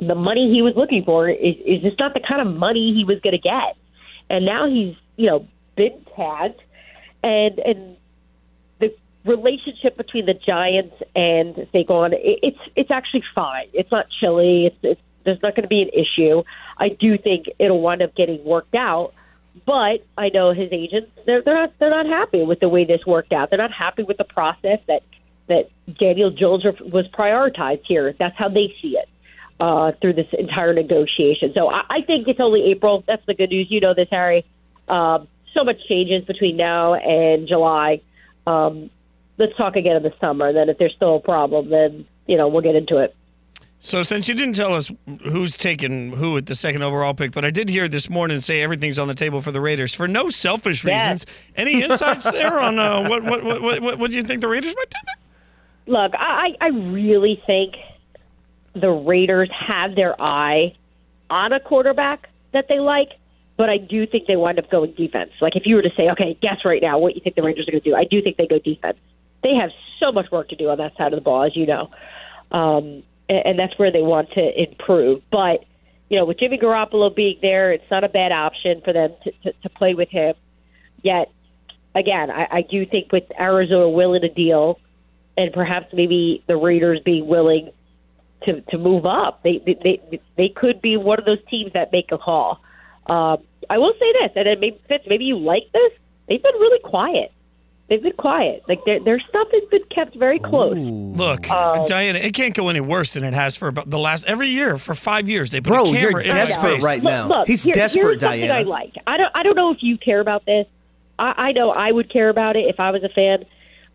the 0.00 0.14
money 0.14 0.50
he 0.52 0.62
was 0.62 0.74
looking 0.76 1.04
for 1.04 1.28
is, 1.28 1.56
is 1.64 1.82
just 1.82 1.98
not 1.98 2.14
the 2.14 2.20
kind 2.26 2.46
of 2.46 2.54
money 2.54 2.94
he 2.94 3.04
was 3.04 3.20
going 3.20 3.32
to 3.32 3.38
get. 3.38 3.76
And 4.28 4.44
now 4.44 4.68
he's, 4.68 4.94
you 5.16 5.26
know, 5.26 5.46
been 5.76 6.04
tagged, 6.16 6.60
and 7.22 7.58
and 7.58 7.96
relationship 9.24 9.96
between 9.96 10.26
the 10.26 10.34
Giants 10.34 10.94
and 11.14 11.54
Saquon, 11.72 12.12
it, 12.12 12.38
it's 12.42 12.58
it's 12.76 12.90
actually 12.90 13.24
fine. 13.34 13.66
It's 13.72 13.90
not 13.90 14.06
chilly. 14.20 14.66
It's, 14.66 14.76
it's 14.82 15.00
there's 15.24 15.42
not 15.42 15.54
going 15.54 15.64
to 15.64 15.68
be 15.68 15.82
an 15.82 15.90
issue. 15.90 16.42
I 16.78 16.88
do 16.88 17.18
think 17.18 17.46
it'll 17.58 17.80
wind 17.80 18.02
up 18.02 18.14
getting 18.14 18.42
worked 18.44 18.74
out. 18.74 19.12
But 19.66 20.06
I 20.16 20.30
know 20.32 20.52
his 20.52 20.68
agents; 20.72 21.10
they're 21.26 21.42
they're 21.42 21.54
not 21.54 21.72
they're 21.78 21.90
not 21.90 22.06
happy 22.06 22.42
with 22.42 22.60
the 22.60 22.68
way 22.68 22.84
this 22.84 23.00
worked 23.06 23.32
out. 23.32 23.50
They're 23.50 23.58
not 23.58 23.72
happy 23.72 24.02
with 24.04 24.16
the 24.16 24.24
process 24.24 24.78
that 24.86 25.02
that 25.48 25.68
Daniel 25.98 26.30
Jones 26.30 26.64
was 26.64 27.06
prioritized 27.08 27.82
here. 27.86 28.14
That's 28.18 28.36
how 28.38 28.48
they 28.48 28.72
see 28.80 28.96
it 28.96 29.08
uh, 29.58 29.92
through 30.00 30.14
this 30.14 30.28
entire 30.38 30.72
negotiation. 30.72 31.52
So 31.54 31.68
I, 31.68 31.82
I 31.90 32.02
think 32.06 32.28
it's 32.28 32.40
only 32.40 32.70
April. 32.70 33.02
That's 33.06 33.24
the 33.26 33.34
good 33.34 33.50
news. 33.50 33.66
You 33.68 33.80
know 33.80 33.92
this, 33.92 34.08
Harry. 34.10 34.46
Um, 34.88 35.26
so 35.52 35.64
much 35.64 35.76
changes 35.88 36.24
between 36.24 36.56
now 36.56 36.94
and 36.94 37.48
July. 37.48 38.00
Um, 38.46 38.90
let's 39.40 39.56
talk 39.56 39.74
again 39.74 39.96
in 39.96 40.02
the 40.04 40.12
summer. 40.20 40.48
And 40.48 40.56
Then, 40.56 40.68
if 40.68 40.78
there's 40.78 40.94
still 40.94 41.16
a 41.16 41.20
problem, 41.20 41.70
then 41.70 42.06
you 42.26 42.36
know 42.36 42.46
we'll 42.46 42.62
get 42.62 42.76
into 42.76 42.98
it. 42.98 43.16
So, 43.82 44.02
since 44.02 44.28
you 44.28 44.34
didn't 44.34 44.54
tell 44.56 44.74
us 44.74 44.92
who's 45.24 45.56
taking 45.56 46.12
who 46.12 46.36
at 46.36 46.44
the 46.46 46.54
second 46.54 46.82
overall 46.82 47.14
pick, 47.14 47.32
but 47.32 47.44
I 47.46 47.50
did 47.50 47.68
hear 47.70 47.88
this 47.88 48.10
morning 48.10 48.38
say 48.40 48.60
everything's 48.62 48.98
on 48.98 49.08
the 49.08 49.14
table 49.14 49.40
for 49.40 49.52
the 49.52 49.60
Raiders 49.60 49.94
for 49.94 50.06
no 50.06 50.28
selfish 50.28 50.84
Yes. 50.84 51.00
reasons. 51.00 51.26
Any 51.56 51.82
insights 51.82 52.24
there 52.30 52.58
on 52.60 52.78
uh, 52.78 53.02
what, 53.08 53.22
what, 53.24 53.42
what, 53.42 53.62
what, 53.62 53.80
what, 53.80 53.98
what 53.98 54.10
do 54.10 54.16
you 54.18 54.22
think 54.22 54.42
the 54.42 54.48
Raiders 54.48 54.74
might 54.76 54.90
do? 54.90 55.92
Look, 55.92 56.12
I, 56.14 56.50
I 56.60 56.68
really 56.68 57.42
think 57.46 57.74
the 58.74 58.90
Raiders 58.90 59.50
have 59.66 59.96
their 59.96 60.20
eye 60.20 60.74
on 61.30 61.52
a 61.54 61.58
quarterback 61.60 62.28
that 62.52 62.66
they 62.68 62.80
like, 62.80 63.08
but 63.56 63.70
I 63.70 63.78
do 63.78 64.06
think 64.06 64.26
they 64.26 64.36
wind 64.36 64.58
up 64.58 64.70
going 64.70 64.92
defense. 64.92 65.30
Like 65.40 65.56
if 65.56 65.64
you 65.64 65.74
were 65.76 65.82
to 65.82 65.90
say, 65.96 66.10
okay, 66.10 66.36
guess 66.42 66.66
right 66.66 66.82
now 66.82 66.98
what 66.98 67.14
you 67.14 67.22
think 67.22 67.34
the 67.34 67.42
Rangers 67.42 67.66
are 67.66 67.70
going 67.72 67.82
to 67.82 67.90
do, 67.90 67.96
I 67.96 68.04
do 68.04 68.20
think 68.20 68.36
they 68.36 68.46
go 68.46 68.58
defense. 68.58 68.98
They 69.42 69.54
have 69.54 69.70
so 69.98 70.12
much 70.12 70.30
work 70.30 70.48
to 70.50 70.56
do 70.56 70.68
on 70.68 70.78
that 70.78 70.96
side 70.96 71.12
of 71.12 71.18
the 71.18 71.24
ball, 71.24 71.44
as 71.44 71.56
you 71.56 71.66
know, 71.66 71.90
um, 72.50 73.02
and, 73.28 73.46
and 73.46 73.58
that's 73.58 73.78
where 73.78 73.92
they 73.92 74.02
want 74.02 74.30
to 74.32 74.62
improve. 74.62 75.22
But 75.30 75.64
you 76.08 76.18
know, 76.18 76.24
with 76.24 76.38
Jimmy 76.38 76.58
Garoppolo 76.58 77.14
being 77.14 77.38
there, 77.40 77.72
it's 77.72 77.88
not 77.90 78.02
a 78.02 78.08
bad 78.08 78.32
option 78.32 78.82
for 78.84 78.92
them 78.92 79.14
to, 79.24 79.30
to, 79.44 79.52
to 79.62 79.68
play 79.70 79.94
with 79.94 80.08
him. 80.08 80.34
Yet, 81.02 81.30
again, 81.94 82.30
I, 82.30 82.48
I 82.50 82.62
do 82.62 82.84
think 82.84 83.12
with 83.12 83.24
Arizona 83.38 83.88
willing 83.88 84.22
to 84.22 84.28
deal, 84.28 84.80
and 85.36 85.52
perhaps 85.52 85.86
maybe 85.92 86.42
the 86.48 86.56
Raiders 86.56 87.00
being 87.04 87.26
willing 87.26 87.70
to 88.44 88.60
to 88.60 88.78
move 88.78 89.06
up, 89.06 89.42
they 89.42 89.62
they 89.64 90.00
they, 90.10 90.20
they 90.36 90.48
could 90.48 90.82
be 90.82 90.96
one 90.96 91.18
of 91.18 91.24
those 91.24 91.44
teams 91.48 91.72
that 91.74 91.92
make 91.92 92.10
a 92.10 92.18
call. 92.18 92.60
Um, 93.06 93.38
I 93.68 93.78
will 93.78 93.92
say 93.98 94.12
this, 94.12 94.32
and 94.34 94.48
it 94.48 94.60
maybe 94.60 94.80
Fitz, 94.88 95.04
maybe 95.06 95.24
you 95.24 95.38
like 95.38 95.70
this. 95.72 95.92
They've 96.28 96.42
been 96.42 96.54
really 96.54 96.80
quiet. 96.80 97.32
They've 97.90 98.00
been 98.02 98.12
quiet. 98.12 98.62
Like 98.68 98.84
their 98.84 99.00
their 99.00 99.18
stuff 99.18 99.48
has 99.52 99.64
been 99.68 99.82
kept 99.94 100.14
very 100.14 100.38
close. 100.38 100.76
Look, 100.78 101.50
Um, 101.50 101.86
Dianna, 101.86 102.22
it 102.24 102.32
can't 102.34 102.54
go 102.54 102.68
any 102.68 102.80
worse 102.80 103.12
than 103.14 103.24
it 103.24 103.34
has 103.34 103.56
for 103.56 103.66
about 103.68 103.90
the 103.90 103.98
last 103.98 104.24
every 104.26 104.48
year 104.48 104.78
for 104.78 104.94
five 104.94 105.28
years. 105.28 105.50
They 105.50 105.60
put 105.60 105.70
Bro, 105.72 105.84
a 105.86 105.88
you're 105.90 106.10
camera 106.10 106.22
in 106.22 106.28
my 106.28 106.34
desperate 106.34 106.74
face. 106.76 106.84
right 106.84 107.02
now. 107.02 107.26
look, 107.26 107.48
He's 107.48 107.64
here- 107.64 107.74
desperate, 107.74 108.02
here's 108.02 108.20
something 108.22 108.40
Dianna. 108.48 108.52
I 108.52 108.62
like. 108.62 108.92
I 109.08 109.16
don't. 109.16 109.32
I 109.34 109.42
don't 109.42 109.56
know 109.56 109.72
if 109.72 109.78
you 109.82 109.98
care 109.98 110.20
about 110.20 110.46
this. 110.46 110.66
I, 111.18 111.34
I 111.48 111.52
know 111.52 111.70
I 111.70 111.90
would 111.90 112.10
care 112.12 112.28
about 112.28 112.54
it 112.56 112.66
if 112.68 112.78
I 112.78 112.92
was 112.92 113.02
a 113.02 113.08
fan. 113.08 113.44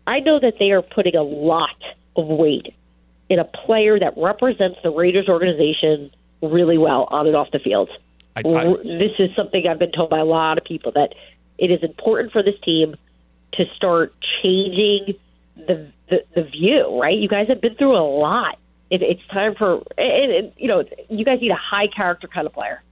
I 0.06 0.20
know 0.20 0.38
that 0.40 0.58
they 0.58 0.70
are 0.72 0.82
putting 0.82 1.16
a 1.16 1.22
lot 1.22 1.70
of 2.16 2.26
weight 2.26 2.74
in 3.30 3.38
a 3.38 3.44
player 3.44 3.98
that 3.98 4.12
represents 4.18 4.78
the 4.84 4.90
Raiders 4.90 5.28
organization 5.28 6.10
really 6.42 6.76
well 6.78 7.08
on 7.10 7.26
and 7.26 7.34
off 7.34 7.50
the 7.50 7.58
field. 7.58 7.88
I- 8.36 8.42
I- 8.46 8.66
R- 8.66 8.76
this 8.84 9.12
is 9.18 9.34
something 9.34 9.66
I've 9.66 9.78
been 9.78 9.90
told 9.90 10.10
by 10.10 10.18
a 10.18 10.24
lot 10.26 10.58
of 10.58 10.64
people 10.64 10.92
that 10.92 11.14
it 11.58 11.70
is 11.70 11.82
important 11.82 12.30
for 12.32 12.42
this 12.42 12.54
team 12.62 12.94
to 13.56 13.64
start 13.74 14.14
changing 14.42 15.14
the 15.56 15.90
the, 16.08 16.24
the 16.34 16.42
view. 16.42 17.00
Right? 17.00 17.18
You 17.18 17.28
guys 17.28 17.48
have 17.48 17.60
been 17.60 17.74
through 17.74 17.96
a 17.96 18.06
lot. 18.06 18.58
It, 18.90 19.02
it's 19.02 19.26
time 19.32 19.54
for 19.56 19.82
and, 19.98 20.32
and, 20.32 20.52
you 20.56 20.68
know 20.68 20.84
you 21.08 21.24
guys 21.24 21.40
need 21.40 21.50
a 21.50 21.56
high 21.56 21.88
character 21.88 22.28
kind 22.28 22.46
of 22.46 22.52
player. 22.52 22.82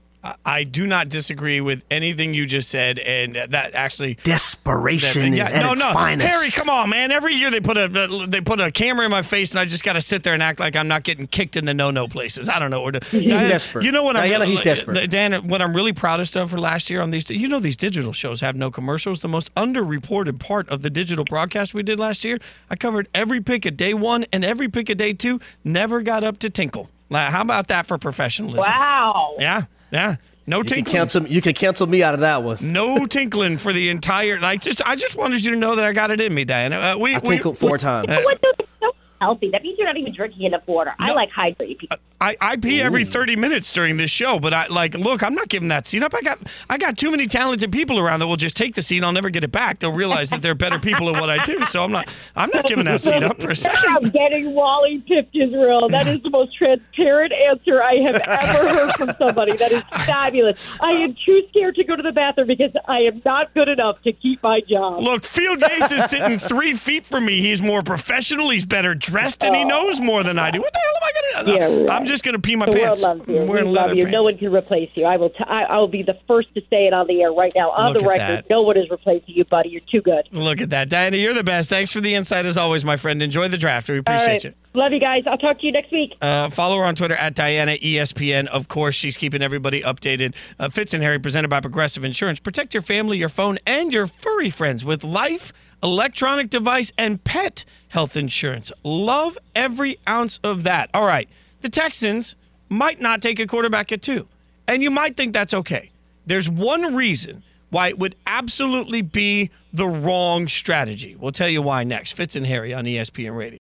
I 0.45 0.63
do 0.63 0.87
not 0.87 1.09
disagree 1.09 1.61
with 1.61 1.83
anything 1.91 2.33
you 2.33 2.45
just 2.45 2.69
said, 2.69 2.99
and 2.99 3.35
that 3.35 3.75
actually 3.75 4.17
Desperation 4.23 5.31
that- 5.35 5.51
at 5.53 5.63
no, 5.65 5.73
its 5.73 5.81
no, 5.81 5.93
finest. 5.93 6.27
Harry, 6.27 6.49
come 6.51 6.69
on, 6.69 6.89
man! 6.89 7.11
Every 7.11 7.33
year 7.35 7.51
they 7.51 7.59
put 7.59 7.77
a 7.77 8.25
they 8.27 8.41
put 8.41 8.59
a 8.59 8.71
camera 8.71 9.05
in 9.05 9.11
my 9.11 9.21
face, 9.21 9.51
and 9.51 9.59
I 9.59 9.65
just 9.65 9.83
got 9.83 9.93
to 9.93 10.01
sit 10.01 10.23
there 10.23 10.33
and 10.33 10.41
act 10.41 10.59
like 10.59 10.75
I'm 10.75 10.87
not 10.87 11.03
getting 11.03 11.27
kicked 11.27 11.55
in 11.55 11.65
the 11.65 11.73
no 11.73 11.91
no 11.91 12.07
places. 12.07 12.49
I 12.49 12.59
don't 12.59 12.71
know 12.71 12.81
what 12.81 13.01
to. 13.01 13.07
He's 13.17 13.31
desperate. 13.39 13.85
You 13.85 13.91
know 13.91 14.03
what? 14.03 14.15
I'm 14.17 14.29
Dianna, 14.29 14.45
he's 14.45 14.61
uh, 14.61 14.63
desperate. 14.63 14.97
Uh, 14.97 15.05
Dan, 15.05 15.47
what 15.47 15.61
I'm 15.61 15.75
really 15.75 15.93
proudest 15.93 16.35
of 16.35 16.51
for 16.51 16.59
last 16.59 16.89
year 16.89 17.01
on 17.01 17.11
these, 17.11 17.29
you 17.29 17.47
know, 17.47 17.59
these 17.59 17.77
digital 17.77 18.13
shows 18.13 18.41
have 18.41 18.55
no 18.55 18.71
commercials. 18.71 19.21
The 19.21 19.27
most 19.27 19.53
underreported 19.55 20.39
part 20.39 20.67
of 20.69 20.81
the 20.81 20.89
digital 20.89 21.25
broadcast 21.25 21.73
we 21.73 21.83
did 21.83 21.99
last 21.99 22.23
year, 22.25 22.39
I 22.69 22.75
covered 22.75 23.07
every 23.13 23.41
pick 23.41 23.65
at 23.65 23.77
day 23.77 23.93
one 23.93 24.25
and 24.33 24.43
every 24.43 24.67
pick 24.69 24.89
at 24.89 24.97
day 24.97 25.13
two. 25.13 25.39
Never 25.63 26.01
got 26.01 26.23
up 26.23 26.39
to 26.39 26.49
tinkle. 26.49 26.89
Like, 27.09 27.29
How 27.31 27.41
about 27.41 27.67
that 27.67 27.85
for 27.85 27.97
professionalism? 27.97 28.61
Wow. 28.67 29.35
Yeah, 29.37 29.63
yeah. 29.95 30.15
No 30.47 30.57
You 30.57 30.63
can 30.63 30.75
tinkling. 30.75 30.93
cancel. 30.95 31.27
You 31.27 31.41
can 31.41 31.53
cancel 31.53 31.87
me 31.87 32.03
out 32.03 32.13
of 32.13 32.19
that 32.19 32.43
one. 32.43 32.57
No 32.61 33.05
tinkling 33.17 33.57
for 33.57 33.73
the 33.73 33.89
entire. 33.89 34.39
Like, 34.39 34.61
just 34.61 34.81
I 34.85 34.95
just 34.95 35.15
wanted 35.15 35.43
you 35.43 35.51
to 35.51 35.57
know 35.57 35.75
that 35.75 35.83
I 35.85 35.91
got 35.93 36.11
it 36.11 36.21
in 36.21 36.33
me, 36.33 36.45
Dianna. 36.45 36.93
Uh, 36.95 36.99
we 36.99 37.15
I 37.15 37.17
we- 37.17 37.21
tinkled 37.21 37.57
four 37.57 37.77
times. 37.79 38.09
What 38.09 38.39
the- 38.41 38.53
so 38.79 38.91
healthy? 39.19 39.49
That 39.51 39.63
means 39.63 39.77
you're 39.79 39.87
not 39.87 39.97
even 39.97 40.13
drinking 40.13 40.43
enough 40.45 40.61
water. 40.67 40.93
I 40.99 41.13
like 41.13 41.31
hydrate 41.31 41.79
people. 41.79 41.97
I, 42.21 42.37
I 42.39 42.55
pee 42.55 42.81
every 42.81 43.03
30 43.03 43.35
minutes 43.35 43.71
during 43.71 43.97
this 43.97 44.09
show, 44.09 44.39
but 44.39 44.53
I 44.53 44.67
like 44.67 44.93
look, 44.93 45.21
I'm 45.21 45.35
not 45.35 45.49
giving 45.49 45.67
that 45.69 45.85
seat 45.85 46.01
up. 46.01 46.13
I 46.15 46.21
got 46.21 46.39
I 46.69 46.77
got 46.77 46.97
too 46.97 47.11
many 47.11 47.27
talented 47.27 47.71
people 47.71 47.99
around 47.99 48.19
that 48.19 48.27
will 48.27 48.37
just 48.37 48.55
take 48.55 48.75
the 48.75 48.81
seat 48.81 48.97
and 48.97 49.05
I'll 49.05 49.11
never 49.11 49.29
get 49.29 49.43
it 49.43 49.51
back. 49.51 49.79
They'll 49.79 49.91
realize 49.91 50.29
that 50.29 50.41
they're 50.41 50.55
better 50.55 50.79
people 50.79 51.13
at 51.13 51.19
what 51.19 51.29
I 51.29 51.43
do. 51.43 51.65
So 51.65 51.83
I'm 51.83 51.91
not 51.91 52.09
I'm 52.35 52.49
not 52.53 52.65
giving 52.65 52.85
that 52.85 53.01
seat 53.01 53.21
up 53.21 53.41
for 53.41 53.47
a 53.47 53.51
I'm 53.51 53.55
second. 53.55 54.13
getting 54.13 54.53
Wally 54.53 55.03
pipped, 55.05 55.35
Israel. 55.35 55.89
That 55.89 56.07
is 56.07 56.21
the 56.23 56.29
most 56.29 56.55
transparent 56.57 57.33
answer 57.33 57.83
I 57.83 57.95
have 57.95 58.15
ever 58.15 58.69
heard 58.69 58.93
from 58.95 59.11
somebody. 59.19 59.57
That 59.57 59.71
is 59.71 59.83
fabulous. 60.05 60.79
I 60.81 60.91
am 60.91 61.15
too 61.25 61.41
scared 61.49 61.75
to 61.75 61.83
go 61.83 61.95
to 61.95 62.03
the 62.03 62.13
bathroom 62.13 62.47
because 62.47 62.71
I 62.87 62.99
am 62.99 63.21
not 63.25 63.53
good 63.53 63.67
enough 63.67 64.01
to 64.03 64.13
keep 64.13 64.41
my 64.41 64.61
job. 64.61 65.03
Look, 65.03 65.25
Field 65.25 65.61
Yates 65.61 65.91
is 65.91 66.05
sitting 66.05 66.39
three 66.39 66.73
feet 66.73 67.03
from 67.03 67.25
me. 67.25 67.41
He's 67.41 67.61
more 67.61 67.83
professional. 67.83 68.49
He's 68.49 68.65
better 68.65 68.95
dressed, 68.95 69.43
and 69.43 69.53
he 69.53 69.63
oh. 69.63 69.67
knows 69.67 69.99
more 69.99 70.23
than 70.23 70.39
I 70.39 70.51
do. 70.51 70.61
What 70.61 70.73
the 70.73 70.79
hell 70.79 70.95
am 70.95 71.03
I 71.03 71.11
going 71.11 71.45
to 71.45 71.51
do? 71.51 71.57
Yeah, 71.57 71.81
right. 71.81 71.89
I'm 71.89 72.04
just 72.05 72.23
going 72.23 72.35
to 72.35 72.41
pee 72.41 72.55
my 72.55 72.65
the 72.65 72.71
pants. 72.73 73.03
world 73.05 73.19
loves 73.19 73.29
you. 73.29 73.35
I'm 73.37 73.41
We 73.43 73.49
wearing 73.49 73.73
love 73.73 73.95
you. 73.95 74.03
pants. 74.03 74.11
No 74.13 74.21
one 74.23 74.37
can 74.37 74.53
replace 74.53 74.89
you. 74.95 75.05
I 75.05 75.17
will. 75.17 75.29
T- 75.29 75.43
I, 75.45 75.63
I 75.63 75.77
will 75.77 75.87
be 75.87 76.03
the 76.03 76.17
first 76.27 76.53
to 76.55 76.61
say 76.69 76.87
it 76.87 76.93
on 76.93 77.07
the 77.07 77.21
air 77.21 77.31
right 77.31 77.51
now, 77.55 77.71
on 77.71 77.93
Look 77.93 78.01
the 78.03 78.07
record. 78.07 78.19
that. 78.21 78.49
No 78.49 78.61
one 78.61 78.77
is 78.77 78.89
replacing 78.89 79.35
you, 79.35 79.45
buddy. 79.45 79.69
You're 79.69 79.81
too 79.91 80.01
good. 80.01 80.27
Look 80.31 80.61
at 80.61 80.69
that, 80.71 80.89
Dianna. 80.89 81.21
You're 81.21 81.33
the 81.33 81.43
best. 81.43 81.69
Thanks 81.69 81.91
for 81.91 82.01
the 82.01 82.13
insight 82.15 82.45
as 82.45 82.57
always, 82.57 82.83
my 82.85 82.95
friend. 82.97 83.21
Enjoy 83.21 83.47
the 83.47 83.57
draft. 83.57 83.89
We 83.89 83.97
appreciate 83.97 84.27
right. 84.27 84.43
you. 84.45 84.53
Love 84.73 84.91
you 84.91 84.99
guys. 84.99 85.23
I'll 85.25 85.37
talk 85.37 85.59
to 85.59 85.65
you 85.65 85.71
next 85.71 85.91
week. 85.91 86.15
Uh, 86.21 86.49
follow 86.49 86.77
her 86.77 86.83
on 86.83 86.95
Twitter 86.95 87.15
at 87.15 87.35
Dianna 87.35 87.81
ESPN. 87.81 88.47
Of 88.47 88.67
course, 88.67 88.93
she's 88.95 89.15
keeping 89.17 89.41
everybody 89.41 89.81
updated. 89.81 90.35
Uh, 90.59 90.69
Fitz 90.69 90.93
and 90.93 91.01
Harry 91.01 91.17
presented 91.19 91.47
by 91.47 91.61
Progressive 91.61 92.03
Insurance. 92.03 92.39
Protect 92.39 92.73
your 92.73 92.81
family, 92.83 93.17
your 93.17 93.29
phone, 93.29 93.57
and 93.65 93.93
your 93.93 94.05
furry 94.05 94.49
friends 94.49 94.83
with 94.83 95.03
life, 95.05 95.53
electronic 95.81 96.49
device, 96.49 96.91
and 96.97 97.23
pet 97.23 97.63
health 97.89 98.17
insurance. 98.17 98.71
Love 98.83 99.37
every 99.55 99.97
ounce 100.09 100.39
of 100.43 100.63
that. 100.63 100.89
All 100.93 101.05
right. 101.05 101.29
The 101.65 101.71
Texans 101.71 102.35
might 102.69 103.01
not 103.01 103.23
take 103.23 103.39
a 103.39 103.47
quarterback 103.47 103.91
at 103.91 104.03
two, 104.03 104.27
and 104.67 104.83
you 104.83 104.91
might 104.91 105.17
think 105.17 105.33
that's 105.33 105.51
okay. 105.51 105.89
There's 106.27 106.47
one 106.47 106.93
reason 106.93 107.41
why 107.71 107.87
it 107.87 107.97
would 107.97 108.15
absolutely 108.27 109.01
be 109.01 109.49
the 109.73 109.87
wrong 109.87 110.47
strategy. 110.47 111.15
We'll 111.15 111.31
tell 111.31 111.49
you 111.49 111.63
why 111.63 111.83
next. 111.83 112.11
Fitz 112.11 112.35
and 112.35 112.45
Harry 112.45 112.71
on 112.71 112.83
ESPN 112.85 113.35
Radio. 113.35 113.57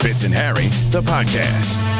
Fitz 0.00 0.24
and 0.24 0.34
Harry, 0.34 0.66
the 0.90 1.02
podcast. 1.02 1.93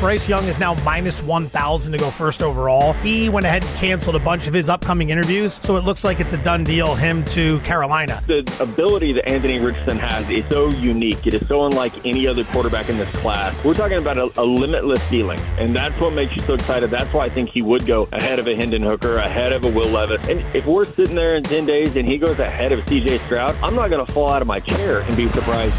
Bryce 0.00 0.26
Young 0.26 0.44
is 0.44 0.58
now 0.58 0.72
minus 0.82 1.22
1,000 1.22 1.92
to 1.92 1.98
go 1.98 2.10
first 2.10 2.42
overall. 2.42 2.94
He 2.94 3.28
went 3.28 3.44
ahead 3.44 3.62
and 3.62 3.74
canceled 3.74 4.16
a 4.16 4.18
bunch 4.18 4.46
of 4.46 4.54
his 4.54 4.70
upcoming 4.70 5.10
interviews, 5.10 5.60
so 5.62 5.76
it 5.76 5.84
looks 5.84 6.04
like 6.04 6.20
it's 6.20 6.32
a 6.32 6.38
done 6.38 6.64
deal, 6.64 6.94
him 6.94 7.22
to 7.26 7.58
Carolina. 7.60 8.24
The 8.26 8.38
ability 8.60 9.12
that 9.12 9.28
Anthony 9.28 9.58
Richardson 9.58 9.98
has 9.98 10.30
is 10.30 10.46
so 10.48 10.70
unique. 10.70 11.26
It 11.26 11.34
is 11.34 11.46
so 11.48 11.66
unlike 11.66 12.06
any 12.06 12.26
other 12.26 12.44
quarterback 12.44 12.88
in 12.88 12.96
this 12.96 13.10
class. 13.16 13.54
We're 13.62 13.74
talking 13.74 13.98
about 13.98 14.16
a, 14.16 14.30
a 14.40 14.42
limitless 14.42 15.02
ceiling, 15.02 15.38
and 15.58 15.76
that's 15.76 16.00
what 16.00 16.14
makes 16.14 16.34
you 16.34 16.40
so 16.44 16.54
excited. 16.54 16.88
That's 16.88 17.12
why 17.12 17.26
I 17.26 17.28
think 17.28 17.50
he 17.50 17.60
would 17.60 17.84
go 17.84 18.08
ahead 18.12 18.38
of 18.38 18.48
a 18.48 18.56
Hendon 18.56 18.80
Hooker, 18.80 19.18
ahead 19.18 19.52
of 19.52 19.66
a 19.66 19.68
Will 19.68 19.90
Levis. 19.90 20.26
And 20.28 20.40
if 20.56 20.64
we're 20.64 20.86
sitting 20.86 21.14
there 21.14 21.36
in 21.36 21.42
10 21.42 21.66
days 21.66 21.94
and 21.96 22.08
he 22.08 22.16
goes 22.16 22.38
ahead 22.38 22.72
of 22.72 22.80
CJ 22.86 23.18
Stroud, 23.26 23.54
I'm 23.62 23.74
not 23.74 23.90
going 23.90 24.06
to 24.06 24.10
fall 24.10 24.30
out 24.30 24.40
of 24.40 24.48
my 24.48 24.60
chair 24.60 25.00
and 25.00 25.14
be 25.14 25.28
surprised. 25.28 25.74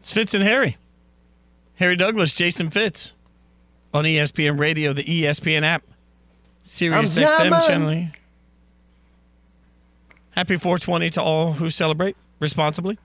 It's 0.00 0.12
Fitz 0.12 0.32
and 0.32 0.42
Harry. 0.42 0.78
Harry 1.74 1.94
Douglas, 1.94 2.32
Jason 2.32 2.70
Fitz 2.70 3.14
on 3.92 4.04
ESPN 4.04 4.58
Radio, 4.58 4.94
the 4.94 5.04
ESPN 5.04 5.62
app, 5.62 5.82
Sirius 6.62 7.16
I'm 7.18 7.24
XM 7.24 7.66
channeling. 7.66 8.14
Happy 10.30 10.56
420 10.56 11.10
to 11.10 11.22
all 11.22 11.52
who 11.52 11.68
celebrate 11.68 12.16
responsibly. 12.38 12.98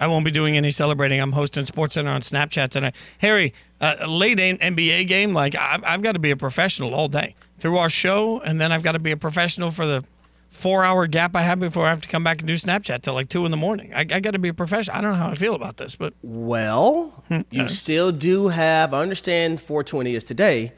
I 0.00 0.06
won't 0.06 0.24
be 0.24 0.30
doing 0.30 0.56
any 0.56 0.70
celebrating. 0.70 1.20
I'm 1.20 1.32
hosting 1.32 1.64
SportsCenter 1.64 2.12
on 2.12 2.20
Snapchat 2.22 2.70
tonight. 2.70 2.96
Harry, 3.18 3.52
uh, 3.80 4.06
late 4.08 4.38
NBA 4.38 5.06
game, 5.06 5.34
like 5.34 5.54
I've, 5.54 5.84
I've 5.84 6.02
got 6.02 6.12
to 6.12 6.18
be 6.18 6.30
a 6.30 6.36
professional 6.36 6.94
all 6.94 7.08
day 7.08 7.34
through 7.58 7.76
our 7.78 7.90
show, 7.90 8.40
and 8.40 8.60
then 8.60 8.72
I've 8.72 8.82
got 8.82 8.92
to 8.92 8.98
be 8.98 9.12
a 9.12 9.16
professional 9.16 9.70
for 9.70 9.86
the 9.86 10.04
four 10.54 10.84
hour 10.84 11.06
gap 11.08 11.34
I 11.34 11.42
have 11.42 11.58
before 11.58 11.84
I 11.84 11.88
have 11.88 12.00
to 12.02 12.08
come 12.08 12.22
back 12.22 12.38
and 12.38 12.46
do 12.46 12.54
Snapchat 12.54 13.02
till 13.02 13.12
like 13.12 13.28
two 13.28 13.44
in 13.44 13.50
the 13.50 13.56
morning. 13.56 13.92
I, 13.92 14.00
I 14.00 14.20
got 14.20 14.30
to 14.30 14.38
be 14.38 14.48
a 14.48 14.54
professional. 14.54 14.96
I 14.96 15.00
don't 15.00 15.10
know 15.10 15.18
how 15.18 15.30
I 15.30 15.34
feel 15.34 15.54
about 15.54 15.78
this, 15.78 15.96
but 15.96 16.14
Well, 16.22 17.24
hmm, 17.28 17.40
you 17.50 17.62
uh-huh. 17.62 17.68
still 17.68 18.12
do 18.12 18.48
have. 18.48 18.94
I 18.94 19.00
understand 19.02 19.60
420 19.60 20.14
is 20.14 20.22
today, 20.22 20.72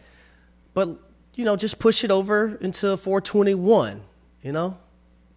but 0.73 0.99
you 1.35 1.45
know, 1.45 1.57
just 1.57 1.79
push 1.79 2.03
it 2.03 2.11
over 2.11 2.57
into 2.63 2.97
421. 2.97 4.01
You 4.43 4.53
know, 4.53 4.79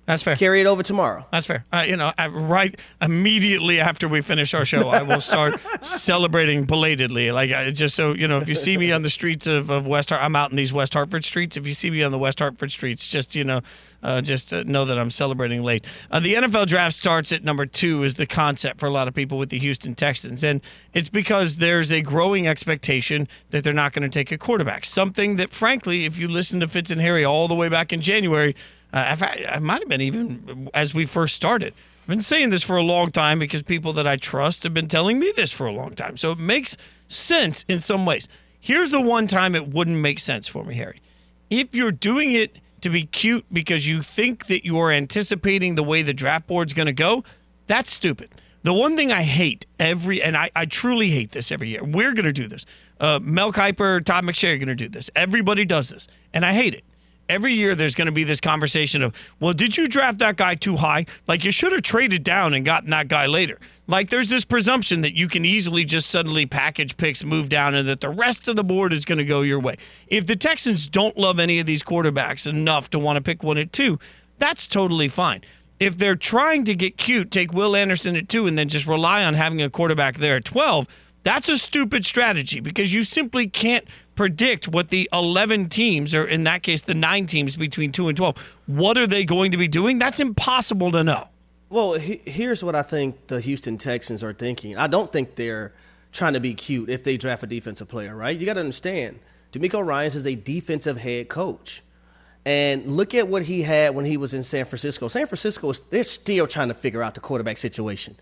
that's 0.10 0.24
fair. 0.24 0.36
Carry 0.36 0.60
it 0.60 0.65
over 0.65 0.82
tomorrow. 0.82 1.24
That's 1.30 1.45
fair. 1.45 1.63
Uh, 1.72 1.86
you 1.88 1.95
know, 1.95 2.12
I, 2.17 2.30
right 2.30 2.80
immediately 3.00 3.80
after 3.80 4.08
we 4.08 4.22
finish 4.22 4.56
our 4.56 4.65
show, 4.65 4.89
I 4.89 5.04
will 5.04 5.22
start 5.22 5.62
celebrating 5.86 6.63
belatedly. 6.63 7.32
Like, 7.32 7.52
I, 7.52 7.69
just 7.69 7.95
so 7.95 8.15
you 8.15 8.28
know, 8.28 8.39
if 8.39 8.50
you 8.50 8.56
see 8.56 8.76
me 8.76 8.91
on 8.91 9.04
the 9.04 9.12
streets 9.12 9.45
of, 9.45 9.69
of 9.69 9.86
West, 9.86 10.10
Hart, 10.10 10.24
I'm 10.24 10.36
out 10.36 10.50
in 10.50 10.58
these 10.58 10.74
West 10.74 10.95
Hartford 10.95 11.26
streets. 11.26 11.58
If 11.58 11.67
you 11.67 11.74
see 11.74 11.91
me 11.91 12.02
on 12.02 12.12
the 12.12 12.17
West 12.17 12.39
Hartford 12.39 12.72
streets, 12.72 13.06
just 13.08 13.36
you 13.36 13.43
know, 13.43 13.62
uh, 14.02 14.22
just 14.22 14.52
uh, 14.52 14.63
know 14.63 14.84
that 14.86 14.98
I'm 14.98 15.12
celebrating 15.12 15.62
late. 15.62 15.86
Uh, 16.10 16.19
the 16.19 16.34
NFL 16.34 16.65
draft 16.65 16.95
starts 16.95 17.32
at 17.32 17.43
number 17.43 17.67
two 17.67 18.02
is 18.04 18.15
the 18.15 18.26
concept 18.26 18.80
for 18.80 18.88
a 18.88 18.91
lot 18.91 19.08
of 19.08 19.13
people 19.13 19.38
with 19.38 19.50
the 19.50 19.60
Houston 19.60 19.93
Texans, 19.93 20.43
and 20.43 20.60
it's 20.91 21.10
because 21.10 21.58
there's 21.58 21.91
a 21.91 22.02
growing 22.02 22.48
expectation 22.48 23.28
that 23.52 23.63
they're 23.63 23.74
not 23.74 23.93
going 23.93 24.10
to 24.10 24.10
take 24.10 24.32
a 24.32 24.39
quarterback. 24.39 24.86
Something 24.86 25.36
that, 25.36 25.52
frankly, 25.52 26.06
if 26.06 26.17
you 26.17 26.28
listen 26.28 26.62
to 26.62 26.67
Fitz 26.67 26.89
and 26.89 27.00
Harry 27.00 27.24
all 27.24 27.48
the 27.48 27.54
way 27.54 27.69
back 27.69 27.93
in 27.93 28.02
January. 28.02 28.56
Uh, 28.91 29.15
I 29.21 29.60
might 29.60 29.82
have 29.82 29.89
been 29.89 30.02
even 30.02 30.69
as 30.73 30.93
we 30.93 31.06
first 31.06 31.36
started. 31.36 31.73
I've 32.02 32.08
been 32.08 32.21
saying 32.21 32.49
this 32.49 32.63
for 32.63 32.75
a 32.75 32.84
long 32.84 33.12
time 33.12 33.38
because 33.38 33.62
people 33.62 33.93
that 33.93 34.08
I 34.08 34.15
trust 34.15 34.63
have 34.63 34.73
been 34.73 34.88
telling 34.88 35.19
me 35.19 35.32
this 35.36 35.52
for 35.52 35.67
a 35.67 35.71
long 35.71 35.93
time. 35.93 36.17
So 36.17 36.32
it 36.32 36.39
makes 36.39 36.75
sense 37.08 37.65
in 37.67 37.80
some 37.80 38.06
ways. 38.06 38.28
Here's 38.60 38.91
the 38.91 39.02
one 39.02 39.28
time 39.28 39.54
it 39.56 39.67
wouldn't 39.67 39.97
make 39.97 40.19
sense 40.19 40.47
for 40.47 40.63
me, 40.65 40.75
Harry. 40.75 41.02
If 41.49 41.75
you're 41.75 41.91
doing 41.91 42.32
it 42.32 42.60
to 42.82 42.89
be 42.89 43.06
cute 43.06 43.45
because 43.52 43.88
you 43.88 44.02
think 44.02 44.47
that 44.47 44.65
you're 44.65 44.91
anticipating 44.91 45.75
the 45.75 45.84
way 45.84 46.02
the 46.02 46.13
draft 46.13 46.47
board's 46.47 46.73
going 46.73 46.88
to 46.88 46.93
go, 46.93 47.23
that's 47.67 47.91
stupid. 47.91 48.30
The 48.63 48.73
one 48.73 48.97
thing 48.97 49.12
I 49.12 49.23
hate 49.23 49.65
every, 49.80 50.21
and 50.21 50.36
I, 50.36 50.49
I 50.56 50.65
truly 50.65 51.10
hate 51.12 51.32
this 51.32 51.52
every 51.52 51.69
year, 51.69 51.84
we're 51.84 52.13
going 52.13 52.25
to 52.25 52.34
do 52.34 52.47
this. 52.47 52.65
Uh, 52.99 53.19
Mel 53.21 53.54
Kiper, 53.54 54.04
Todd 54.04 54.25
McShay 54.25 54.56
are 54.56 54.58
going 54.58 54.67
to 54.67 54.75
do 54.75 54.89
this. 54.89 55.10
Everybody 55.15 55.63
does 55.63 55.89
this, 55.89 56.08
and 56.34 56.45
I 56.45 56.54
hate 56.54 56.73
it 56.73 56.84
every 57.30 57.54
year 57.54 57.76
there's 57.76 57.96
going 57.96 58.08
to 58.08 58.12
be 58.12 58.24
this 58.24 58.42
conversation 58.42 59.04
of, 59.04 59.15
well, 59.39 59.54
did 59.54 59.78
you 59.78 59.88
draft 59.88 60.18
that 60.20 60.36
guy 60.36 60.56
too 60.56 60.76
high? 60.76 61.06
Like 61.28 61.46
you 61.46 61.52
should 61.52 61.72
have 61.72 61.84
traded 61.84 62.24
down 62.24 62.54
and 62.54 62.65
gotten 62.65 62.89
that 62.89 63.08
guy 63.08 63.28
later. 63.28 63.60
Like 63.88 64.10
there's 64.10 64.30
this 64.30 64.44
presumption 64.44 65.02
that 65.02 65.15
you 65.15 65.28
can 65.28 65.46
easily 65.46 65.86
just 65.86 66.10
suddenly 66.10 66.46
package 66.46 66.98
picks, 66.98 67.24
move 67.24 67.48
down, 67.48 67.76
and 67.76 67.88
that 67.88 68.02
the 68.02 68.10
rest 68.10 68.48
of 68.48 68.56
the 68.56 68.63
board 68.63 68.92
is 68.92 69.06
going 69.06 69.20
to 69.20 69.26
go 69.26 69.42
your 69.42 69.60
way. 69.60 69.78
If 70.08 70.26
the 70.26 70.36
Texans 70.36 70.88
don't 70.88 71.18
love 71.18 71.39
any 71.39 71.60
of 71.60 71.65
these 71.65 71.84
quarterbacks 71.84 72.48
enough 72.48 72.89
to 72.92 73.00
want 73.00 73.18
to 73.18 73.22
pick 73.22 73.44
one 73.44 73.58
at 73.58 73.72
two, 73.72 74.00
that's 74.39 74.68
totally 74.68 75.08
fine. 75.08 75.42
If 75.80 75.98
they're 75.98 76.15
trying 76.15 76.65
to 76.65 76.76
get 76.76 76.98
cute, 76.98 77.32
take 77.32 77.54
Will 77.54 77.76
Anderson 77.76 78.15
at 78.15 78.28
two 78.28 78.48
and 78.48 78.58
then 78.58 78.68
just 78.68 78.86
rely 78.86 79.24
on 79.24 79.34
having 79.34 79.62
a 79.62 79.70
quarterback 79.70 80.18
there 80.18 80.36
at 80.36 80.46
12, 80.46 80.88
that's 81.24 81.50
a 81.50 81.58
stupid 81.58 82.06
strategy 82.06 82.60
because 82.60 82.94
you 82.94 83.04
simply 83.04 83.48
can't 83.48 83.86
predict 84.20 84.68
what 84.68 84.90
the 84.90 85.10
11 85.14 85.70
teams, 85.70 86.14
or 86.14 86.26
in 86.26 86.44
that 86.44 86.62
case, 86.62 86.82
the 86.82 86.94
nine 86.94 87.26
teams 87.26 87.56
between 87.56 87.90
2 87.90 88.10
and 88.10 88.18
12, 88.18 88.58
what 88.66 88.98
are 88.98 89.08
they 89.08 89.24
going 89.24 89.54
to 89.54 89.58
be 89.58 89.66
doing? 89.66 89.98
That's 89.98 90.20
impossible 90.20 90.92
to 90.92 91.06
know. 91.06 91.30
Well, 91.70 91.94
he, 91.94 92.20
here's 92.26 92.62
what 92.62 92.76
I 92.76 92.82
think 92.82 93.28
the 93.28 93.40
Houston 93.40 93.78
Texans 93.78 94.22
are 94.22 94.34
thinking. 94.34 94.76
I 94.76 94.88
don't 94.88 95.10
think 95.10 95.36
they're 95.36 95.72
trying 96.12 96.34
to 96.34 96.42
be 96.42 96.54
cute 96.54 96.90
if 96.90 97.06
they 97.06 97.16
draft 97.16 97.44
a 97.44 97.48
defensive 97.48 97.88
player, 97.88 98.14
right? 98.14 98.38
You 98.38 98.46
got 98.46 98.56
to 98.56 98.60
understand, 98.60 99.22
DeMeco 99.54 99.86
Ryans 99.86 100.18
is 100.18 100.28
a 100.28 100.36
defensive 100.36 100.98
head 100.98 101.30
coach. 101.30 101.82
And 102.44 102.88
look 102.88 103.16
at 103.16 103.30
what 103.30 103.44
he 103.44 103.62
had 103.62 103.96
when 103.96 104.04
he 104.04 104.18
was 104.18 104.34
in 104.34 104.44
San 104.44 104.66
Francisco. 104.66 105.08
San 105.08 105.28
Francisco, 105.28 105.70
is, 105.70 105.80
they're 105.80 106.04
still 106.04 106.46
trying 106.46 106.68
to 106.68 106.74
figure 106.74 107.02
out 107.02 107.16
the 107.16 107.22
quarterback 107.22 107.58
situation, 107.58 108.18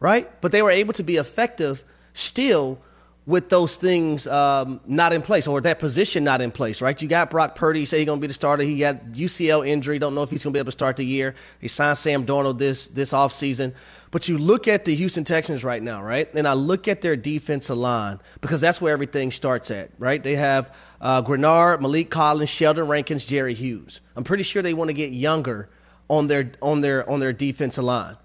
right? 0.00 0.30
But 0.40 0.50
they 0.50 0.62
were 0.62 0.70
able 0.70 0.94
to 0.94 1.02
be 1.02 1.16
effective 1.16 1.84
still 2.14 2.78
with 3.24 3.48
those 3.48 3.76
things 3.76 4.26
um, 4.26 4.80
not 4.84 5.12
in 5.12 5.22
place 5.22 5.46
or 5.46 5.60
that 5.60 5.78
position 5.78 6.24
not 6.24 6.40
in 6.40 6.50
place, 6.50 6.82
right? 6.82 7.00
You 7.00 7.06
got 7.06 7.30
Brock 7.30 7.54
Purdy, 7.54 7.86
say 7.86 7.98
he's 7.98 8.06
going 8.06 8.18
to 8.18 8.20
be 8.20 8.26
the 8.26 8.34
starter. 8.34 8.64
He 8.64 8.80
got 8.80 9.12
UCL 9.12 9.66
injury, 9.66 9.98
don't 10.00 10.14
know 10.14 10.22
if 10.22 10.30
he's 10.30 10.42
going 10.42 10.52
to 10.52 10.56
be 10.56 10.58
able 10.58 10.66
to 10.66 10.72
start 10.72 10.96
the 10.96 11.06
year. 11.06 11.34
He 11.60 11.68
signed 11.68 11.98
Sam 11.98 12.26
Darnold 12.26 12.58
this 12.58 12.88
this 12.88 13.12
offseason. 13.12 13.74
But 14.10 14.28
you 14.28 14.38
look 14.38 14.68
at 14.68 14.84
the 14.84 14.94
Houston 14.94 15.24
Texans 15.24 15.64
right 15.64 15.82
now, 15.82 16.02
right? 16.02 16.32
And 16.34 16.46
I 16.46 16.52
look 16.52 16.88
at 16.88 17.00
their 17.00 17.16
defensive 17.16 17.78
line 17.78 18.20
because 18.40 18.60
that's 18.60 18.80
where 18.80 18.92
everything 18.92 19.30
starts 19.30 19.70
at, 19.70 19.90
right? 19.98 20.22
They 20.22 20.36
have 20.36 20.74
uh, 21.00 21.22
Greenard, 21.22 21.80
Maliek 21.80 22.10
Collins, 22.10 22.50
Sheldon 22.50 22.88
Rankins, 22.88 23.24
Jerry 23.24 23.54
Hughes. 23.54 24.00
I'm 24.16 24.24
pretty 24.24 24.42
sure 24.42 24.62
they 24.62 24.74
want 24.74 24.88
to 24.88 24.94
get 24.94 25.12
younger 25.12 25.70
on 26.10 26.26
their 26.26 26.52
on 26.60 26.80
their 26.80 27.08
on 27.08 27.20
their 27.20 27.32
defensive 27.32 27.84
line 27.84 28.16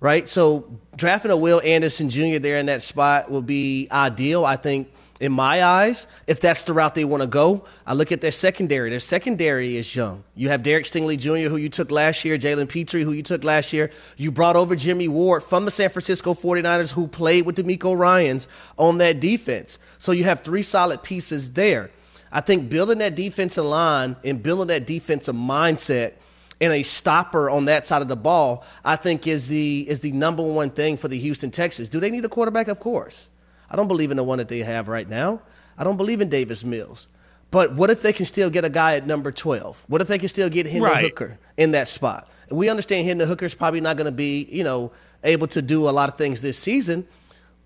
right? 0.00 0.28
So 0.28 0.80
drafting 0.96 1.30
a 1.30 1.36
Will 1.36 1.60
Anderson 1.62 2.08
Jr. 2.08 2.38
there 2.38 2.58
in 2.58 2.66
that 2.66 2.82
spot 2.82 3.30
will 3.30 3.42
be 3.42 3.88
ideal. 3.92 4.44
I 4.44 4.56
think 4.56 4.90
in 5.20 5.32
my 5.32 5.62
eyes, 5.62 6.06
if 6.26 6.40
that's 6.40 6.62
the 6.62 6.72
route 6.72 6.94
they 6.94 7.04
want 7.04 7.22
to 7.22 7.26
go, 7.26 7.66
I 7.86 7.92
look 7.92 8.10
at 8.10 8.22
their 8.22 8.32
secondary. 8.32 8.88
Their 8.88 9.00
secondary 9.00 9.76
is 9.76 9.94
young. 9.94 10.24
You 10.34 10.48
have 10.48 10.62
Derek 10.62 10.86
Stingley 10.86 11.18
Jr., 11.18 11.50
who 11.50 11.58
you 11.58 11.68
took 11.68 11.90
last 11.90 12.24
year, 12.24 12.38
Jalen 12.38 12.70
Pitre, 12.70 13.02
who 13.02 13.12
you 13.12 13.22
took 13.22 13.44
last 13.44 13.74
year. 13.74 13.90
You 14.16 14.32
brought 14.32 14.56
over 14.56 14.74
Jimmy 14.74 15.08
Ward 15.08 15.42
from 15.42 15.66
the 15.66 15.70
San 15.70 15.90
Francisco 15.90 16.32
49ers, 16.32 16.92
who 16.92 17.06
played 17.06 17.44
with 17.44 17.56
DeMeco 17.56 17.96
Ryans 17.96 18.48
on 18.78 18.96
that 18.98 19.20
defense. 19.20 19.78
So 19.98 20.12
you 20.12 20.24
have 20.24 20.40
three 20.40 20.62
solid 20.62 21.02
pieces 21.02 21.52
there. 21.52 21.90
I 22.32 22.40
think 22.40 22.70
building 22.70 22.98
that 22.98 23.14
defensive 23.14 23.64
line 23.64 24.16
and 24.24 24.42
building 24.42 24.68
that 24.68 24.86
defensive 24.86 25.34
mindset 25.34 26.14
and 26.60 26.72
a 26.72 26.82
stopper 26.82 27.48
on 27.48 27.64
that 27.66 27.86
side 27.86 28.02
of 28.02 28.08
the 28.08 28.16
ball, 28.16 28.64
I 28.84 28.96
think 28.96 29.26
is 29.26 29.48
the 29.48 29.86
is 29.88 30.00
the 30.00 30.12
number 30.12 30.42
one 30.42 30.70
thing 30.70 30.96
for 30.96 31.08
the 31.08 31.18
Houston 31.18 31.50
Texans. 31.50 31.88
Do 31.88 32.00
they 32.00 32.10
need 32.10 32.24
a 32.24 32.28
quarterback? 32.28 32.68
Of 32.68 32.80
course. 32.80 33.30
I 33.70 33.76
don't 33.76 33.88
believe 33.88 34.10
in 34.10 34.16
the 34.16 34.24
one 34.24 34.38
that 34.38 34.48
they 34.48 34.58
have 34.58 34.88
right 34.88 35.08
now. 35.08 35.42
I 35.78 35.84
don't 35.84 35.96
believe 35.96 36.20
in 36.20 36.28
Davis 36.28 36.64
Mills. 36.64 37.08
But 37.50 37.74
what 37.74 37.90
if 37.90 38.02
they 38.02 38.12
can 38.12 38.26
still 38.26 38.50
get 38.50 38.64
a 38.64 38.70
guy 38.70 38.94
at 38.96 39.06
number 39.06 39.32
12? 39.32 39.84
What 39.88 40.00
if 40.00 40.08
they 40.08 40.18
can 40.18 40.28
still 40.28 40.48
get 40.48 40.66
Hendon 40.66 40.90
Right. 40.90 41.04
Hooker 41.04 41.38
in 41.56 41.72
that 41.72 41.88
spot? 41.88 42.28
We 42.50 42.68
understand 42.68 43.06
Hendon 43.06 43.26
Hooker's 43.26 43.54
probably 43.54 43.80
not 43.80 43.96
going 43.96 44.06
to 44.06 44.12
be, 44.12 44.44
you 44.50 44.64
know, 44.64 44.92
able 45.24 45.46
to 45.48 45.62
do 45.62 45.88
a 45.88 45.90
lot 45.90 46.08
of 46.08 46.16
things 46.16 46.42
this 46.42 46.58
season, 46.58 47.06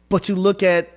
but 0.08 0.28
you 0.28 0.34
look 0.34 0.62
at 0.62 0.90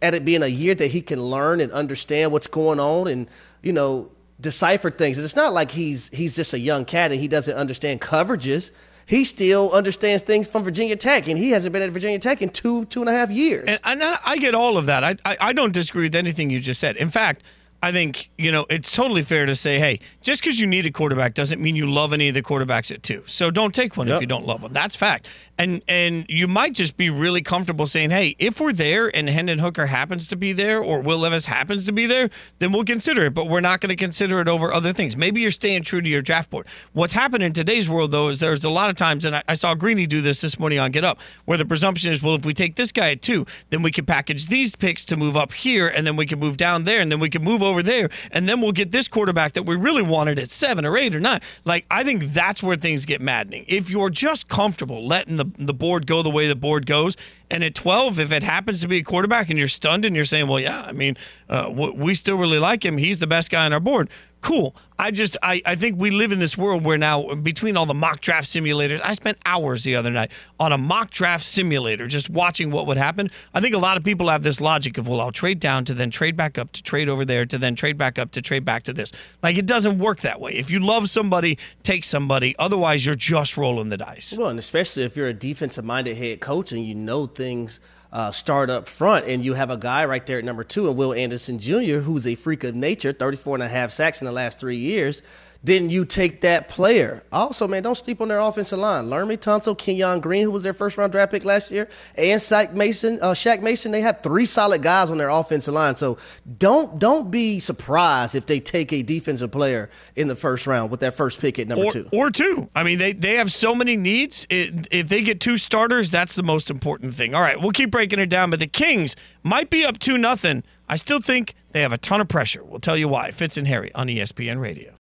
at 0.00 0.14
it 0.14 0.24
being 0.24 0.42
a 0.44 0.48
year 0.48 0.76
that 0.76 0.88
he 0.88 1.00
can 1.00 1.20
learn 1.20 1.60
and 1.60 1.72
understand 1.72 2.30
what's 2.30 2.46
going 2.46 2.78
on 2.78 3.08
and, 3.08 3.28
you 3.62 3.72
know, 3.72 4.10
decipher 4.42 4.90
things. 4.90 5.16
And 5.16 5.24
it's 5.24 5.36
not 5.36 5.54
like 5.54 5.70
he's 5.70 6.08
he's 6.10 6.36
just 6.36 6.52
a 6.52 6.58
young 6.58 6.84
cat 6.84 7.12
and 7.12 7.20
he 7.20 7.28
doesn't 7.28 7.56
understand 7.56 8.00
coverages. 8.00 8.70
He 9.06 9.24
still 9.24 9.72
understands 9.72 10.22
things 10.22 10.46
from 10.46 10.62
Virginia 10.62 10.94
Tech, 10.96 11.26
and 11.26 11.36
he 11.36 11.50
hasn't 11.50 11.72
been 11.72 11.82
at 11.82 11.90
Virginia 11.90 12.18
Tech 12.18 12.42
in 12.42 12.50
two 12.50 12.84
two 12.86 13.00
and 13.00 13.08
a 13.08 13.12
half 13.12 13.30
years. 13.30 13.68
And, 13.68 13.80
and 13.84 14.04
I 14.04 14.18
I 14.24 14.38
get 14.38 14.54
all 14.54 14.76
of 14.76 14.86
that. 14.86 15.02
I, 15.04 15.16
I 15.24 15.36
I 15.40 15.52
don't 15.52 15.72
disagree 15.72 16.04
with 16.04 16.14
anything 16.14 16.50
you 16.50 16.60
just 16.60 16.80
said. 16.80 16.96
In 16.96 17.10
fact, 17.10 17.42
I 17.82 17.90
think 17.90 18.30
you 18.38 18.52
know 18.52 18.64
it's 18.70 18.94
totally 18.94 19.22
fair 19.22 19.44
to 19.44 19.56
say, 19.56 19.78
hey, 19.78 19.98
just 20.20 20.40
because 20.42 20.60
you 20.60 20.66
need 20.66 20.86
a 20.86 20.90
quarterback 20.92 21.34
doesn't 21.34 21.60
mean 21.60 21.74
you 21.74 21.90
love 21.90 22.12
any 22.12 22.28
of 22.28 22.34
the 22.34 22.42
quarterbacks 22.42 22.92
at 22.92 23.02
two. 23.02 23.22
So 23.26 23.50
don't 23.50 23.74
take 23.74 23.96
one 23.96 24.08
if 24.08 24.20
you 24.20 24.26
don't 24.26 24.46
love 24.46 24.62
one. 24.62 24.72
That's 24.72 24.94
fact. 24.94 25.26
And 25.58 25.82
and 25.86 26.24
you 26.28 26.48
might 26.48 26.72
just 26.74 26.96
be 26.96 27.10
really 27.10 27.42
comfortable 27.42 27.86
saying, 27.86 28.10
hey, 28.10 28.34
if 28.38 28.58
we're 28.58 28.72
there 28.72 29.14
and 29.14 29.28
Hendon 29.28 29.58
Hooker 29.58 29.86
happens 29.86 30.26
to 30.28 30.36
be 30.36 30.52
there 30.52 30.80
or 30.80 31.00
Will 31.02 31.18
Levis 31.18 31.46
happens 31.46 31.84
to 31.84 31.92
be 31.92 32.06
there, 32.06 32.30
then 32.58 32.72
we'll 32.72 32.84
consider 32.84 33.26
it. 33.26 33.34
But 33.34 33.48
we're 33.48 33.60
not 33.60 33.80
going 33.80 33.90
to 33.90 33.96
consider 33.96 34.40
it 34.40 34.48
over 34.48 34.72
other 34.72 34.92
things. 34.92 35.16
Maybe 35.16 35.42
you're 35.42 35.50
staying 35.50 35.82
true 35.82 36.00
to 36.00 36.08
your 36.08 36.22
draft 36.22 36.50
board. 36.50 36.66
What's 36.94 37.12
happened 37.12 37.44
in 37.44 37.52
today's 37.52 37.88
world 37.88 38.12
though 38.12 38.28
is 38.28 38.40
there's 38.40 38.64
a 38.64 38.70
lot 38.70 38.88
of 38.90 38.96
times, 38.96 39.24
and 39.24 39.36
I, 39.36 39.42
I 39.46 39.54
saw 39.54 39.74
Greeny 39.74 40.06
do 40.06 40.20
this 40.22 40.40
this 40.40 40.58
morning 40.58 40.78
on 40.78 40.90
Get 40.90 41.04
Up, 41.04 41.20
where 41.44 41.58
the 41.58 41.66
presumption 41.66 42.12
is, 42.12 42.22
well, 42.22 42.34
if 42.34 42.46
we 42.46 42.54
take 42.54 42.76
this 42.76 42.90
guy 42.90 43.10
at 43.10 43.22
two, 43.22 43.46
then 43.68 43.82
we 43.82 43.92
can 43.92 44.06
package 44.06 44.46
these 44.46 44.74
picks 44.74 45.04
to 45.04 45.16
move 45.16 45.36
up 45.36 45.52
here, 45.52 45.86
and 45.86 46.06
then 46.06 46.16
we 46.16 46.26
can 46.26 46.38
move 46.40 46.56
down 46.56 46.84
there, 46.84 47.00
and 47.00 47.12
then 47.12 47.20
we 47.20 47.28
can 47.28 47.42
move 47.42 47.62
over 47.62 47.82
there, 47.82 48.08
and 48.30 48.48
then 48.48 48.62
we'll 48.62 48.72
get 48.72 48.90
this 48.90 49.06
quarterback 49.06 49.52
that 49.52 49.64
we 49.64 49.76
really 49.76 50.02
wanted 50.02 50.38
at 50.38 50.48
seven 50.48 50.86
or 50.86 50.96
eight 50.96 51.14
or 51.14 51.20
nine. 51.20 51.40
Like 51.64 51.84
I 51.90 52.04
think 52.04 52.24
that's 52.24 52.62
where 52.62 52.74
things 52.74 53.04
get 53.04 53.20
maddening. 53.20 53.66
If 53.68 53.90
you're 53.90 54.10
just 54.10 54.48
comfortable 54.48 55.06
letting 55.06 55.36
the 55.36 55.51
the 55.58 55.74
board 55.74 56.06
go 56.06 56.22
the 56.22 56.30
way 56.30 56.46
the 56.46 56.56
board 56.56 56.86
goes, 56.86 57.16
and 57.50 57.62
at 57.62 57.74
12, 57.74 58.18
if 58.18 58.32
it 58.32 58.42
happens 58.42 58.80
to 58.82 58.88
be 58.88 58.98
a 58.98 59.02
quarterback 59.02 59.50
and 59.50 59.58
you're 59.58 59.68
stunned 59.68 60.04
and 60.04 60.16
you're 60.16 60.24
saying, 60.24 60.48
well, 60.48 60.60
yeah, 60.60 60.82
I 60.82 60.92
mean, 60.92 61.16
uh, 61.48 61.70
we 61.70 62.14
still 62.14 62.36
really 62.36 62.58
like 62.58 62.84
him. 62.84 62.96
He's 62.98 63.18
the 63.18 63.26
best 63.26 63.50
guy 63.50 63.66
on 63.66 63.72
our 63.72 63.80
board. 63.80 64.08
Cool. 64.42 64.74
I 64.98 65.12
just, 65.12 65.36
I, 65.40 65.62
I 65.64 65.76
think 65.76 66.00
we 66.00 66.10
live 66.10 66.32
in 66.32 66.40
this 66.40 66.58
world 66.58 66.84
where 66.84 66.98
now, 66.98 67.34
between 67.36 67.76
all 67.76 67.86
the 67.86 67.94
mock 67.94 68.20
draft 68.20 68.46
simulators, 68.46 69.00
I 69.02 69.14
spent 69.14 69.38
hours 69.46 69.84
the 69.84 69.94
other 69.94 70.10
night 70.10 70.32
on 70.58 70.72
a 70.72 70.78
mock 70.78 71.10
draft 71.10 71.44
simulator 71.44 72.08
just 72.08 72.28
watching 72.28 72.72
what 72.72 72.88
would 72.88 72.96
happen. 72.96 73.30
I 73.54 73.60
think 73.60 73.74
a 73.74 73.78
lot 73.78 73.96
of 73.96 74.04
people 74.04 74.28
have 74.28 74.42
this 74.42 74.60
logic 74.60 74.98
of, 74.98 75.06
well, 75.06 75.20
I'll 75.20 75.32
trade 75.32 75.60
down 75.60 75.84
to 75.86 75.94
then 75.94 76.10
trade 76.10 76.36
back 76.36 76.58
up 76.58 76.72
to 76.72 76.82
trade 76.82 77.08
over 77.08 77.24
there 77.24 77.44
to 77.44 77.56
then 77.56 77.76
trade 77.76 77.96
back 77.96 78.18
up 78.18 78.32
to 78.32 78.42
trade 78.42 78.64
back 78.64 78.82
to 78.84 78.92
this. 78.92 79.12
Like, 79.44 79.56
it 79.56 79.66
doesn't 79.66 79.98
work 79.98 80.20
that 80.22 80.40
way. 80.40 80.52
If 80.54 80.72
you 80.72 80.80
love 80.80 81.08
somebody, 81.08 81.56
take 81.84 82.02
somebody. 82.02 82.56
Otherwise, 82.58 83.06
you're 83.06 83.14
just 83.14 83.56
rolling 83.56 83.90
the 83.90 83.96
dice. 83.96 84.36
Well, 84.36 84.48
and 84.48 84.58
especially 84.58 85.04
if 85.04 85.16
you're 85.16 85.28
a 85.28 85.34
defensive 85.34 85.84
minded 85.84 86.16
head 86.16 86.40
coach 86.40 86.72
and 86.72 86.84
you 86.84 86.96
know 86.96 87.26
things 87.26 87.78
uh, 88.12 88.30
start 88.30 88.68
up 88.68 88.88
front 88.88 89.26
and 89.26 89.44
you 89.44 89.54
have 89.54 89.70
a 89.70 89.76
guy 89.76 90.04
right 90.04 90.24
there 90.26 90.38
at 90.38 90.44
number 90.44 90.64
two 90.64 90.88
and 90.88 90.96
Will 90.96 91.14
Anderson 91.14 91.58
Jr., 91.58 91.98
who's 91.98 92.26
a 92.26 92.34
freak 92.34 92.62
of 92.64 92.74
nature, 92.74 93.12
34 93.12 93.56
and 93.56 93.62
a 93.62 93.68
half 93.68 93.90
sacks 93.90 94.20
in 94.20 94.26
the 94.26 94.32
last 94.32 94.58
three 94.58 94.76
years, 94.76 95.22
then 95.64 95.90
you 95.90 96.04
take 96.04 96.40
that 96.40 96.68
player. 96.68 97.22
Also, 97.30 97.68
man, 97.68 97.82
don't 97.82 97.96
sleep 97.96 98.20
on 98.20 98.28
their 98.28 98.40
offensive 98.40 98.78
line. 98.78 99.06
Laremy 99.06 99.38
Tunsil, 99.38 99.76
Kenyon 99.78 100.20
Green, 100.20 100.42
who 100.42 100.50
was 100.50 100.62
their 100.62 100.74
first 100.74 100.96
round 100.96 101.12
draft 101.12 101.30
pick 101.30 101.44
last 101.44 101.70
year, 101.70 101.88
and 102.16 102.40
Shaq 102.40 102.72
Mason, 102.72 103.18
uh, 103.22 103.32
Shaq 103.32 103.62
Mason, 103.62 103.92
they 103.92 104.00
have 104.00 104.22
three 104.22 104.46
solid 104.46 104.82
guys 104.82 105.10
on 105.10 105.18
their 105.18 105.28
offensive 105.28 105.74
line. 105.74 105.96
So 105.96 106.18
don't 106.58 106.98
don't 106.98 107.30
be 107.30 107.60
surprised 107.60 108.34
if 108.34 108.46
they 108.46 108.60
take 108.60 108.92
a 108.92 109.02
defensive 109.02 109.52
player 109.52 109.90
in 110.16 110.28
the 110.28 110.36
first 110.36 110.66
round 110.66 110.90
with 110.90 111.00
that 111.00 111.14
first 111.14 111.40
pick 111.40 111.58
at 111.58 111.68
number 111.68 111.86
or, 111.86 111.92
two. 111.92 112.08
Or 112.12 112.30
two. 112.30 112.68
I 112.74 112.82
mean, 112.82 112.98
they, 112.98 113.12
they 113.12 113.34
have 113.34 113.52
so 113.52 113.74
many 113.74 113.96
needs. 113.96 114.46
It, 114.50 114.88
if 114.90 115.08
they 115.08 115.22
get 115.22 115.40
two 115.40 115.56
starters, 115.56 116.10
that's 116.10 116.34
the 116.34 116.42
most 116.42 116.70
important 116.70 117.14
thing. 117.14 117.34
All 117.34 117.42
right, 117.42 117.60
we'll 117.60 117.70
keep 117.72 117.90
breaking 117.90 118.18
it 118.18 118.28
down, 118.28 118.50
but 118.50 118.60
the 118.60 118.66
Kings 118.66 119.16
might 119.42 119.70
be 119.70 119.84
up 119.84 119.98
2 119.98 120.18
nothing. 120.18 120.62
I 120.88 120.96
still 120.96 121.20
think 121.20 121.54
they 121.70 121.80
have 121.80 121.92
a 121.92 121.98
ton 121.98 122.20
of 122.20 122.28
pressure. 122.28 122.62
We'll 122.62 122.80
tell 122.80 122.96
you 122.96 123.08
why. 123.08 123.30
Fitz 123.30 123.56
and 123.56 123.66
Harry 123.66 123.94
on 123.94 124.08
ESPN 124.08 124.60
Radio. 124.60 124.96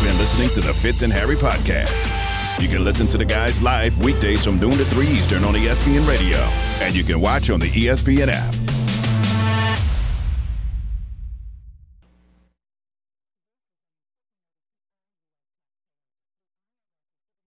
You've 0.00 0.12
been 0.12 0.18
listening 0.18 0.48
to 0.54 0.62
the 0.62 0.72
Fitz 0.72 1.02
and 1.02 1.12
Harry 1.12 1.36
podcast. 1.36 2.08
You 2.58 2.68
can 2.68 2.84
listen 2.84 3.06
to 3.08 3.18
the 3.18 3.24
guys 3.26 3.60
live 3.60 4.02
weekdays 4.02 4.42
from 4.42 4.58
noon 4.58 4.72
to 4.72 4.84
3 4.86 5.06
Eastern 5.06 5.44
on 5.44 5.52
ESPN 5.52 6.08
Radio. 6.08 6.38
And 6.80 6.94
you 6.94 7.04
can 7.04 7.20
watch 7.20 7.50
on 7.50 7.60
the 7.60 7.68
ESPN 7.68 8.28
app. 8.32 8.54